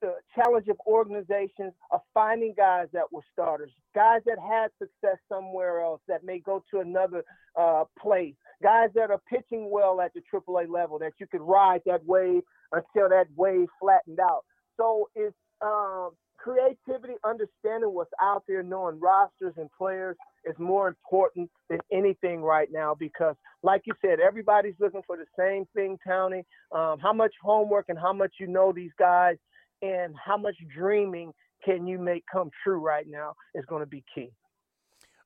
[0.03, 5.79] the challenge of organizations of finding guys that were starters, guys that had success somewhere
[5.79, 7.23] else that may go to another
[7.57, 11.81] uh, place, guys that are pitching well at the AAA level that you could ride
[11.85, 12.43] that wave
[12.73, 14.43] until that wave flattened out.
[14.75, 21.49] So it's um, creativity, understanding what's out there, knowing rosters and players is more important
[21.69, 26.43] than anything right now because, like you said, everybody's looking for the same thing, Townie.
[26.73, 29.37] Um, how much homework and how much you know these guys
[29.83, 31.33] and how much dreaming
[31.63, 34.31] can you make come true right now is going to be key.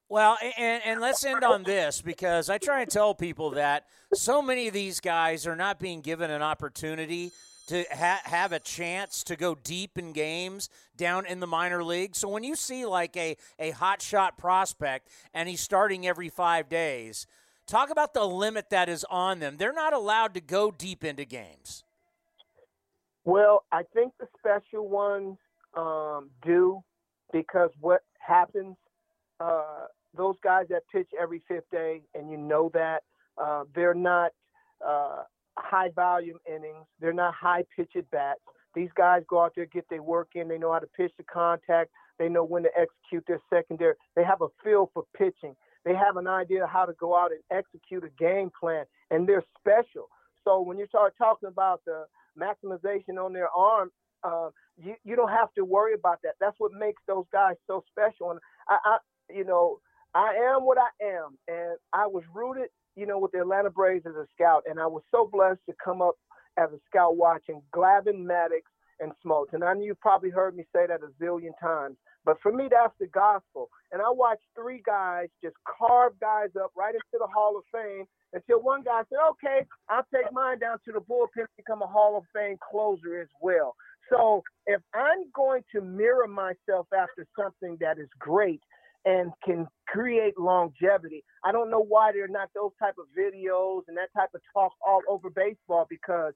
[0.10, 4.42] Well, and, and let's end on this because I try and tell people that so
[4.42, 7.32] many of these guys are not being given an opportunity
[7.68, 12.16] to ha- have a chance to go deep in games down in the minor league.
[12.16, 16.70] So when you see like a, a hot shot prospect and he's starting every five
[16.70, 17.28] days,
[17.68, 19.58] talk about the limit that is on them.
[19.58, 21.84] They're not allowed to go deep into games.
[23.28, 25.36] Well, I think the special ones
[25.76, 26.80] um, do
[27.34, 28.78] because what happens,
[29.42, 33.04] uh, those guys that pitch every fifth day, and you know that,
[33.38, 34.32] uh, they're not
[34.80, 35.24] uh,
[35.60, 36.86] high volume innings.
[37.02, 38.40] They're not high pitch at bats.
[38.74, 40.48] These guys go out there, get their work in.
[40.48, 41.92] They know how to pitch the contact.
[42.20, 43.96] They know when to execute their secondary.
[44.16, 45.54] They have a feel for pitching.
[45.84, 49.44] They have an idea how to go out and execute a game plan, and they're
[49.60, 50.08] special.
[50.46, 52.06] So when you start talking about the
[52.38, 53.92] maximization on their arm,
[54.24, 56.34] uh, you you don't have to worry about that.
[56.40, 58.32] That's what makes those guys so special.
[58.32, 58.40] And
[58.70, 58.98] I, I
[59.30, 59.80] you know,
[60.14, 64.06] I am what I am, and I was rooted you know, with the Atlanta Braves
[64.08, 66.16] as a scout, and I was so blessed to come up
[66.58, 68.66] as a scout watching Glavine, Maddux,
[69.00, 69.54] and Smoltz.
[69.54, 71.96] And I know you probably heard me say that a zillion times,
[72.26, 73.70] but for me, that's the gospel.
[73.92, 78.06] And I watched three guys just carve guys up right into the Hall of Fame
[78.38, 81.88] until one guy said, okay, I'll take mine down to the bullpen to become a
[81.88, 83.76] Hall of Fame closer as well.
[84.10, 88.62] So if I'm going to mirror myself after something that is great,
[89.08, 91.24] and can create longevity.
[91.46, 94.42] I don't know why there are not those type of videos and that type of
[94.54, 96.34] talk all over baseball because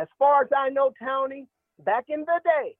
[0.00, 1.46] as far as I know, Tony,
[1.84, 2.76] back in the day,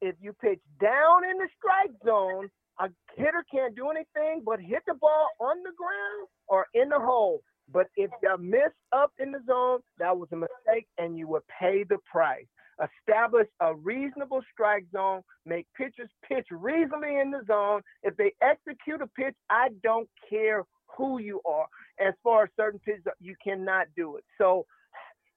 [0.00, 2.48] if you pitch down in the strike zone,
[2.80, 6.98] a hitter can't do anything but hit the ball on the ground or in the
[6.98, 7.42] hole.
[7.72, 11.42] But if you miss up in the zone, that was a mistake and you would
[11.60, 12.46] pay the price
[12.82, 17.82] establish a reasonable strike zone, make pitchers pitch reasonably in the zone.
[18.02, 20.64] If they execute a pitch, I don't care
[20.96, 21.66] who you are.
[22.00, 24.24] As far as certain pitches, you cannot do it.
[24.38, 24.66] So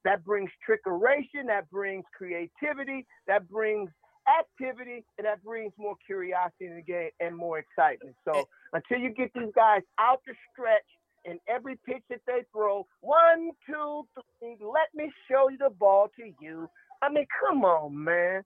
[0.03, 3.89] that brings trickeration, that brings creativity, that brings
[4.27, 8.15] activity, and that brings more curiosity in the game and more excitement.
[8.25, 8.43] So eh.
[8.73, 10.85] until you get these guys out the stretch
[11.27, 14.07] in every pitch that they throw, one, two,
[14.39, 16.69] three, let me show you the ball to you.
[17.01, 18.43] I mean, come on, man.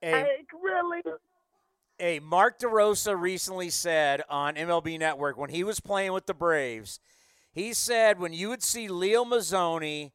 [0.00, 1.00] Hey, hey really?
[1.98, 7.00] Hey, Mark DeRosa recently said on MLB Network when he was playing with the Braves,
[7.50, 10.12] he said when you would see Leo Mazzone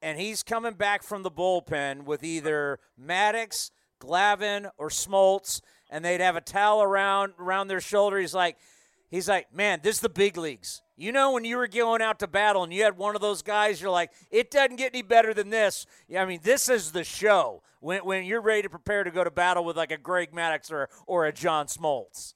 [0.00, 3.70] and he's coming back from the bullpen with either Maddux,
[4.00, 5.60] Glavine, or Smoltz,
[5.90, 8.18] and they'd have a towel around around their shoulder.
[8.18, 8.56] He's like,
[9.10, 10.80] he's like, man, this is the big leagues.
[10.98, 13.42] You know, when you were going out to battle and you had one of those
[13.42, 15.86] guys, you're like, it doesn't get any better than this.
[16.08, 19.22] Yeah, I mean, this is the show when, when you're ready to prepare to go
[19.22, 22.32] to battle with like a Greg Maddux or, or a John Smoltz.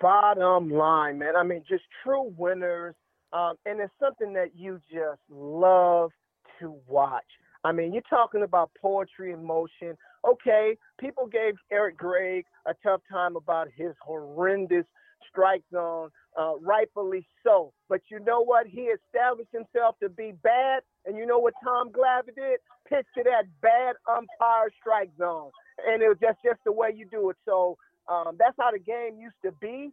[0.00, 1.36] Bottom line, man.
[1.36, 2.96] I mean, just true winners.
[3.32, 6.10] Um, and it's something that you just love
[6.58, 7.22] to watch.
[7.62, 9.96] I mean, you're talking about poetry in motion.
[10.28, 14.84] Okay, people gave Eric Gregg a tough time about his horrendous
[15.30, 17.72] strike zone uh, rightfully so.
[17.88, 18.66] But you know what?
[18.66, 22.60] He established himself to be bad, and you know what Tom Glavine did?
[22.88, 25.50] Pitched to that bad umpire strike zone,
[25.86, 27.36] and it was just just the way you do it.
[27.44, 27.76] So
[28.08, 29.90] um, that's how the game used to be.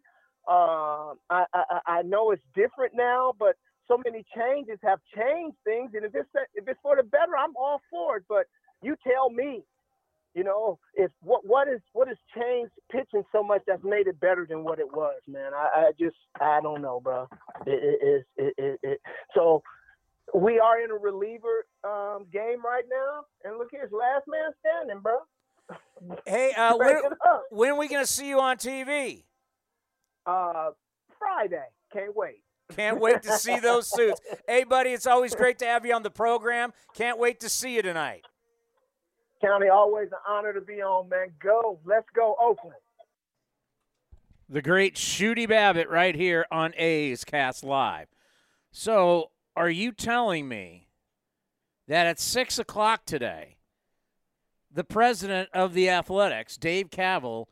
[0.48, 3.56] Uh, I, I, I know it's different now, but
[3.88, 7.56] so many changes have changed things, and if it's if it's for the better, I'm
[7.56, 8.24] all for it.
[8.30, 8.46] But
[8.82, 9.64] you tell me,
[10.38, 14.20] you know, if what what is what has changed pitching so much that's made it
[14.20, 15.52] better than what it was, man.
[15.56, 17.28] I, I just I don't know, bro.
[17.66, 19.02] It is it, it, it,
[19.34, 19.64] so
[20.36, 25.02] we are in a reliever um, game right now, and look here's last man standing,
[25.02, 25.18] bro.
[26.28, 27.02] Hey, uh, when,
[27.50, 29.24] when are we gonna see you on TV?
[30.28, 30.70] Uh,
[31.18, 31.66] Friday.
[31.92, 32.44] Can't wait.
[32.76, 34.22] Can't wait to see those suits.
[34.48, 36.74] hey, buddy, it's always great to have you on the program.
[36.94, 38.24] Can't wait to see you tonight.
[39.42, 41.28] County, always an honor to be on, man.
[41.42, 41.80] Go.
[41.86, 42.76] Let's go, Oakland.
[44.50, 48.08] The great Shooty Babitt right here on A's Cast Live.
[48.72, 50.88] So, are you telling me
[51.88, 53.58] that at 6 o'clock today,
[54.72, 57.48] the president of the Athletics, Dave Kaval,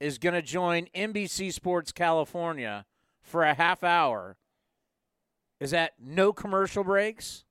[0.00, 2.86] is going to join NBC Sports California
[3.20, 4.36] for a half hour?
[5.60, 7.44] Is that no commercial breaks?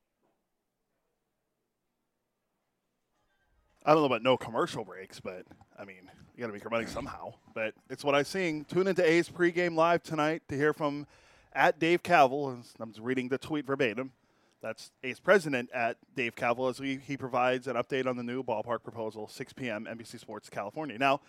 [3.88, 5.46] I don't know about no commercial breaks, but
[5.78, 7.32] I mean, you got to make your money somehow.
[7.54, 8.66] But it's what I'm seeing.
[8.66, 11.06] Tune into A's pregame live tonight to hear from
[11.54, 12.62] at Dave Kaval.
[12.78, 14.12] I'm just reading the tweet verbatim.
[14.60, 18.42] That's A's president at Dave Kaval as he, he provides an update on the new
[18.42, 19.88] ballpark proposal, 6 p.m.
[19.90, 20.98] NBC Sports California.
[20.98, 21.22] Now,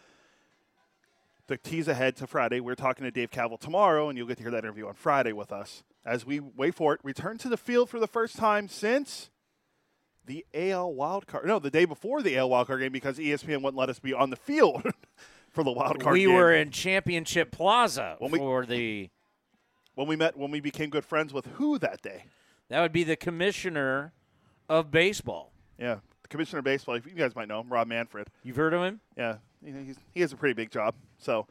[1.47, 2.59] the tease ahead to Friday.
[2.59, 5.31] We're talking to Dave Kaval tomorrow, and you'll get to hear that interview on Friday
[5.31, 6.99] with us as we wait for it.
[7.03, 9.29] Return to the field for the first time since
[10.29, 11.45] the AL wild card.
[11.45, 14.13] No, the day before the AL wild card game because ESPN wouldn't let us be
[14.13, 14.83] on the field
[15.49, 16.33] for the wild card we game.
[16.33, 19.09] were in Championship Plaza When we- for the.
[19.95, 22.25] when we met when we became good friends with who that day.
[22.69, 24.13] That would be the commissioner
[24.69, 25.51] of baseball.
[25.79, 26.95] Yeah, the commissioner of baseball.
[26.97, 28.27] You guys might know him, Rob Manfred.
[28.43, 28.99] You've heard of him?
[29.17, 29.37] Yeah,
[30.13, 30.93] he has a pretty big job.
[31.17, 31.47] So,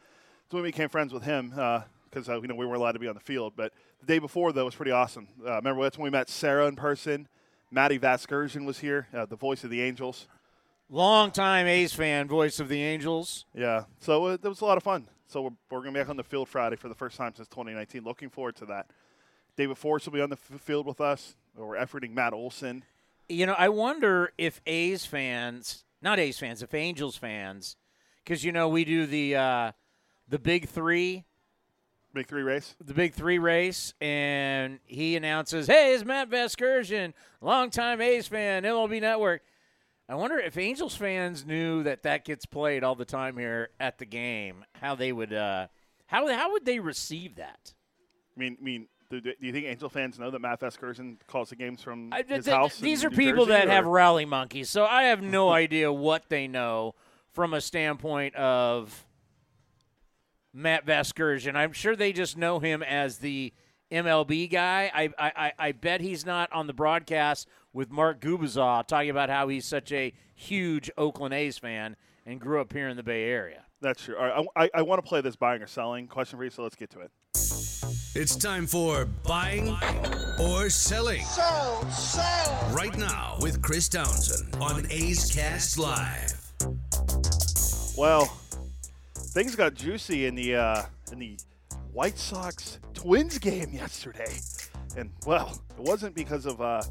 [0.48, 3.00] so when we became friends with him, because uh, you know we weren't allowed to
[3.00, 3.54] be on the field.
[3.56, 5.26] But the day before though was pretty awesome.
[5.44, 7.26] Uh, remember that's when we met Sarah in person.
[7.70, 10.26] Matty Vasgersian was here, uh, the voice of the Angels.
[10.90, 13.44] Longtime A's fan, voice of the Angels.
[13.54, 15.06] Yeah, so uh, it was a lot of fun.
[15.26, 17.34] So we're, we're going to be back on the field Friday for the first time
[17.34, 18.02] since 2019.
[18.02, 18.86] Looking forward to that.
[19.56, 21.36] David Forst will be on the f- field with us.
[21.54, 22.84] We're efforting Matt Olson.
[23.28, 27.76] You know, I wonder if A's fans, not A's fans, if Angels fans,
[28.24, 29.72] because you know we do the uh,
[30.28, 31.24] the big three,
[32.14, 32.74] Big three race.
[32.82, 39.00] the big three race, and he announces, "Hey, it's Matt Vasgersian, longtime A's fan, MLB
[39.00, 39.42] Network."
[40.08, 43.98] I wonder if Angels fans knew that that gets played all the time here at
[43.98, 45.66] the game, how they would, uh,
[46.06, 47.74] how how would they receive that?
[48.34, 51.50] I mean, I mean, do, do you think Angel fans know that Matt Vasgersian calls
[51.50, 52.78] the games from I- his th- house?
[52.78, 56.30] These are New people Jersey, that have rally monkeys, so I have no idea what
[56.30, 56.94] they know
[57.34, 59.04] from a standpoint of
[60.58, 61.54] Matt Vasgersian.
[61.54, 63.52] I'm sure they just know him as the
[63.90, 64.90] MLB guy.
[64.92, 69.30] I I, I, I bet he's not on the broadcast with Mark Gubicza talking about
[69.30, 73.24] how he's such a huge Oakland A's fan and grew up here in the Bay
[73.24, 73.64] Area.
[73.80, 74.16] That's true.
[74.16, 76.50] All right, I, I, I want to play this buying or selling question for you,
[76.50, 77.10] so let's get to it.
[78.14, 79.76] It's time for buying
[80.40, 81.22] or selling.
[81.22, 82.70] Sell, sell.
[82.72, 86.34] Right now with Chris Townsend on A's Cast Live.
[87.96, 88.36] Well,
[89.38, 90.82] things got juicy in the uh,
[91.12, 91.38] in the
[91.92, 94.36] White Sox Twins game yesterday,
[94.96, 96.82] and well, it wasn't because of uh,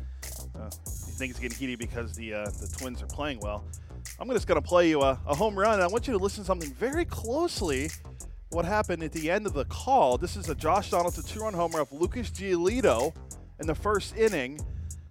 [0.58, 0.70] uh,
[1.18, 3.66] things getting heated because the uh, the Twins are playing well.
[4.18, 5.74] I'm just going to play you a, a home run.
[5.74, 7.90] And I want you to listen to something very closely.
[8.50, 10.18] What happened at the end of the call?
[10.18, 13.14] This is a Josh Donaldson two-run homer of Lucas Giolito
[13.60, 14.58] in the first inning.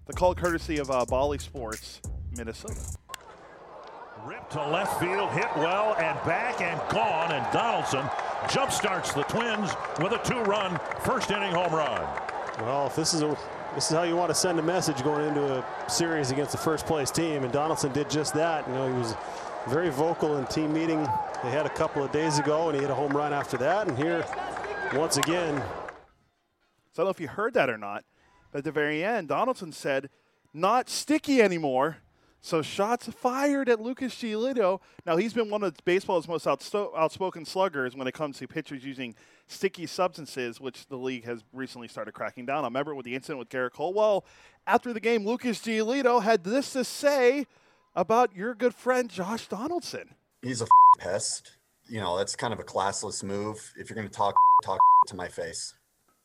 [0.07, 2.01] The call courtesy of uh, Bally Sports,
[2.35, 2.81] Minnesota.
[4.27, 7.31] Ripped to left field, hit well, and back and gone.
[7.31, 8.01] And Donaldson
[8.49, 9.71] jumpstarts the Twins
[10.01, 12.05] with a two-run first inning home run.
[12.59, 13.37] Well, if this is a
[13.73, 16.57] this is how you want to send a message going into a series against the
[16.57, 18.67] first place team, and Donaldson did just that.
[18.67, 19.15] You know, he was
[19.65, 21.07] very vocal in team meeting
[21.41, 23.87] they had a couple of days ago, and he hit a home run after that.
[23.87, 24.25] And here,
[24.93, 28.03] once again, So I don't know if you heard that or not,
[28.51, 30.09] but at the very end, Donaldson said,
[30.53, 31.99] not sticky anymore.
[32.47, 34.79] So shots fired at Lucas Giolito.
[35.05, 38.85] Now, he's been one of baseball's most outsto- outspoken sluggers when it comes to pitchers
[38.85, 39.15] using
[39.47, 42.63] sticky substances, which the league has recently started cracking down on.
[42.63, 43.93] Remember with the incident with Gerrit Cole?
[43.93, 44.23] Well,
[44.65, 47.47] after the game, Lucas Giolito had this to say
[47.97, 50.15] about your good friend Josh Donaldson.
[50.41, 50.67] he's a
[50.99, 51.57] pest.
[51.89, 53.73] You know, that's kind of a classless move.
[53.75, 55.73] If you're going to talk, talk to my face.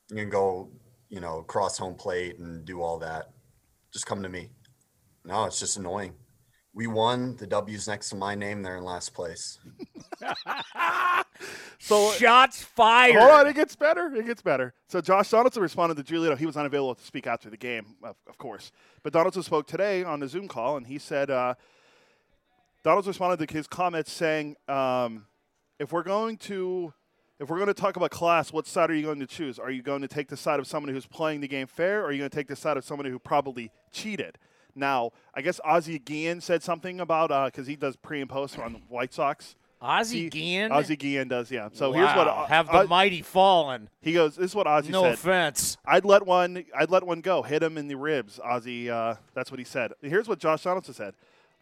[0.09, 0.69] You can go,
[1.09, 3.31] you know, cross home plate and do all that.
[3.91, 4.51] Just come to me.
[5.25, 6.13] No, it's just annoying.
[6.73, 7.35] We won.
[7.37, 8.61] The W's next to my name.
[8.63, 9.59] They're in last place.
[11.79, 13.19] So Shots fired.
[13.19, 14.15] Hold on, it gets better.
[14.15, 14.73] It gets better.
[14.87, 16.37] So Josh Donaldson responded to Giolito.
[16.37, 18.71] He was unavailable to speak after the game, of, of course.
[19.03, 21.55] But Donaldson spoke today on the Zoom call, and he said uh,
[22.85, 25.25] Donaldson responded to his comments saying, um,
[25.77, 26.93] "If we're going to,
[27.37, 29.59] if we're going to talk about class, what side are you going to choose?
[29.59, 32.05] Are you going to take the side of somebody who's playing the game fair, or
[32.05, 34.37] are you going to take the side of somebody who probably cheated?"
[34.75, 38.73] Now, I guess Ozzie Guillen said something about because he does pre and post on
[38.73, 39.55] the White Sox.
[39.81, 40.71] Ozzie He- Guillen?
[40.71, 41.67] Ozzie Guillen does, yeah.
[41.73, 43.89] So here's what Wow, uh, have the uh, mighty fallen.
[44.01, 45.77] he goes, "This is what Ozzie No said." No offense.
[45.85, 46.63] I'd let one.
[46.73, 47.41] I'd let one go.
[47.43, 48.89] Hit him in the ribs, Ozzie.
[48.89, 49.91] Uh, that's what he said.
[50.01, 51.15] Here's what Josh Donaldson said.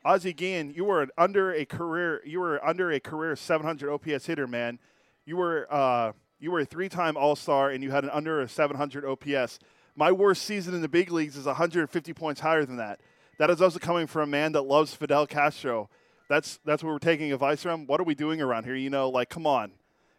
[0.05, 2.21] Ozzie Guillen, you were an under a career.
[2.23, 4.77] You were under a career 700 OPS hitter, man.
[5.25, 9.03] You were uh, you were a three-time All-Star, and you had an under a 700
[9.03, 9.57] OPS.
[9.95, 12.99] My worst season in the big leagues is 150 points higher than that.
[13.38, 15.89] That is also coming from a man that loves Fidel Castro.
[16.30, 17.88] That's that's where we're taking advice from.
[17.88, 18.76] What are we doing around here?
[18.76, 19.72] You know, like, come on.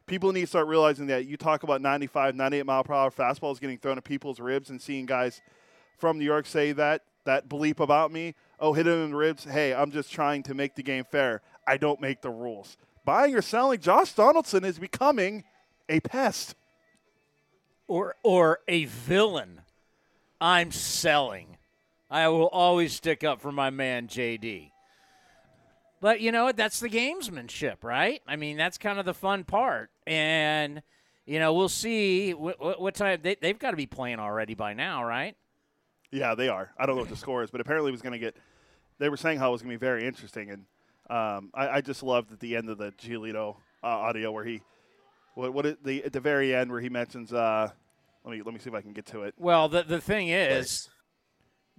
[0.07, 3.61] People need to start realizing that you talk about 95, 98 mile per hour fastballs
[3.61, 5.41] getting thrown at people's ribs and seeing guys
[5.97, 8.35] from New York say that that bleep about me.
[8.59, 9.45] Oh, hit him in the ribs.
[9.45, 11.41] Hey, I'm just trying to make the game fair.
[11.67, 12.77] I don't make the rules.
[13.05, 15.45] Buying or selling, Josh Donaldson is becoming
[15.89, 16.55] a pest.
[17.93, 19.61] Or or a villain.
[20.41, 21.59] I'm selling.
[22.11, 24.71] I will always stick up for my man JD.
[26.01, 26.57] But you know what?
[26.57, 28.23] That's the gamesmanship, right?
[28.27, 29.91] I mean, that's kind of the fun part.
[30.07, 30.83] And
[31.27, 34.73] you know, we'll see what, what, time they, they've got to be playing already by
[34.73, 35.37] now, right?
[36.11, 36.71] Yeah, they are.
[36.79, 38.37] I don't know what the score is, but apparently it was going to get
[38.99, 40.65] they were saying how it was going to be very interesting, and
[41.11, 44.63] um, I, I just loved at the end of the Giolito uh, audio where he,
[45.35, 47.35] what, what the at the very end where he mentions.
[47.35, 47.71] Uh,
[48.25, 49.35] let me let me see if I can get to it.
[49.39, 50.89] Well, the the thing is,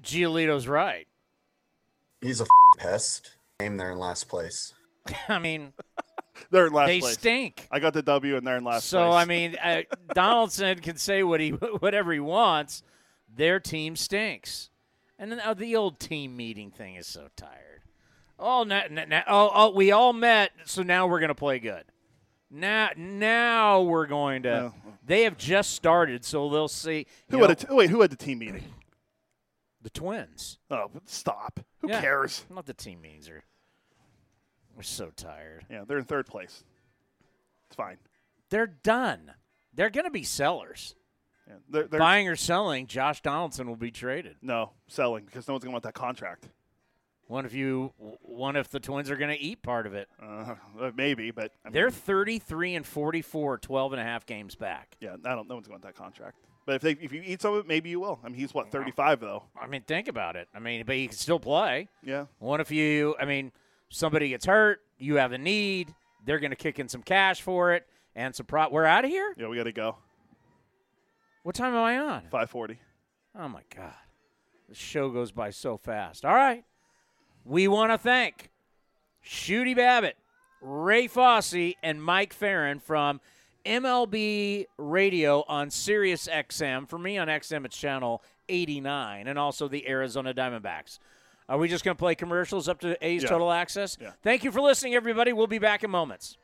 [0.01, 1.07] Giolito's right.
[2.21, 2.45] He's a
[2.77, 3.31] pest.
[3.59, 4.73] Aim there in last place.
[5.29, 5.73] I mean,
[6.51, 7.13] they're in last they place.
[7.13, 7.67] stink.
[7.71, 8.85] I got the W, and they're in last place.
[8.85, 9.21] So place.
[9.21, 9.81] I mean, uh,
[10.13, 12.83] Donaldson can say what he whatever he wants.
[13.35, 14.69] Their team stinks,
[15.17, 17.81] and then uh, the old team meeting thing is so tired.
[18.37, 21.85] Oh, now, now, oh, oh, we all met, so now we're gonna play good.
[22.55, 24.53] Now, now we're going to.
[24.53, 24.71] Uh.
[25.05, 27.07] They have just started, so they'll see.
[27.29, 27.89] who had know, a t- wait?
[27.89, 28.63] Who had the team meeting?
[29.81, 30.59] the Twins?
[30.71, 31.59] Oh, stop!
[31.81, 31.99] Who Yeah.
[31.99, 32.45] cares?
[32.49, 33.43] Not the team meetings are.
[34.77, 35.65] We're so tired.
[35.69, 36.63] Yeah, they're in third place.
[37.67, 37.97] It's fine.
[38.49, 39.33] They're done.
[39.73, 40.95] They're going to be sellers.
[41.47, 44.37] Yeah, they're, they're Buying or selling, Josh Donaldson will be traded.
[44.41, 46.47] no selling because no one's gonna want that contract.
[47.27, 47.93] What if you?
[48.21, 50.07] one if the Twins are going to eat part of it?
[50.21, 50.55] Uh,
[50.95, 54.95] maybe, but I mean, They're 33 and 44, 12 and a half games back.
[54.99, 55.47] yeah, I don't.
[55.47, 56.37] No one's going to that contract.
[56.65, 58.19] But if they if you eat some of it, maybe you will.
[58.23, 59.43] I mean, he's what thirty five though.
[59.59, 60.47] I mean, think about it.
[60.55, 61.89] I mean, but you can still play.
[62.03, 62.25] Yeah.
[62.39, 63.15] One if you?
[63.19, 63.51] I mean,
[63.89, 65.93] somebody gets hurt, you have a need,
[66.25, 67.85] they're going to kick in some cash for it,
[68.15, 68.69] and some pro.
[68.69, 69.33] We're out of here.
[69.37, 69.97] Yeah, we got to go.
[71.43, 72.23] What time am I on?
[72.31, 72.79] Five forty.
[73.37, 73.91] Oh my God.
[74.69, 76.23] The show goes by so fast.
[76.23, 76.63] All right.
[77.45, 78.49] We want to thank
[79.25, 80.15] Shooty Babitt,
[80.61, 83.19] Ray Fosse, and Mike Ferrin from
[83.65, 86.87] MLB Radio on Sirius XM.
[86.87, 90.99] For me on XM, it's channel 89, and also the Arizona Diamondbacks.
[91.49, 93.29] Are we just going to play commercials up to A's Yeah.
[93.29, 93.97] Total Access?
[93.99, 94.11] Yeah.
[94.21, 95.33] Thank you for listening, everybody.
[95.33, 96.37] We'll be back in moments.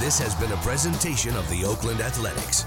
[0.00, 2.64] This has been a presentation of the Oakland Athletics.